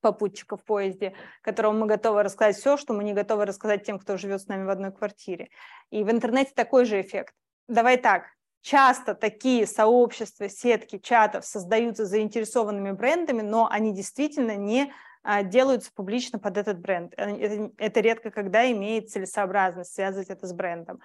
попутчика 0.00 0.56
в 0.56 0.64
поезде, 0.64 1.14
которому 1.42 1.80
мы 1.80 1.86
готовы 1.86 2.22
рассказать 2.22 2.56
все, 2.56 2.76
что 2.76 2.94
мы 2.94 3.04
не 3.04 3.12
готовы 3.12 3.44
рассказать 3.44 3.84
тем, 3.84 3.98
кто 3.98 4.16
живет 4.16 4.42
с 4.42 4.48
нами 4.48 4.64
в 4.64 4.70
одной 4.70 4.92
квартире. 4.92 5.50
И 5.90 6.04
в 6.04 6.10
интернете 6.10 6.52
такой 6.54 6.84
же 6.84 7.00
эффект. 7.00 7.34
Давай 7.68 7.96
так, 7.96 8.24
часто 8.62 9.14
такие 9.14 9.66
сообщества, 9.66 10.48
сетки 10.48 10.98
чатов 10.98 11.44
создаются 11.44 12.06
заинтересованными 12.06 12.92
брендами, 12.92 13.42
но 13.42 13.68
они 13.70 13.92
действительно 13.94 14.56
не 14.56 14.92
а, 15.22 15.42
делаются 15.42 15.92
публично 15.92 16.38
под 16.38 16.56
этот 16.56 16.78
бренд. 16.78 17.12
Э, 17.16 17.30
это, 17.36 17.72
это 17.76 18.00
редко 18.00 18.30
когда 18.30 18.70
имеет 18.70 19.10
целесообразность 19.10 19.94
связывать 19.94 20.30
это 20.30 20.46
с 20.46 20.52
брендом. 20.52 21.00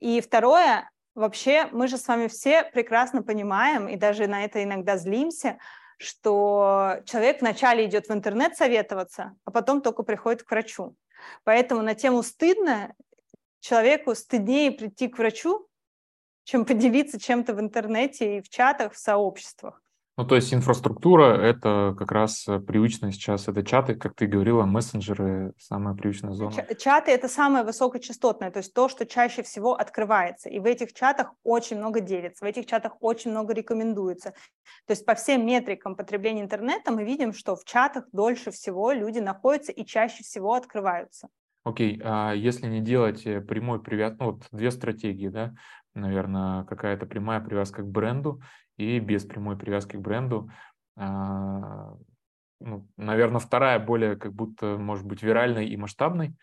И 0.00 0.20
второе, 0.20 0.90
вообще 1.14 1.66
мы 1.72 1.88
же 1.88 1.98
с 1.98 2.06
вами 2.06 2.28
все 2.28 2.64
прекрасно 2.64 3.22
понимаем, 3.22 3.88
и 3.88 3.96
даже 3.96 4.26
на 4.26 4.44
это 4.44 4.62
иногда 4.62 4.96
злимся, 4.96 5.58
что 5.98 7.00
человек 7.04 7.40
вначале 7.40 7.84
идет 7.84 8.08
в 8.08 8.12
интернет 8.12 8.56
советоваться, 8.56 9.36
а 9.44 9.50
потом 9.50 9.82
только 9.82 10.02
приходит 10.02 10.42
к 10.44 10.50
врачу. 10.50 10.96
Поэтому 11.44 11.82
на 11.82 11.94
тему 11.94 12.22
стыдно 12.22 12.94
человеку 13.60 14.14
стыднее 14.14 14.70
прийти 14.70 15.08
к 15.08 15.18
врачу, 15.18 15.68
чем 16.44 16.64
поделиться 16.64 17.20
чем-то 17.20 17.54
в 17.54 17.60
интернете 17.60 18.38
и 18.38 18.40
в 18.40 18.48
чатах, 18.48 18.94
в 18.94 18.98
сообществах. 18.98 19.82
Ну, 20.18 20.24
то 20.24 20.34
есть 20.34 20.52
инфраструктура— 20.52 21.36
это 21.40 21.94
как 21.96 22.10
раз 22.10 22.48
э, 22.48 22.58
привычно 22.58 23.12
сейчас. 23.12 23.46
Это 23.46 23.62
чаты, 23.62 23.94
как 23.94 24.14
ты 24.16 24.26
говорила, 24.26 24.64
мессенджеры— 24.64 25.52
самая 25.58 25.94
привычная 25.94 26.32
зона. 26.32 26.52
Чаты— 26.76 27.10
это 27.12 27.28
самое 27.28 27.64
высокочастотное, 27.64 28.50
то 28.50 28.58
есть 28.58 28.74
то, 28.74 28.88
что 28.88 29.06
чаще 29.06 29.44
всего 29.44 29.74
открывается. 29.74 30.48
И 30.48 30.58
в 30.58 30.66
этих 30.66 30.92
чатах 30.92 31.34
очень 31.44 31.78
много 31.78 32.00
делится, 32.00 32.44
в 32.44 32.48
этих 32.48 32.66
чатах 32.66 32.96
очень 32.98 33.30
много 33.30 33.54
рекомендуется. 33.54 34.30
То 34.88 34.90
есть 34.90 35.06
по 35.06 35.14
всем 35.14 35.46
метрикам 35.46 35.94
потребления 35.94 36.42
интернета 36.42 36.90
мы 36.90 37.04
видим, 37.04 37.32
что 37.32 37.54
в 37.54 37.64
чатах 37.64 38.06
дольше 38.10 38.50
всего 38.50 38.90
люди 38.90 39.20
находятся 39.20 39.70
и 39.70 39.86
чаще 39.86 40.24
всего 40.24 40.54
открываются. 40.54 41.28
Окей, 41.62 42.00
а 42.02 42.32
если 42.32 42.66
не 42.66 42.80
делать 42.80 43.24
э, 43.24 43.40
прямой 43.40 43.80
привязки, 43.80 44.16
ну 44.18 44.32
вот 44.32 44.48
две 44.50 44.72
стратегии, 44.72 45.28
да, 45.28 45.54
наверное, 45.94 46.64
какая-то 46.64 47.06
прямая 47.06 47.38
привязка 47.38 47.82
к 47.82 47.86
бренду 47.86 48.42
и 48.78 48.98
без 49.00 49.26
прямой 49.26 49.58
привязки 49.58 49.96
к 49.96 50.00
бренду. 50.00 50.50
А, 50.96 51.92
ну, 52.60 52.88
наверное, 52.96 53.40
вторая 53.40 53.78
более 53.78 54.16
как 54.16 54.32
будто 54.32 54.78
может 54.78 55.04
быть 55.04 55.22
виральной 55.22 55.68
и 55.68 55.76
масштабной, 55.76 56.34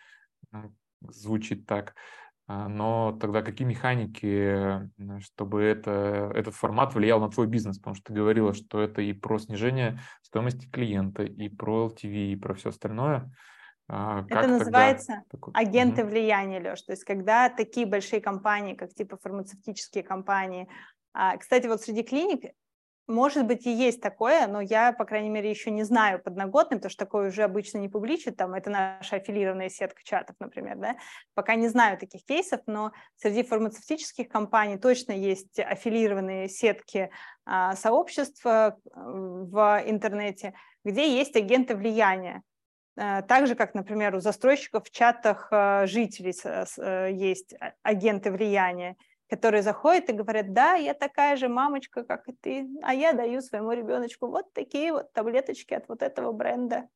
звучит 1.02 1.66
так. 1.66 1.96
а, 2.48 2.68
но 2.68 3.18
тогда 3.20 3.42
какие 3.42 3.68
механики, 3.68 4.90
чтобы 5.22 5.64
это, 5.64 6.32
этот 6.36 6.54
формат 6.54 6.94
влиял 6.94 7.20
на 7.20 7.30
твой 7.30 7.48
бизнес? 7.48 7.78
Потому 7.78 7.96
что 7.96 8.06
ты 8.06 8.14
говорила, 8.14 8.54
что 8.54 8.82
это 8.82 9.02
и 9.02 9.14
про 9.14 9.40
снижение 9.40 10.00
стоимости 10.22 10.70
клиента, 10.70 11.24
и 11.24 11.50
про 11.50 11.88
LTV, 11.88 12.34
и 12.34 12.36
про 12.36 12.54
все 12.54 12.70
остальное. 12.70 13.32
А, 13.88 14.24
как 14.24 14.46
это 14.46 14.48
называется 14.48 15.24
тогда... 15.30 15.60
агенты 15.60 16.02
угу. 16.02 16.10
влияния, 16.10 16.60
Леш. 16.60 16.82
То 16.82 16.94
есть 16.94 17.04
когда 17.04 17.50
такие 17.50 17.86
большие 17.86 18.20
компании, 18.20 18.74
как 18.74 18.94
типа 18.94 19.18
фармацевтические 19.22 20.04
компании, 20.04 20.68
кстати, 21.40 21.68
вот 21.68 21.82
среди 21.82 22.04
клиник 22.04 22.54
может 23.08 23.46
быть, 23.46 23.68
и 23.68 23.72
есть 23.72 24.02
такое, 24.02 24.48
но 24.48 24.62
я, 24.62 24.92
по 24.92 25.06
крайней 25.06 25.30
мере, 25.30 25.50
еще 25.50 25.70
не 25.70 25.84
знаю 25.84 26.20
подноготным, 26.20 26.80
потому 26.80 26.90
что 26.90 27.06
такое 27.06 27.30
уже 27.30 27.44
обычно 27.44 27.78
не 27.78 27.88
публичит, 27.88 28.36
там, 28.36 28.56
это 28.56 28.72
наша 28.72 29.18
аффилированная 29.18 29.70
сетка 29.70 30.02
чатов, 30.04 30.36
например, 30.40 30.78
да, 30.78 30.96
пока 31.36 31.54
не 31.54 31.68
знаю 31.68 32.00
таких 32.00 32.26
кейсов, 32.26 32.62
но 32.66 32.92
среди 33.18 33.44
фармацевтических 33.44 34.28
компаний 34.28 34.78
точно 34.78 35.12
есть 35.12 35.60
аффилированные 35.60 36.50
сетки 36.50 37.12
а, 37.46 37.76
сообщества 37.76 38.78
э, 38.84 38.90
в 38.96 39.84
интернете, 39.86 40.56
где 40.84 41.16
есть 41.16 41.36
агенты 41.36 41.76
влияния, 41.76 42.42
э, 42.98 43.22
так 43.22 43.46
же, 43.46 43.54
как, 43.54 43.76
например, 43.76 44.16
у 44.16 44.20
застройщиков 44.20 44.88
в 44.88 44.92
чатах 44.92 45.50
э, 45.52 45.86
жителей 45.86 46.34
есть 47.16 47.54
а, 47.54 47.74
агенты 47.84 48.32
влияния, 48.32 48.96
которые 49.28 49.64
заходят 49.64 50.10
и 50.10 50.14
говорят, 50.14 50.54
да, 50.54 50.76
я 50.76 50.94
такая 50.94 51.36
же 51.36 51.50
мамочка, 51.50 52.04
как 52.04 52.28
и 52.28 52.34
ты, 52.34 52.68
а 52.84 52.94
я 52.94 53.14
даю 53.14 53.42
своему 53.42 53.72
ребеночку 53.72 54.28
вот 54.28 54.54
такие 54.54 54.92
вот 54.92 55.12
таблеточки 55.14 55.74
от 55.74 55.88
вот 55.88 56.02
этого 56.02 56.32
бренда. 56.32 56.88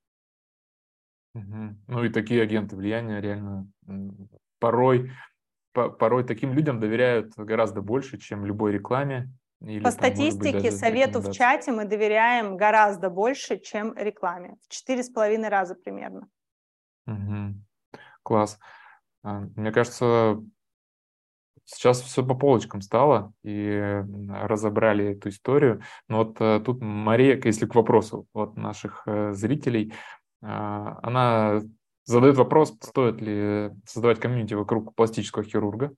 Угу. 1.36 1.76
Ну 1.88 2.04
и 2.04 2.10
такие 2.10 2.42
агенты 2.42 2.76
влияния 2.76 3.22
реально 3.22 3.68
порой, 4.60 5.12
по, 5.74 5.90
порой 5.90 6.24
таким 6.24 6.54
людям 6.54 6.80
доверяют 6.80 7.34
гораздо 7.36 7.82
больше, 7.82 8.18
чем 8.18 8.46
любой 8.46 8.74
рекламе. 8.74 9.30
Или, 9.62 9.80
По 9.80 9.92
там, 9.92 10.00
статистике, 10.00 10.60
быть, 10.60 10.78
совету 10.78 11.20
в 11.20 11.32
чате 11.32 11.72
мы 11.72 11.86
доверяем 11.86 12.56
гораздо 12.56 13.10
больше, 13.10 13.60
чем 13.60 13.94
рекламе. 13.98 14.56
В 14.64 14.70
четыре 14.70 15.04
с 15.04 15.10
половиной 15.10 15.50
раза 15.50 15.76
примерно. 15.76 16.30
Угу. 17.08 17.56
Класс. 18.24 18.58
А, 19.24 19.42
мне 19.56 19.72
кажется, 19.72 20.42
Сейчас 21.72 22.02
все 22.02 22.26
по 22.26 22.34
полочкам 22.34 22.82
стало, 22.82 23.32
и 23.44 24.04
разобрали 24.28 25.12
эту 25.12 25.30
историю. 25.30 25.82
Но 26.08 26.20
вот 26.20 26.38
э, 26.40 26.62
тут 26.66 26.82
Мария, 26.82 27.40
если 27.44 27.68
к 27.68 27.76
вопросу 27.76 28.26
вот 28.34 28.58
наших 28.58 29.04
э, 29.06 29.34
зрителей, 29.34 29.94
а, 30.42 30.98
она 31.04 31.62
задает 32.06 32.38
вопрос, 32.38 32.76
стоит 32.82 33.22
ли 33.22 33.70
создавать 33.86 34.20
комьюнити 34.20 34.56
вокруг 34.56 34.96
пластического 34.96 35.44
хирурга. 35.44 35.94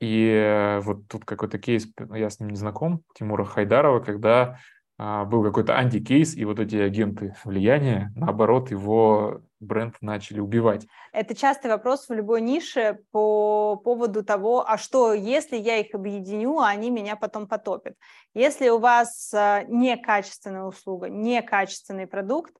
И 0.00 0.28
э, 0.28 0.80
вот 0.80 1.06
тут 1.06 1.24
какой-то 1.24 1.58
кейс, 1.58 1.88
я 2.12 2.28
с 2.28 2.40
ним 2.40 2.50
не 2.50 2.56
знаком, 2.56 3.02
Тимура 3.14 3.44
Хайдарова, 3.44 4.00
когда 4.00 4.58
а, 4.98 5.24
был 5.24 5.44
какой-то 5.44 5.76
антикейс, 5.76 6.34
и 6.34 6.44
вот 6.44 6.58
эти 6.58 6.76
агенты 6.76 7.34
влияния, 7.44 8.12
наоборот, 8.16 8.72
его 8.72 9.42
бренд 9.60 9.96
начали 10.00 10.40
убивать. 10.40 10.86
Это 11.12 11.34
частый 11.34 11.70
вопрос 11.70 12.08
в 12.08 12.12
любой 12.12 12.40
нише 12.40 13.00
по 13.10 13.76
поводу 13.76 14.24
того, 14.24 14.68
а 14.68 14.78
что, 14.78 15.12
если 15.12 15.56
я 15.56 15.78
их 15.78 15.94
объединю, 15.94 16.58
а 16.58 16.68
они 16.68 16.90
меня 16.90 17.16
потом 17.16 17.46
потопят. 17.46 17.94
Если 18.34 18.68
у 18.68 18.78
вас 18.78 19.32
а, 19.34 19.62
некачественная 19.64 20.64
услуга, 20.64 21.08
некачественный 21.08 22.06
продукт, 22.06 22.54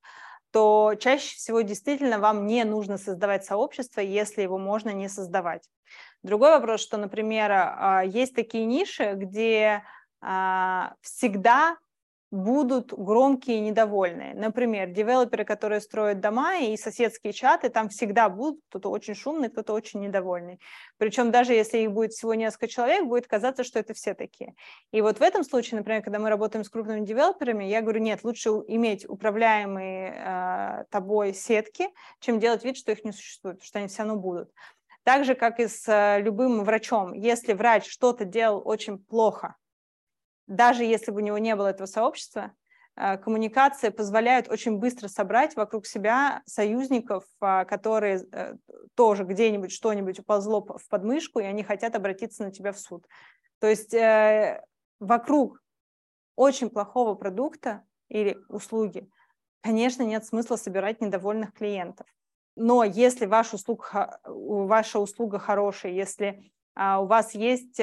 то 0.52 0.94
чаще 0.98 1.36
всего 1.36 1.60
действительно 1.60 2.18
вам 2.18 2.46
не 2.46 2.64
нужно 2.64 2.96
создавать 2.96 3.44
сообщество, 3.44 4.00
если 4.00 4.42
его 4.42 4.58
можно 4.58 4.90
не 4.90 5.08
создавать. 5.08 5.68
Другой 6.22 6.50
вопрос, 6.50 6.80
что, 6.80 6.96
например, 6.96 7.50
а, 7.52 8.02
есть 8.04 8.34
такие 8.34 8.64
ниши, 8.64 9.12
где 9.14 9.82
всегда 11.02 11.76
будут 12.30 12.92
громкие 12.92 13.58
и 13.58 13.60
недовольные. 13.60 14.34
Например, 14.34 14.88
девелоперы, 14.88 15.44
которые 15.44 15.80
строят 15.80 16.20
дома 16.20 16.58
и 16.58 16.76
соседские 16.76 17.32
чаты, 17.32 17.68
там 17.68 17.88
всегда 17.88 18.28
будут 18.28 18.60
кто-то 18.68 18.90
очень 18.90 19.14
шумный, 19.14 19.48
кто-то 19.48 19.72
очень 19.72 20.00
недовольный. 20.00 20.60
Причем 20.98 21.30
даже 21.30 21.54
если 21.54 21.78
их 21.78 21.92
будет 21.92 22.12
всего 22.12 22.34
несколько 22.34 22.68
человек, 22.68 23.04
будет 23.04 23.26
казаться, 23.26 23.62
что 23.62 23.78
это 23.78 23.94
все 23.94 24.14
такие. 24.14 24.54
И 24.90 25.00
вот 25.00 25.18
в 25.18 25.22
этом 25.22 25.44
случае, 25.44 25.78
например, 25.78 26.02
когда 26.02 26.18
мы 26.18 26.28
работаем 26.28 26.64
с 26.64 26.68
крупными 26.68 27.04
девелоперами, 27.04 27.64
я 27.64 27.80
говорю, 27.80 28.00
нет, 28.00 28.24
лучше 28.24 28.50
иметь 28.66 29.08
управляемые 29.08 30.14
э, 30.16 30.84
тобой 30.90 31.32
сетки, 31.32 31.88
чем 32.20 32.40
делать 32.40 32.64
вид, 32.64 32.76
что 32.76 32.92
их 32.92 33.04
не 33.04 33.12
существует, 33.12 33.62
что 33.62 33.78
они 33.78 33.88
все 33.88 34.02
равно 34.02 34.16
будут. 34.16 34.50
Так 35.04 35.24
же, 35.24 35.36
как 35.36 35.60
и 35.60 35.68
с 35.68 35.86
э, 35.86 36.20
любым 36.20 36.64
врачом. 36.64 37.12
Если 37.12 37.52
врач 37.52 37.86
что-то 37.88 38.24
делал 38.24 38.60
очень 38.64 38.98
плохо, 38.98 39.54
даже 40.46 40.84
если 40.84 41.10
бы 41.10 41.18
у 41.18 41.24
него 41.24 41.38
не 41.38 41.54
было 41.56 41.68
этого 41.68 41.86
сообщества, 41.86 42.52
э, 42.96 43.18
коммуникации 43.18 43.88
позволяют 43.88 44.48
очень 44.48 44.78
быстро 44.78 45.08
собрать 45.08 45.56
вокруг 45.56 45.86
себя 45.86 46.42
союзников, 46.46 47.24
а, 47.40 47.64
которые 47.64 48.26
э, 48.32 48.54
тоже 48.94 49.24
где-нибудь 49.24 49.72
что-нибудь 49.72 50.20
уползло 50.20 50.64
в 50.64 50.88
подмышку, 50.88 51.40
и 51.40 51.44
они 51.44 51.62
хотят 51.62 51.94
обратиться 51.94 52.44
на 52.44 52.50
тебя 52.50 52.72
в 52.72 52.78
суд. 52.78 53.06
То 53.58 53.66
есть 53.66 53.94
э, 53.94 54.62
вокруг 55.00 55.62
очень 56.36 56.70
плохого 56.70 57.14
продукта 57.14 57.82
или 58.08 58.38
услуги, 58.48 59.08
конечно, 59.62 60.02
нет 60.02 60.24
смысла 60.24 60.56
собирать 60.56 61.00
недовольных 61.00 61.52
клиентов. 61.52 62.06
Но 62.54 62.84
если 62.84 63.26
ваш 63.26 63.52
услуг, 63.52 63.92
ваша 64.24 64.98
услуга 64.98 65.38
хорошая, 65.38 65.92
если 65.92 66.50
а, 66.74 67.00
у 67.00 67.06
вас 67.06 67.34
есть 67.34 67.80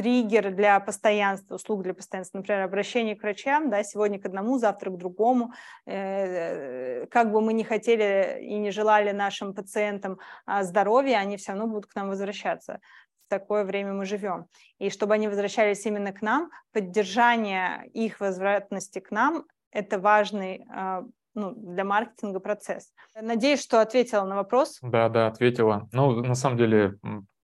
триггер 0.00 0.50
для 0.54 0.80
постоянства, 0.80 1.56
услуг 1.56 1.82
для 1.82 1.92
постоянства, 1.92 2.38
например, 2.38 2.62
обращение 2.62 3.16
к 3.16 3.22
врачам, 3.22 3.68
да, 3.68 3.84
сегодня 3.84 4.18
к 4.18 4.24
одному, 4.24 4.56
завтра 4.56 4.90
к 4.90 4.96
другому, 4.96 5.52
э, 5.84 7.04
как 7.10 7.30
бы 7.30 7.42
мы 7.42 7.52
не 7.52 7.64
хотели 7.64 8.38
и 8.40 8.54
не 8.58 8.70
желали 8.70 9.12
нашим 9.12 9.54
пациентам 9.54 10.18
а, 10.46 10.64
здоровья, 10.64 11.18
они 11.18 11.36
все 11.36 11.52
равно 11.52 11.66
будут 11.66 11.86
к 11.86 11.94
нам 11.94 12.08
возвращаться. 12.08 12.80
В 13.26 13.30
такое 13.30 13.64
время 13.64 13.92
мы 13.92 14.06
живем. 14.06 14.46
И 14.78 14.88
чтобы 14.88 15.12
они 15.12 15.28
возвращались 15.28 15.84
именно 15.84 16.12
к 16.12 16.22
нам, 16.22 16.50
поддержание 16.72 17.86
их 17.92 18.20
возвратности 18.20 19.00
к 19.00 19.10
нам– 19.10 19.44
это 19.70 19.98
важный 19.98 20.64
а, 20.70 21.04
ну, 21.34 21.54
для 21.54 21.84
маркетинга 21.84 22.40
процесс. 22.40 22.90
Надеюсь, 23.20 23.62
что 23.62 23.82
ответила 23.82 24.24
на 24.24 24.36
вопрос. 24.36 24.78
Да, 24.80 25.10
да, 25.10 25.26
ответила. 25.26 25.88
Ну, 25.92 26.22
на 26.22 26.34
самом 26.34 26.56
деле, 26.56 26.94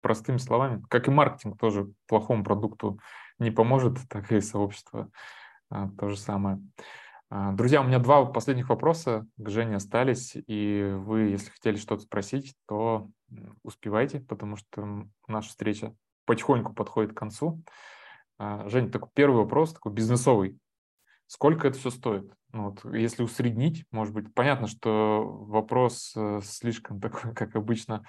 простыми 0.02 0.36
словами, 0.36 0.82
как 0.90 1.08
и 1.08 1.10
маркетинг 1.10 1.58
тоже 1.58 1.90
плохому 2.06 2.44
продукту 2.44 2.98
не 3.38 3.50
поможет, 3.50 3.98
так 4.08 4.30
и 4.32 4.40
сообщество 4.40 5.10
а, 5.70 5.88
то 5.98 6.08
же 6.08 6.16
самое. 6.16 6.60
А, 7.30 7.52
друзья, 7.52 7.80
у 7.80 7.84
меня 7.84 7.98
два 7.98 8.26
последних 8.26 8.68
вопроса 8.68 9.26
к 9.38 9.48
Жене 9.48 9.76
остались, 9.76 10.36
и 10.36 10.92
вы, 10.98 11.20
если 11.30 11.50
хотели 11.50 11.76
что-то 11.76 12.02
спросить, 12.02 12.54
то 12.66 13.08
успевайте, 13.62 14.20
потому 14.20 14.56
что 14.56 15.06
наша 15.26 15.48
встреча 15.48 15.94
потихоньку 16.26 16.74
подходит 16.74 17.12
к 17.12 17.18
концу. 17.18 17.62
А, 18.38 18.68
Женя, 18.68 18.90
такой 18.90 19.08
первый 19.14 19.36
вопрос, 19.36 19.72
такой 19.72 19.92
бизнесовый. 19.92 20.58
Сколько 21.26 21.68
это 21.68 21.78
все 21.78 21.88
стоит? 21.88 22.30
Ну, 22.52 22.70
вот, 22.70 22.84
если 22.94 23.22
усреднить, 23.22 23.86
может 23.90 24.12
быть, 24.12 24.34
понятно, 24.34 24.66
что 24.66 25.22
вопрос 25.26 26.12
э, 26.14 26.40
слишком 26.44 27.00
такой, 27.00 27.34
как 27.34 27.56
обычно, 27.56 28.04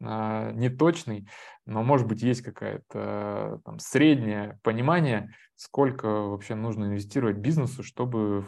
неточный, 0.00 1.28
но, 1.66 1.82
может 1.82 2.06
быть, 2.06 2.22
есть 2.22 2.42
какая-то 2.42 3.60
там, 3.64 3.78
среднее 3.78 4.58
понимание, 4.62 5.34
сколько 5.56 6.06
вообще 6.06 6.54
нужно 6.54 6.84
инвестировать 6.84 7.36
бизнесу, 7.36 7.82
чтобы 7.82 8.46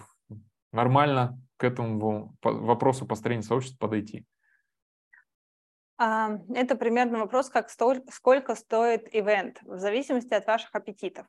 нормально 0.73 1.41
к 1.57 1.65
этому 1.65 2.37
вопросу 2.43 3.07
построения 3.07 3.43
сообщества 3.43 3.87
подойти. 3.87 4.27
А, 5.99 6.39
это 6.55 6.77
примерно 6.77 7.21
вопрос, 7.21 7.49
как 7.49 7.71
сколько 7.71 8.55
стоит 8.55 9.09
ивент, 9.15 9.61
в 9.63 9.79
зависимости 9.79 10.35
от 10.35 10.47
ваших 10.47 10.75
аппетитов. 10.75 11.27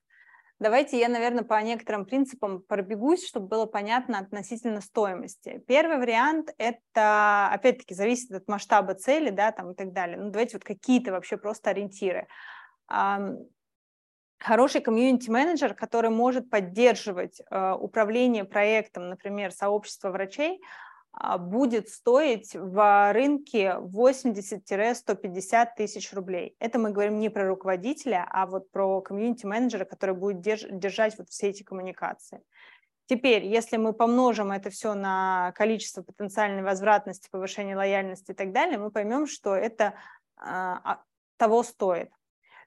Давайте 0.59 0.99
я, 0.99 1.07
наверное, 1.07 1.43
по 1.43 1.61
некоторым 1.61 2.05
принципам 2.05 2.61
пробегусь, 2.61 3.27
чтобы 3.27 3.47
было 3.47 3.65
понятно 3.67 4.17
относительно 4.17 4.81
стоимости. 4.81 5.63
Первый 5.67 5.97
вариант– 5.97 6.49
это, 6.57 7.49
опять-таки, 7.51 7.93
зависит 7.93 8.31
от 8.31 8.47
масштаба 8.47 8.95
цели, 8.95 9.29
да, 9.29 9.51
там 9.51 9.71
и 9.71 9.75
так 9.75 9.93
далее. 9.93 10.17
Ну, 10.17 10.31
давайте 10.31 10.57
вот 10.57 10.63
какие-то 10.63 11.11
вообще 11.11 11.37
просто 11.37 11.69
ориентиры. 11.69 12.27
Хороший 14.39 14.81
комьюнити-менеджер, 14.81 15.73
который 15.73 16.11
может 16.11 16.49
поддерживать 16.51 17.41
э, 17.49 17.71
управление 17.73 18.43
проектом, 18.43 19.09
например, 19.09 19.51
сообщества 19.51 20.11
врачей, 20.11 20.61
будет 21.39 21.89
стоить 21.89 22.53
в 22.53 23.13
рынке 23.13 23.77
80-150 23.79 25.67
тысяч 25.75 26.13
рублей. 26.13 26.55
Это 26.59 26.79
мы 26.79 26.91
говорим 26.91 27.19
не 27.19 27.29
про 27.29 27.47
руководителя, 27.47 28.27
а 28.29 28.45
вот 28.45 28.69
про 28.71 29.01
комьюнити-менеджера, 29.01 29.85
который 29.85 30.15
будет 30.15 30.41
держать 30.41 31.17
вот 31.17 31.29
все 31.29 31.49
эти 31.49 31.63
коммуникации. 31.63 32.41
Теперь, 33.07 33.45
если 33.45 33.77
мы 33.77 33.93
помножим 33.93 34.51
это 34.51 34.69
все 34.69 34.93
на 34.93 35.53
количество 35.55 36.03
потенциальной 36.03 36.61
возвратности, 36.61 37.29
повышения 37.31 37.75
лояльности 37.75 38.31
и 38.31 38.35
так 38.35 38.51
далее, 38.51 38.77
мы 38.77 38.91
поймем, 38.91 39.27
что 39.27 39.55
это 39.55 39.93
а, 40.35 40.81
а, 40.83 41.03
того 41.37 41.63
стоит. 41.63 42.11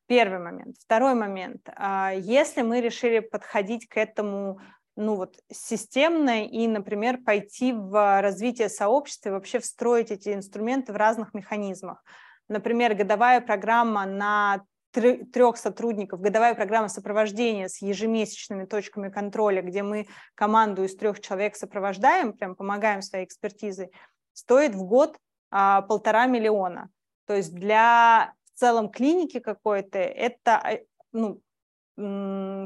Первый 0.06 0.38
момент. 0.38 0.76
Второй 0.80 1.14
момент. 1.14 1.68
А, 1.76 2.12
если 2.14 2.62
мы 2.62 2.80
решили 2.80 3.20
подходить 3.20 3.86
к 3.86 3.98
этому 3.98 4.60
ну 4.96 5.16
вот 5.16 5.36
системно 5.50 6.46
и, 6.46 6.66
например, 6.66 7.18
пойти 7.24 7.72
в 7.72 8.20
развитие 8.20 8.68
сообщества 8.68 9.30
и 9.30 9.32
вообще 9.32 9.58
встроить 9.58 10.10
эти 10.10 10.34
инструменты 10.34 10.92
в 10.92 10.96
разных 10.96 11.34
механизмах. 11.34 12.02
Например, 12.48 12.94
годовая 12.94 13.40
программа 13.40 14.06
на 14.06 14.62
трех 14.92 15.56
сотрудников, 15.56 16.20
годовая 16.20 16.54
программа 16.54 16.88
сопровождения 16.88 17.68
с 17.68 17.80
ежемесячными 17.80 18.64
точками 18.64 19.08
контроля, 19.08 19.62
где 19.62 19.82
мы 19.82 20.08
команду 20.34 20.82
из 20.82 20.96
трех 20.96 21.20
человек 21.20 21.54
сопровождаем, 21.54 22.32
прям 22.32 22.56
помогаем 22.56 23.02
своей 23.02 23.24
экспертизой, 23.24 23.92
стоит 24.32 24.74
в 24.74 24.82
год 24.82 25.16
а, 25.50 25.82
полтора 25.82 26.26
миллиона. 26.26 26.90
То 27.26 27.36
есть 27.36 27.54
для 27.54 28.34
целом 28.54 28.90
клиники 28.90 29.38
какой-то, 29.38 29.98
это 29.98 30.60
э, 30.64 30.84
ну, 31.12 31.40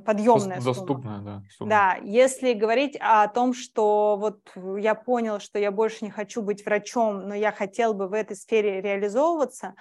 подъемная 0.04 0.60
Доступная, 0.60 1.18
сумма. 1.18 1.24
да. 1.24 1.42
Сумма. 1.56 1.70
Да, 1.70 1.98
если 2.02 2.52
говорить 2.52 2.96
о 3.00 3.26
том, 3.28 3.54
что 3.54 4.16
вот 4.18 4.40
я 4.78 4.94
понял, 4.94 5.40
что 5.40 5.58
я 5.58 5.70
больше 5.70 6.04
не 6.04 6.10
хочу 6.10 6.42
быть 6.42 6.64
врачом, 6.64 7.28
но 7.28 7.34
я 7.34 7.52
хотел 7.52 7.94
бы 7.94 8.08
в 8.08 8.12
этой 8.12 8.36
сфере 8.36 8.80
реализовываться, 8.80 9.74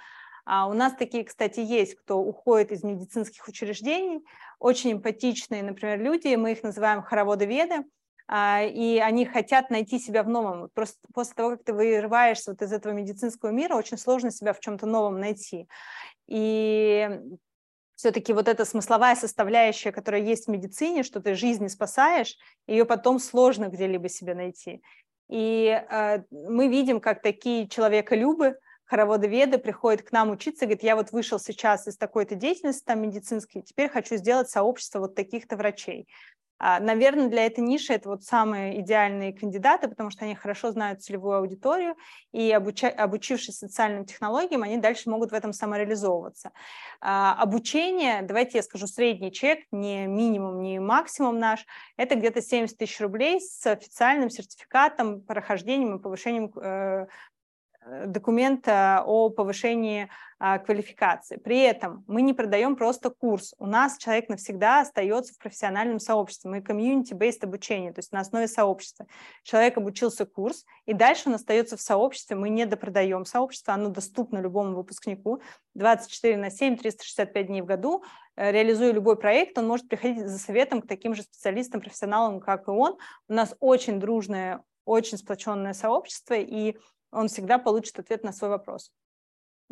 а 0.46 0.66
у 0.68 0.74
нас 0.74 0.92
такие, 0.94 1.24
кстати, 1.24 1.60
есть, 1.60 1.94
кто 1.96 2.18
уходит 2.18 2.72
из 2.72 2.82
медицинских 2.82 3.48
учреждений, 3.48 4.24
очень 4.58 4.92
эмпатичные, 4.92 5.62
например, 5.62 6.00
люди, 6.00 6.34
мы 6.34 6.52
их 6.52 6.62
называем 6.62 7.02
хороводоведы, 7.02 7.84
а, 8.26 8.62
и 8.62 8.98
они 8.98 9.26
хотят 9.26 9.70
найти 9.70 9.98
себя 9.98 10.22
в 10.22 10.28
новом. 10.28 10.70
Просто 10.74 10.98
после 11.12 11.34
того, 11.34 11.50
как 11.50 11.64
ты 11.64 11.72
вырываешься 11.72 12.52
вот 12.52 12.62
из 12.62 12.72
этого 12.72 12.92
медицинского 12.92 13.50
мира, 13.50 13.74
очень 13.74 13.98
сложно 13.98 14.30
себя 14.30 14.52
в 14.52 14.60
чем-то 14.60 14.86
новом 14.86 15.20
найти. 15.20 15.68
И 16.26 17.20
все-таки 17.94 18.32
вот 18.32 18.48
эта 18.48 18.64
смысловая 18.64 19.16
составляющая, 19.16 19.92
которая 19.92 20.22
есть 20.22 20.46
в 20.46 20.50
медицине, 20.50 21.02
что 21.02 21.20
ты 21.20 21.34
жизни 21.34 21.68
спасаешь, 21.68 22.36
ее 22.66 22.84
потом 22.84 23.18
сложно 23.18 23.68
где-либо 23.68 24.08
себе 24.08 24.34
найти. 24.34 24.82
И 25.28 25.66
э, 25.66 26.22
мы 26.30 26.68
видим, 26.68 27.00
как 27.00 27.22
такие 27.22 27.68
человеколюбы, 27.68 28.58
хороводоведы 28.84 29.58
приходят 29.58 30.02
к 30.02 30.12
нам 30.12 30.30
учиться, 30.30 30.66
говорят, 30.66 30.82
я 30.82 30.96
вот 30.96 31.12
вышел 31.12 31.38
сейчас 31.38 31.86
из 31.88 31.96
такой-то 31.96 32.34
деятельности 32.34 32.84
там 32.84 33.00
медицинской, 33.00 33.62
теперь 33.62 33.88
хочу 33.88 34.16
сделать 34.16 34.50
сообщество 34.50 35.00
вот 35.00 35.14
таких-то 35.14 35.56
врачей. 35.56 36.06
А, 36.66 36.80
Наверное, 36.80 37.28
для 37.28 37.44
этой 37.44 37.60
ниши 37.60 37.92
это 37.92 38.08
вот 38.08 38.22
самые 38.22 38.80
идеальные 38.80 39.34
кандидаты, 39.34 39.86
потому 39.86 40.08
что 40.08 40.24
они 40.24 40.34
хорошо 40.34 40.70
знают 40.70 41.02
целевую 41.02 41.36
аудиторию, 41.36 41.94
и 42.32 42.50
обуча- 42.52 42.88
обучившись 42.88 43.58
социальным 43.58 44.06
технологиям, 44.06 44.62
они 44.62 44.78
дальше 44.78 45.10
могут 45.10 45.32
в 45.32 45.34
этом 45.34 45.52
самореализовываться. 45.52 46.52
А, 47.02 47.34
обучение, 47.34 48.22
давайте 48.22 48.56
я 48.56 48.62
скажу, 48.62 48.86
средний 48.86 49.30
чек, 49.30 49.58
не 49.72 50.06
минимум, 50.06 50.62
не 50.62 50.80
максимум 50.80 51.38
наш, 51.38 51.66
это 51.98 52.14
где-то 52.14 52.40
70 52.40 52.78
тысяч 52.78 52.98
рублей 52.98 53.42
с 53.42 53.66
официальным 53.66 54.30
сертификатом, 54.30 55.20
прохождением 55.20 55.96
и 55.96 56.02
повышением 56.02 56.50
э, 56.56 57.08
документа 58.06 59.02
о 59.06 59.30
повышении 59.30 60.08
а, 60.38 60.58
квалификации. 60.58 61.36
При 61.36 61.60
этом 61.60 62.04
мы 62.06 62.22
не 62.22 62.32
продаем 62.32 62.76
просто 62.76 63.10
курс. 63.10 63.54
У 63.58 63.66
нас 63.66 63.98
человек 63.98 64.28
навсегда 64.28 64.80
остается 64.80 65.34
в 65.34 65.38
профессиональном 65.38 66.00
сообществе. 66.00 66.50
Мы 66.50 66.58
community-based 66.58 67.44
обучение, 67.44 67.92
то 67.92 68.00
есть 68.00 68.12
на 68.12 68.20
основе 68.20 68.48
сообщества. 68.48 69.06
Человек 69.42 69.76
обучился 69.76 70.26
курс, 70.26 70.64
и 70.86 70.92
дальше 70.92 71.28
он 71.28 71.34
остается 71.34 71.76
в 71.76 71.80
сообществе. 71.80 72.36
Мы 72.36 72.48
не 72.48 72.66
допродаем 72.66 73.24
сообщество, 73.24 73.74
оно 73.74 73.90
доступно 73.90 74.38
любому 74.38 74.76
выпускнику 74.76 75.40
24 75.74 76.36
на 76.36 76.50
7, 76.50 76.76
365 76.76 77.46
дней 77.46 77.62
в 77.62 77.66
году. 77.66 78.02
Э, 78.36 78.50
реализуя 78.50 78.92
любой 78.92 79.16
проект, 79.16 79.58
он 79.58 79.66
может 79.66 79.88
приходить 79.88 80.26
за 80.26 80.38
советом 80.38 80.82
к 80.82 80.88
таким 80.88 81.14
же 81.14 81.22
специалистам, 81.22 81.80
профессионалам, 81.80 82.40
как 82.40 82.68
и 82.68 82.70
он. 82.70 82.96
У 83.28 83.32
нас 83.32 83.54
очень 83.60 84.00
дружное, 84.00 84.62
очень 84.84 85.18
сплоченное 85.18 85.74
сообщество, 85.74 86.34
и 86.34 86.76
он 87.14 87.28
всегда 87.28 87.58
получит 87.58 87.98
ответ 87.98 88.24
на 88.24 88.32
свой 88.32 88.50
вопрос. 88.50 88.92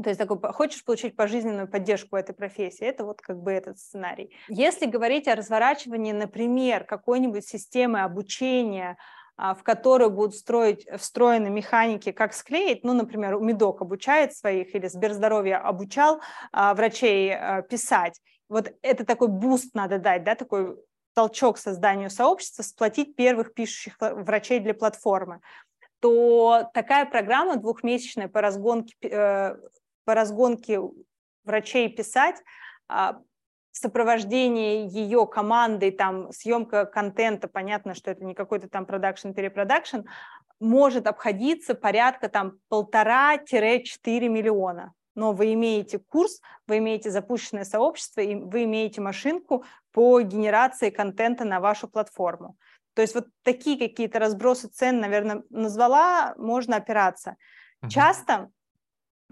То 0.02 0.08
есть 0.08 0.18
такой, 0.18 0.38
хочешь 0.52 0.84
получить 0.84 1.16
пожизненную 1.16 1.68
поддержку 1.68 2.16
этой 2.16 2.34
профессии, 2.34 2.84
это 2.84 3.04
вот 3.04 3.20
как 3.20 3.38
бы 3.42 3.52
этот 3.52 3.78
сценарий. 3.78 4.34
Если 4.48 4.86
говорить 4.86 5.28
о 5.28 5.34
разворачивании, 5.34 6.12
например, 6.12 6.84
какой-нибудь 6.84 7.46
системы 7.46 8.00
обучения, 8.00 8.96
а, 9.36 9.54
в 9.54 9.62
которую 9.62 10.10
будут 10.10 10.34
строить, 10.34 10.86
встроены 10.98 11.50
механики, 11.50 12.10
как 12.10 12.32
склеить, 12.32 12.84
ну, 12.84 12.94
например, 12.94 13.36
Медок 13.38 13.82
обучает 13.82 14.34
своих 14.34 14.74
или 14.74 14.86
Сберздоровье 14.88 15.56
обучал 15.56 16.20
а, 16.52 16.74
врачей 16.74 17.34
а, 17.34 17.62
писать, 17.62 18.18
вот 18.48 18.72
это 18.82 19.04
такой 19.04 19.28
буст 19.28 19.74
надо 19.74 19.98
дать, 19.98 20.24
да, 20.24 20.34
такой 20.34 20.76
толчок 21.14 21.58
созданию 21.58 22.08
сообщества, 22.08 22.62
сплотить 22.62 23.14
первых 23.14 23.52
пишущих 23.52 23.96
врачей 24.00 24.60
для 24.60 24.74
платформы 24.74 25.40
то 26.02 26.68
такая 26.74 27.06
программа 27.06 27.56
двухмесячная 27.56 28.26
по 28.26 28.40
разгонке, 28.40 28.94
э, 29.02 29.56
по 30.04 30.14
разгонке 30.14 30.80
врачей 31.44 31.88
писать, 31.88 32.42
а, 32.88 33.20
сопровождение 33.70 34.88
ее 34.88 35.26
командой, 35.28 35.92
там, 35.92 36.32
съемка 36.32 36.86
контента, 36.86 37.46
понятно, 37.46 37.94
что 37.94 38.10
это 38.10 38.24
не 38.24 38.34
какой-то 38.34 38.68
там 38.68 38.84
продакшн-перепродакшн, 38.84 40.00
может 40.58 41.06
обходиться 41.06 41.76
порядка 41.76 42.28
там 42.28 42.58
полтора-четыре 42.68 44.28
миллиона. 44.28 44.92
Но 45.14 45.32
вы 45.32 45.52
имеете 45.52 46.00
курс, 46.00 46.40
вы 46.66 46.78
имеете 46.78 47.10
запущенное 47.10 47.64
сообщество, 47.64 48.22
и 48.22 48.34
вы 48.34 48.64
имеете 48.64 49.00
машинку 49.00 49.64
по 49.92 50.20
генерации 50.20 50.90
контента 50.90 51.44
на 51.44 51.60
вашу 51.60 51.86
платформу. 51.86 52.56
То 52.94 53.02
есть 53.02 53.14
вот 53.14 53.26
такие 53.42 53.78
какие-то 53.78 54.18
разбросы 54.18 54.68
цен, 54.68 55.00
наверное, 55.00 55.42
назвала, 55.50 56.34
можно 56.36 56.76
опираться. 56.76 57.36
Uh-huh. 57.82 57.88
Часто 57.88 58.50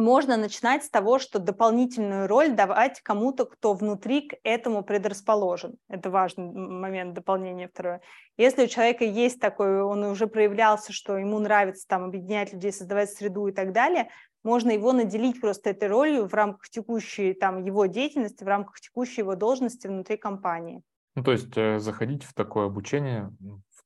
можно 0.01 0.37
начинать 0.37 0.85
с 0.85 0.91
того, 0.91 1.19
что 1.19 1.39
дополнительную 1.39 2.27
роль 2.27 2.53
давать 2.53 3.01
кому-то, 3.03 3.45
кто 3.45 3.75
внутри 3.75 4.29
к 4.29 4.37
этому 4.43 4.83
предрасположен. 4.83 5.77
Это 5.89 6.11
важный 6.11 6.51
момент 6.51 7.13
дополнения 7.13 7.69
второе. 7.69 8.01
Если 8.37 8.65
у 8.65 8.67
человека 8.67 9.05
есть 9.05 9.41
такой, 9.41 9.83
он 9.83 10.03
уже 10.05 10.27
проявлялся, 10.27 10.93
что 10.93 11.19
ему 11.19 11.39
нравится 11.39 11.87
там 11.87 12.05
объединять 12.05 12.53
людей, 12.53 12.73
создавать 12.73 13.11
среду 13.11 13.47
и 13.49 13.53
так 13.53 13.73
далее, 13.73 14.09
можно 14.43 14.71
его 14.71 14.93
наделить 14.93 15.39
просто 15.41 15.71
этой 15.71 15.89
ролью 15.89 16.27
в 16.27 16.33
рамках 16.33 16.71
текущей 16.71 17.35
там 17.35 17.63
его 17.63 17.85
деятельности, 17.85 18.43
в 18.43 18.49
рамках 18.49 18.81
текущей 18.81 19.21
его 19.21 19.35
должности 19.35 19.87
внутри 19.87 20.17
компании. 20.17 20.83
Ну, 21.21 21.25
то 21.25 21.33
есть 21.33 21.55
э, 21.55 21.79
заходить 21.79 22.25
в 22.25 22.33
такое 22.33 22.65
обучение, 22.65 23.31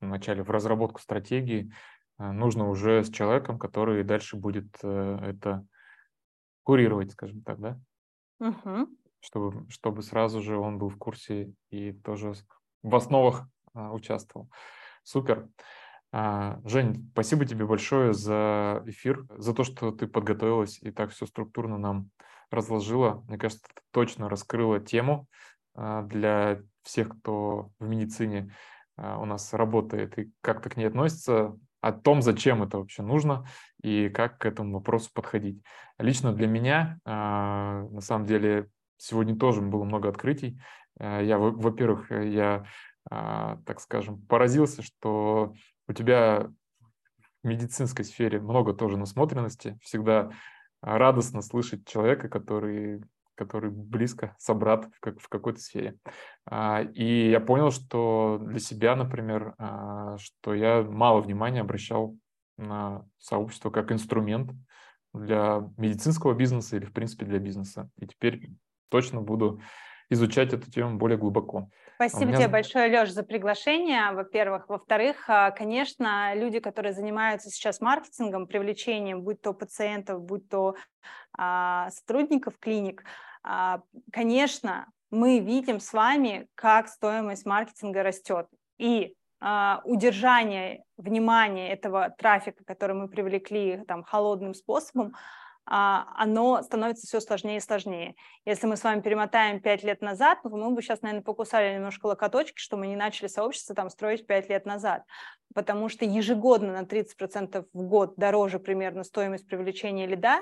вначале 0.00 0.44
в 0.44 0.50
разработку 0.50 1.00
стратегии, 1.00 1.72
э, 2.20 2.30
нужно 2.30 2.68
уже 2.68 3.02
с 3.02 3.10
человеком, 3.10 3.58
который 3.58 4.04
дальше 4.04 4.36
будет 4.36 4.68
э, 4.84 5.18
это 5.20 5.66
курировать, 6.62 7.10
скажем 7.10 7.42
так, 7.42 7.58
да? 7.58 7.80
Угу. 8.38 8.86
Чтобы, 9.18 9.68
чтобы 9.68 10.02
сразу 10.04 10.42
же 10.42 10.56
он 10.56 10.78
был 10.78 10.90
в 10.90 10.96
курсе 10.96 11.52
и 11.70 11.90
тоже 11.90 12.34
в 12.84 12.94
основах 12.94 13.48
а, 13.72 13.92
участвовал. 13.92 14.48
Супер. 15.02 15.48
А, 16.12 16.60
Жень, 16.64 17.10
спасибо 17.14 17.46
тебе 17.46 17.66
большое 17.66 18.12
за 18.12 18.80
эфир, 18.86 19.26
за 19.30 19.54
то, 19.54 19.64
что 19.64 19.90
ты 19.90 20.06
подготовилась 20.06 20.78
и 20.82 20.92
так 20.92 21.10
все 21.10 21.26
структурно 21.26 21.78
нам 21.78 22.10
разложила. 22.52 23.24
Мне 23.26 23.38
кажется, 23.38 23.64
ты 23.74 23.82
точно 23.90 24.28
раскрыла 24.28 24.78
тему 24.78 25.26
для 25.74 26.60
всех, 26.84 27.08
кто 27.18 27.70
в 27.78 27.88
медицине 27.88 28.54
а, 28.96 29.18
у 29.18 29.24
нас 29.24 29.52
работает 29.52 30.18
и 30.18 30.30
как-то 30.40 30.70
к 30.70 30.76
ней 30.76 30.86
относится, 30.86 31.56
о 31.80 31.92
том, 31.92 32.22
зачем 32.22 32.62
это 32.62 32.78
вообще 32.78 33.02
нужно 33.02 33.46
и 33.82 34.08
как 34.08 34.38
к 34.38 34.46
этому 34.46 34.72
вопросу 34.72 35.10
подходить. 35.12 35.62
Лично 35.98 36.32
для 36.32 36.46
меня, 36.46 36.98
а, 37.04 37.82
на 37.90 38.00
самом 38.00 38.24
деле, 38.24 38.70
сегодня 38.96 39.36
тоже 39.36 39.60
было 39.60 39.84
много 39.84 40.08
открытий. 40.08 40.58
А, 40.98 41.20
я, 41.20 41.36
во-первых, 41.38 42.10
я, 42.10 42.64
так 43.06 43.80
скажем, 43.80 44.22
поразился, 44.22 44.82
что 44.82 45.52
у 45.86 45.92
тебя 45.92 46.50
в 47.42 47.46
медицинской 47.46 48.06
сфере 48.06 48.40
много 48.40 48.72
тоже 48.72 48.96
насмотренности. 48.96 49.78
Всегда 49.82 50.30
радостно 50.80 51.42
слышать 51.42 51.86
человека, 51.86 52.30
который 52.30 53.04
который 53.34 53.70
близко 53.70 54.34
собрат 54.38 54.86
в, 54.86 55.00
как, 55.00 55.20
в 55.20 55.28
какой-то 55.28 55.60
сфере. 55.60 55.96
А, 56.46 56.82
и 56.82 57.30
я 57.30 57.40
понял, 57.40 57.70
что 57.70 58.38
для 58.42 58.58
себя, 58.58 58.96
например, 58.96 59.54
а, 59.58 60.16
что 60.18 60.54
я 60.54 60.82
мало 60.82 61.20
внимания 61.20 61.60
обращал 61.60 62.16
на 62.56 63.04
сообщество 63.18 63.70
как 63.70 63.92
инструмент 63.92 64.52
для 65.12 65.62
медицинского 65.76 66.34
бизнеса 66.34 66.76
или, 66.76 66.84
в 66.84 66.92
принципе, 66.92 67.26
для 67.26 67.38
бизнеса. 67.38 67.88
И 67.98 68.06
теперь 68.06 68.50
точно 68.88 69.20
буду 69.20 69.60
изучать 70.10 70.52
эту 70.52 70.70
тему 70.70 70.98
более 70.98 71.18
глубоко. 71.18 71.68
Спасибо 71.96 72.26
меня... 72.26 72.38
тебе 72.38 72.48
большое, 72.48 72.90
Леш, 72.90 73.10
за 73.12 73.22
приглашение, 73.22 74.12
во-первых. 74.12 74.68
Во-вторых, 74.68 75.24
а, 75.28 75.50
конечно, 75.52 76.34
люди, 76.34 76.58
которые 76.58 76.92
занимаются 76.92 77.50
сейчас 77.50 77.80
маркетингом, 77.80 78.46
привлечением, 78.46 79.22
будь 79.22 79.40
то 79.40 79.52
пациентов, 79.52 80.22
будь 80.22 80.48
то 80.48 80.70
а, 80.70 80.74
сотрудников 81.36 82.58
клиник, 82.58 83.04
а, 83.44 83.82
конечно, 84.10 84.86
мы 85.10 85.38
видим 85.38 85.78
с 85.78 85.92
вами, 85.92 86.48
как 86.54 86.88
стоимость 86.88 87.46
маркетинга 87.46 88.02
растет. 88.02 88.48
И 88.78 89.14
а, 89.40 89.82
удержание 89.84 90.84
внимания 90.96 91.72
этого 91.72 92.10
трафика, 92.18 92.64
который 92.64 92.96
мы 92.96 93.08
привлекли 93.08 93.84
там 93.86 94.02
холодным 94.02 94.54
способом, 94.54 95.14
а, 95.66 96.06
оно 96.16 96.62
становится 96.62 97.06
все 97.06 97.20
сложнее 97.20 97.58
и 97.58 97.60
сложнее. 97.60 98.16
Если 98.46 98.66
мы 98.66 98.76
с 98.76 98.84
вами 98.84 99.02
перемотаем 99.02 99.60
5 99.60 99.84
лет 99.84 100.00
назад, 100.00 100.42
то 100.42 100.48
мы 100.48 100.70
бы 100.70 100.82
сейчас, 100.82 101.02
наверное, 101.02 101.22
покусали 101.24 101.74
немножко 101.74 102.06
локоточки, 102.06 102.58
что 102.58 102.76
мы 102.76 102.86
не 102.86 102.96
начали 102.96 103.28
сообщество 103.28 103.74
там 103.74 103.90
строить 103.90 104.26
5 104.26 104.48
лет 104.48 104.66
назад, 104.66 105.04
потому 105.54 105.88
что 105.88 106.04
ежегодно 106.04 106.72
на 106.72 106.84
30% 106.84 107.66
в 107.72 107.82
год 107.82 108.14
дороже 108.16 108.58
примерно 108.58 109.04
стоимость 109.04 109.46
привлечения 109.46 110.06
лида, 110.06 110.40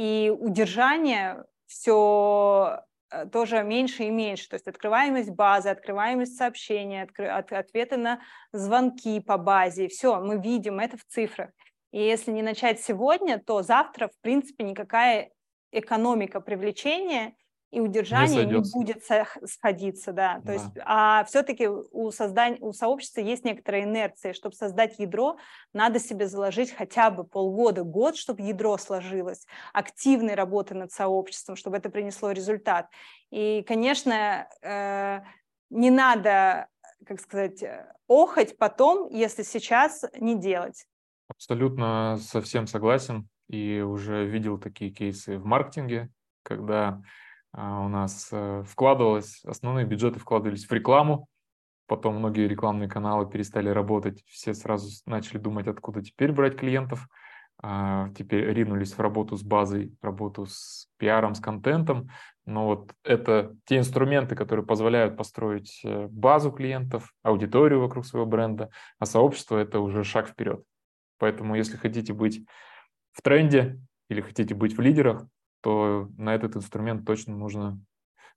и 0.00 0.30
удержание 0.30 1.44
все 1.66 2.80
э, 3.10 3.26
тоже 3.26 3.62
меньше 3.62 4.04
и 4.04 4.10
меньше. 4.10 4.48
То 4.48 4.54
есть 4.54 4.66
открываемость 4.66 5.28
базы, 5.28 5.68
открываемость 5.68 6.38
сообщений, 6.38 7.02
откры, 7.02 7.26
от, 7.26 7.52
ответы 7.52 7.98
на 7.98 8.22
звонки 8.50 9.20
по 9.20 9.36
базе. 9.36 9.88
Все, 9.88 10.18
мы 10.18 10.40
видим 10.40 10.80
это 10.80 10.96
в 10.96 11.04
цифрах. 11.04 11.50
И 11.92 11.98
если 11.98 12.32
не 12.32 12.40
начать 12.40 12.80
сегодня, 12.80 13.38
то 13.38 13.60
завтра, 13.62 14.08
в 14.08 14.18
принципе, 14.22 14.64
никакая 14.64 15.32
экономика 15.70 16.40
привлечения 16.40 17.34
и 17.70 17.80
удержания 17.80 18.44
не, 18.44 18.56
не 18.58 18.72
будет 18.72 19.02
сходиться, 19.46 20.12
да. 20.12 20.40
То 20.40 20.46
да. 20.46 20.52
есть, 20.54 20.70
а 20.84 21.24
все-таки 21.24 21.68
у 21.68 22.10
создания, 22.10 22.58
у 22.60 22.72
сообщества 22.72 23.20
есть 23.20 23.44
некоторая 23.44 23.84
инерция. 23.84 24.32
Чтобы 24.32 24.56
создать 24.56 24.98
ядро, 24.98 25.36
надо 25.72 26.00
себе 26.00 26.26
заложить 26.26 26.72
хотя 26.72 27.10
бы 27.10 27.24
полгода, 27.24 27.84
год, 27.84 28.16
чтобы 28.16 28.42
ядро 28.42 28.76
сложилось, 28.76 29.46
активной 29.72 30.34
работы 30.34 30.74
над 30.74 30.90
сообществом, 30.90 31.56
чтобы 31.56 31.76
это 31.76 31.90
принесло 31.90 32.32
результат. 32.32 32.88
И, 33.30 33.62
конечно, 33.66 34.48
э, 34.62 35.20
не 35.70 35.90
надо, 35.90 36.66
как 37.06 37.20
сказать, 37.20 37.62
охать 38.08 38.58
потом, 38.58 39.08
если 39.10 39.44
сейчас 39.44 40.04
не 40.18 40.34
делать. 40.34 40.86
Абсолютно 41.28 42.18
совсем 42.20 42.66
согласен 42.66 43.28
и 43.48 43.80
уже 43.80 44.26
видел 44.26 44.58
такие 44.58 44.90
кейсы 44.90 45.38
в 45.38 45.44
маркетинге, 45.44 46.10
когда 46.42 47.00
у 47.52 47.88
нас 47.88 48.28
э, 48.32 48.62
вкладывалось, 48.66 49.42
основные 49.44 49.84
бюджеты 49.84 50.18
вкладывались 50.20 50.66
в 50.66 50.72
рекламу, 50.72 51.26
потом 51.86 52.16
многие 52.16 52.46
рекламные 52.46 52.88
каналы 52.88 53.28
перестали 53.28 53.68
работать, 53.68 54.22
все 54.26 54.54
сразу 54.54 54.88
начали 55.06 55.38
думать, 55.38 55.66
откуда 55.66 56.02
теперь 56.02 56.32
брать 56.32 56.56
клиентов, 56.56 57.08
а, 57.62 58.08
теперь 58.16 58.44
ринулись 58.52 58.92
в 58.92 59.00
работу 59.00 59.36
с 59.36 59.42
базой, 59.42 59.92
работу 60.00 60.46
с 60.46 60.88
пиаром, 60.96 61.34
с 61.34 61.40
контентом, 61.40 62.08
но 62.46 62.66
вот 62.66 62.92
это 63.04 63.54
те 63.66 63.78
инструменты, 63.78 64.34
которые 64.34 64.64
позволяют 64.64 65.16
построить 65.16 65.80
э, 65.84 66.06
базу 66.08 66.52
клиентов, 66.52 67.12
аудиторию 67.22 67.80
вокруг 67.80 68.06
своего 68.06 68.26
бренда, 68.26 68.70
а 68.98 69.04
сообщество– 69.04 69.58
это 69.58 69.80
уже 69.80 70.04
шаг 70.04 70.28
вперед. 70.28 70.62
Поэтому 71.18 71.54
если 71.54 71.76
хотите 71.76 72.14
быть 72.14 72.46
в 73.12 73.20
тренде 73.20 73.78
или 74.08 74.22
хотите 74.22 74.54
быть 74.54 74.76
в 74.76 74.80
лидерах, 74.80 75.26
то 75.60 76.08
на 76.16 76.34
этот 76.34 76.56
инструмент 76.56 77.06
точно 77.06 77.36
нужно 77.36 77.78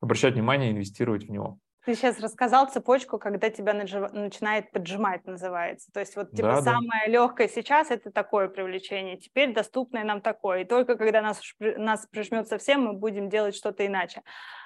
обращать 0.01 0.33
внимание 0.33 0.69
и 0.69 0.73
инвестировать 0.73 1.25
в 1.25 1.31
него. 1.31 1.59
Ты 1.85 1.95
сейчас 1.95 2.19
рассказал 2.21 2.69
цепочку, 2.69 3.19
когда 3.19 3.49
тебя 3.49 3.73
начинает 3.73 4.71
поджимать, 4.71 5.25
называется. 5.25 5.91
То 5.91 5.99
есть 5.99 6.15
вот 6.15 6.31
типа 6.31 6.55
да, 6.55 6.61
самое 6.61 7.05
да. 7.05 7.11
легкое 7.11 7.49
сейчас 7.49 7.91
это 7.91 8.09
такое 8.09 8.47
привлечение, 8.47 9.17
теперь 9.17 9.53
доступное 9.53 10.05
нам 10.05 10.21
такое. 10.21 10.61
И 10.61 10.65
только 10.65 10.95
когда 10.95 11.21
нас, 11.21 11.41
нас 11.59 12.07
прижмет 12.07 12.47
совсем, 12.47 12.85
мы 12.85 12.93
будем 12.93 13.29
делать 13.29 13.55
что-то 13.55 13.85
иначе. 13.85 14.21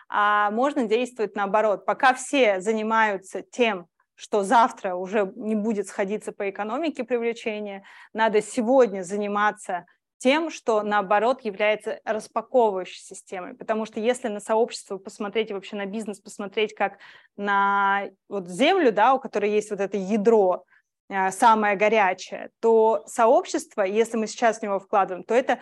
А 0.10 0.52
можно 0.52 0.88
действовать 0.88 1.36
наоборот. 1.36 1.86
Пока 1.86 2.14
все 2.14 2.62
занимаются 2.62 3.42
тем, 3.42 3.88
что 4.14 4.44
завтра 4.44 4.94
уже 4.96 5.32
не 5.36 5.56
будет 5.56 5.88
сходиться 5.88 6.32
по 6.32 6.50
экономике 6.50 7.04
привлечения, 7.04 7.84
надо 8.14 8.44
сегодня 8.44 9.02
заниматься 9.02 9.86
тем, 10.18 10.50
что 10.50 10.82
наоборот 10.82 11.42
является 11.42 12.00
распаковывающей 12.04 13.02
системой. 13.02 13.54
Потому 13.54 13.86
что 13.86 14.00
если 14.00 14.28
на 14.28 14.40
сообщество 14.40 14.98
посмотреть 14.98 15.52
и 15.52 15.54
вообще 15.54 15.76
на 15.76 15.86
бизнес 15.86 16.20
посмотреть 16.20 16.74
как 16.74 16.98
на 17.36 18.10
вот 18.28 18.48
землю, 18.48 18.92
да, 18.92 19.14
у 19.14 19.20
которой 19.20 19.52
есть 19.52 19.70
вот 19.70 19.80
это 19.80 19.98
ядро, 19.98 20.66
а, 21.10 21.32
самое 21.32 21.78
горячее, 21.78 22.50
то 22.60 23.04
сообщество, 23.08 23.82
если 23.84 24.18
мы 24.18 24.28
сейчас 24.28 24.60
в 24.60 24.64
него 24.64 24.80
вкладываем, 24.80 25.24
то 25.24 25.34
это 25.34 25.60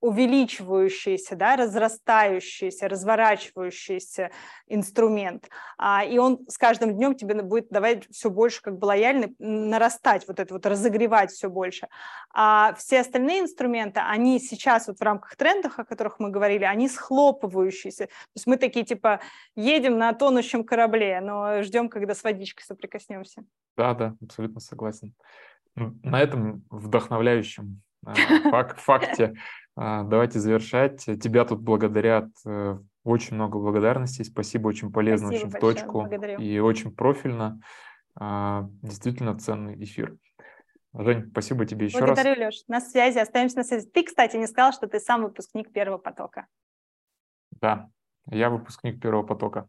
увеличивающийся, 0.00 1.34
да, 1.34 1.56
разрастающийся, 1.56 2.88
разворачивающийся 2.88 4.30
инструмент. 4.68 5.48
А, 5.76 6.04
и 6.04 6.18
он 6.18 6.40
с 6.48 6.56
каждым 6.56 6.94
днем 6.94 7.14
тебе 7.14 7.42
будет 7.42 7.68
давать 7.70 8.06
все 8.10 8.30
больше 8.30 8.62
как 8.62 8.78
бы 8.78 8.86
лояльно, 8.86 9.28
нарастать, 9.38 10.26
вот 10.28 10.38
это 10.38 10.54
вот 10.54 10.66
разогревать 10.66 11.32
все 11.32 11.50
больше. 11.50 11.88
А 12.32 12.74
все 12.74 13.00
остальные 13.00 13.40
инструменты, 13.40 14.00
они 14.00 14.38
сейчас 14.38 14.86
вот 14.86 14.98
в 14.98 15.02
рамках 15.02 15.34
трендов, 15.36 15.78
о 15.78 15.84
которых 15.84 16.20
мы 16.20 16.30
говорили, 16.30 16.64
они 16.64 16.88
схлопывающиеся. 16.88 18.06
То 18.06 18.12
есть 18.36 18.46
мы 18.46 18.56
такие 18.56 18.84
типа 18.84 19.20
едем 19.56 19.98
на 19.98 20.12
тонущем 20.12 20.64
корабле, 20.64 21.20
но 21.20 21.62
ждем, 21.62 21.88
когда 21.88 22.14
с 22.14 22.22
водичкой 22.22 22.64
соприкоснемся. 22.64 23.44
Да, 23.76 23.94
да, 23.94 24.14
абсолютно 24.22 24.60
согласен. 24.60 25.14
На 25.74 26.20
этом 26.20 26.64
вдохновляющем 26.70 27.82
а, 28.04 28.14
факте 28.76 29.34
давайте 29.78 30.40
завершать. 30.40 31.04
Тебя 31.04 31.44
тут 31.44 31.60
благодарят. 31.60 32.28
Э, 32.44 32.78
очень 33.04 33.36
много 33.36 33.58
благодарностей. 33.58 34.24
Спасибо, 34.24 34.68
очень 34.68 34.92
полезно, 34.92 35.28
Спасибо 35.28 35.46
очень 35.46 35.52
большое. 35.52 35.72
в 35.72 35.76
точку 35.76 35.98
Благодарю. 36.00 36.38
и 36.40 36.58
очень 36.58 36.94
профильно. 36.94 37.60
А, 38.20 38.68
действительно 38.82 39.38
ценный 39.38 39.82
эфир. 39.82 40.16
Жень, 40.92 41.28
спасибо 41.30 41.64
тебе 41.64 41.86
еще 41.86 41.98
Благодарю, 41.98 42.14
раз. 42.16 42.24
Благодарю, 42.24 42.46
Леш. 42.46 42.64
На 42.66 42.80
связи, 42.80 43.18
остаемся 43.18 43.58
на 43.58 43.64
связи. 43.64 43.86
Ты, 43.88 44.02
кстати, 44.02 44.36
не 44.36 44.46
сказал, 44.46 44.72
что 44.72 44.88
ты 44.88 44.98
сам 44.98 45.22
выпускник 45.22 45.72
первого 45.72 45.98
потока. 45.98 46.46
Да, 47.52 47.88
я 48.26 48.50
выпускник 48.50 49.00
первого 49.00 49.22
потока. 49.22 49.68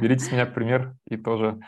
Берите 0.00 0.24
с 0.24 0.32
меня 0.32 0.46
пример 0.46 0.96
и 1.06 1.16
тоже 1.16 1.60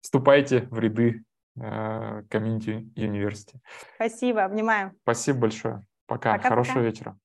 вступайте 0.00 0.62
в 0.70 0.78
ряды 0.78 1.24
комьюнити 1.54 2.90
э, 2.96 3.04
университета. 3.04 3.60
Спасибо, 3.96 4.44
обнимаю. 4.44 4.92
Спасибо 5.02 5.40
большое. 5.40 5.86
Пока. 6.06 6.32
Пока 6.36 6.48
Хорошего 6.48 6.80
вечера. 6.80 7.18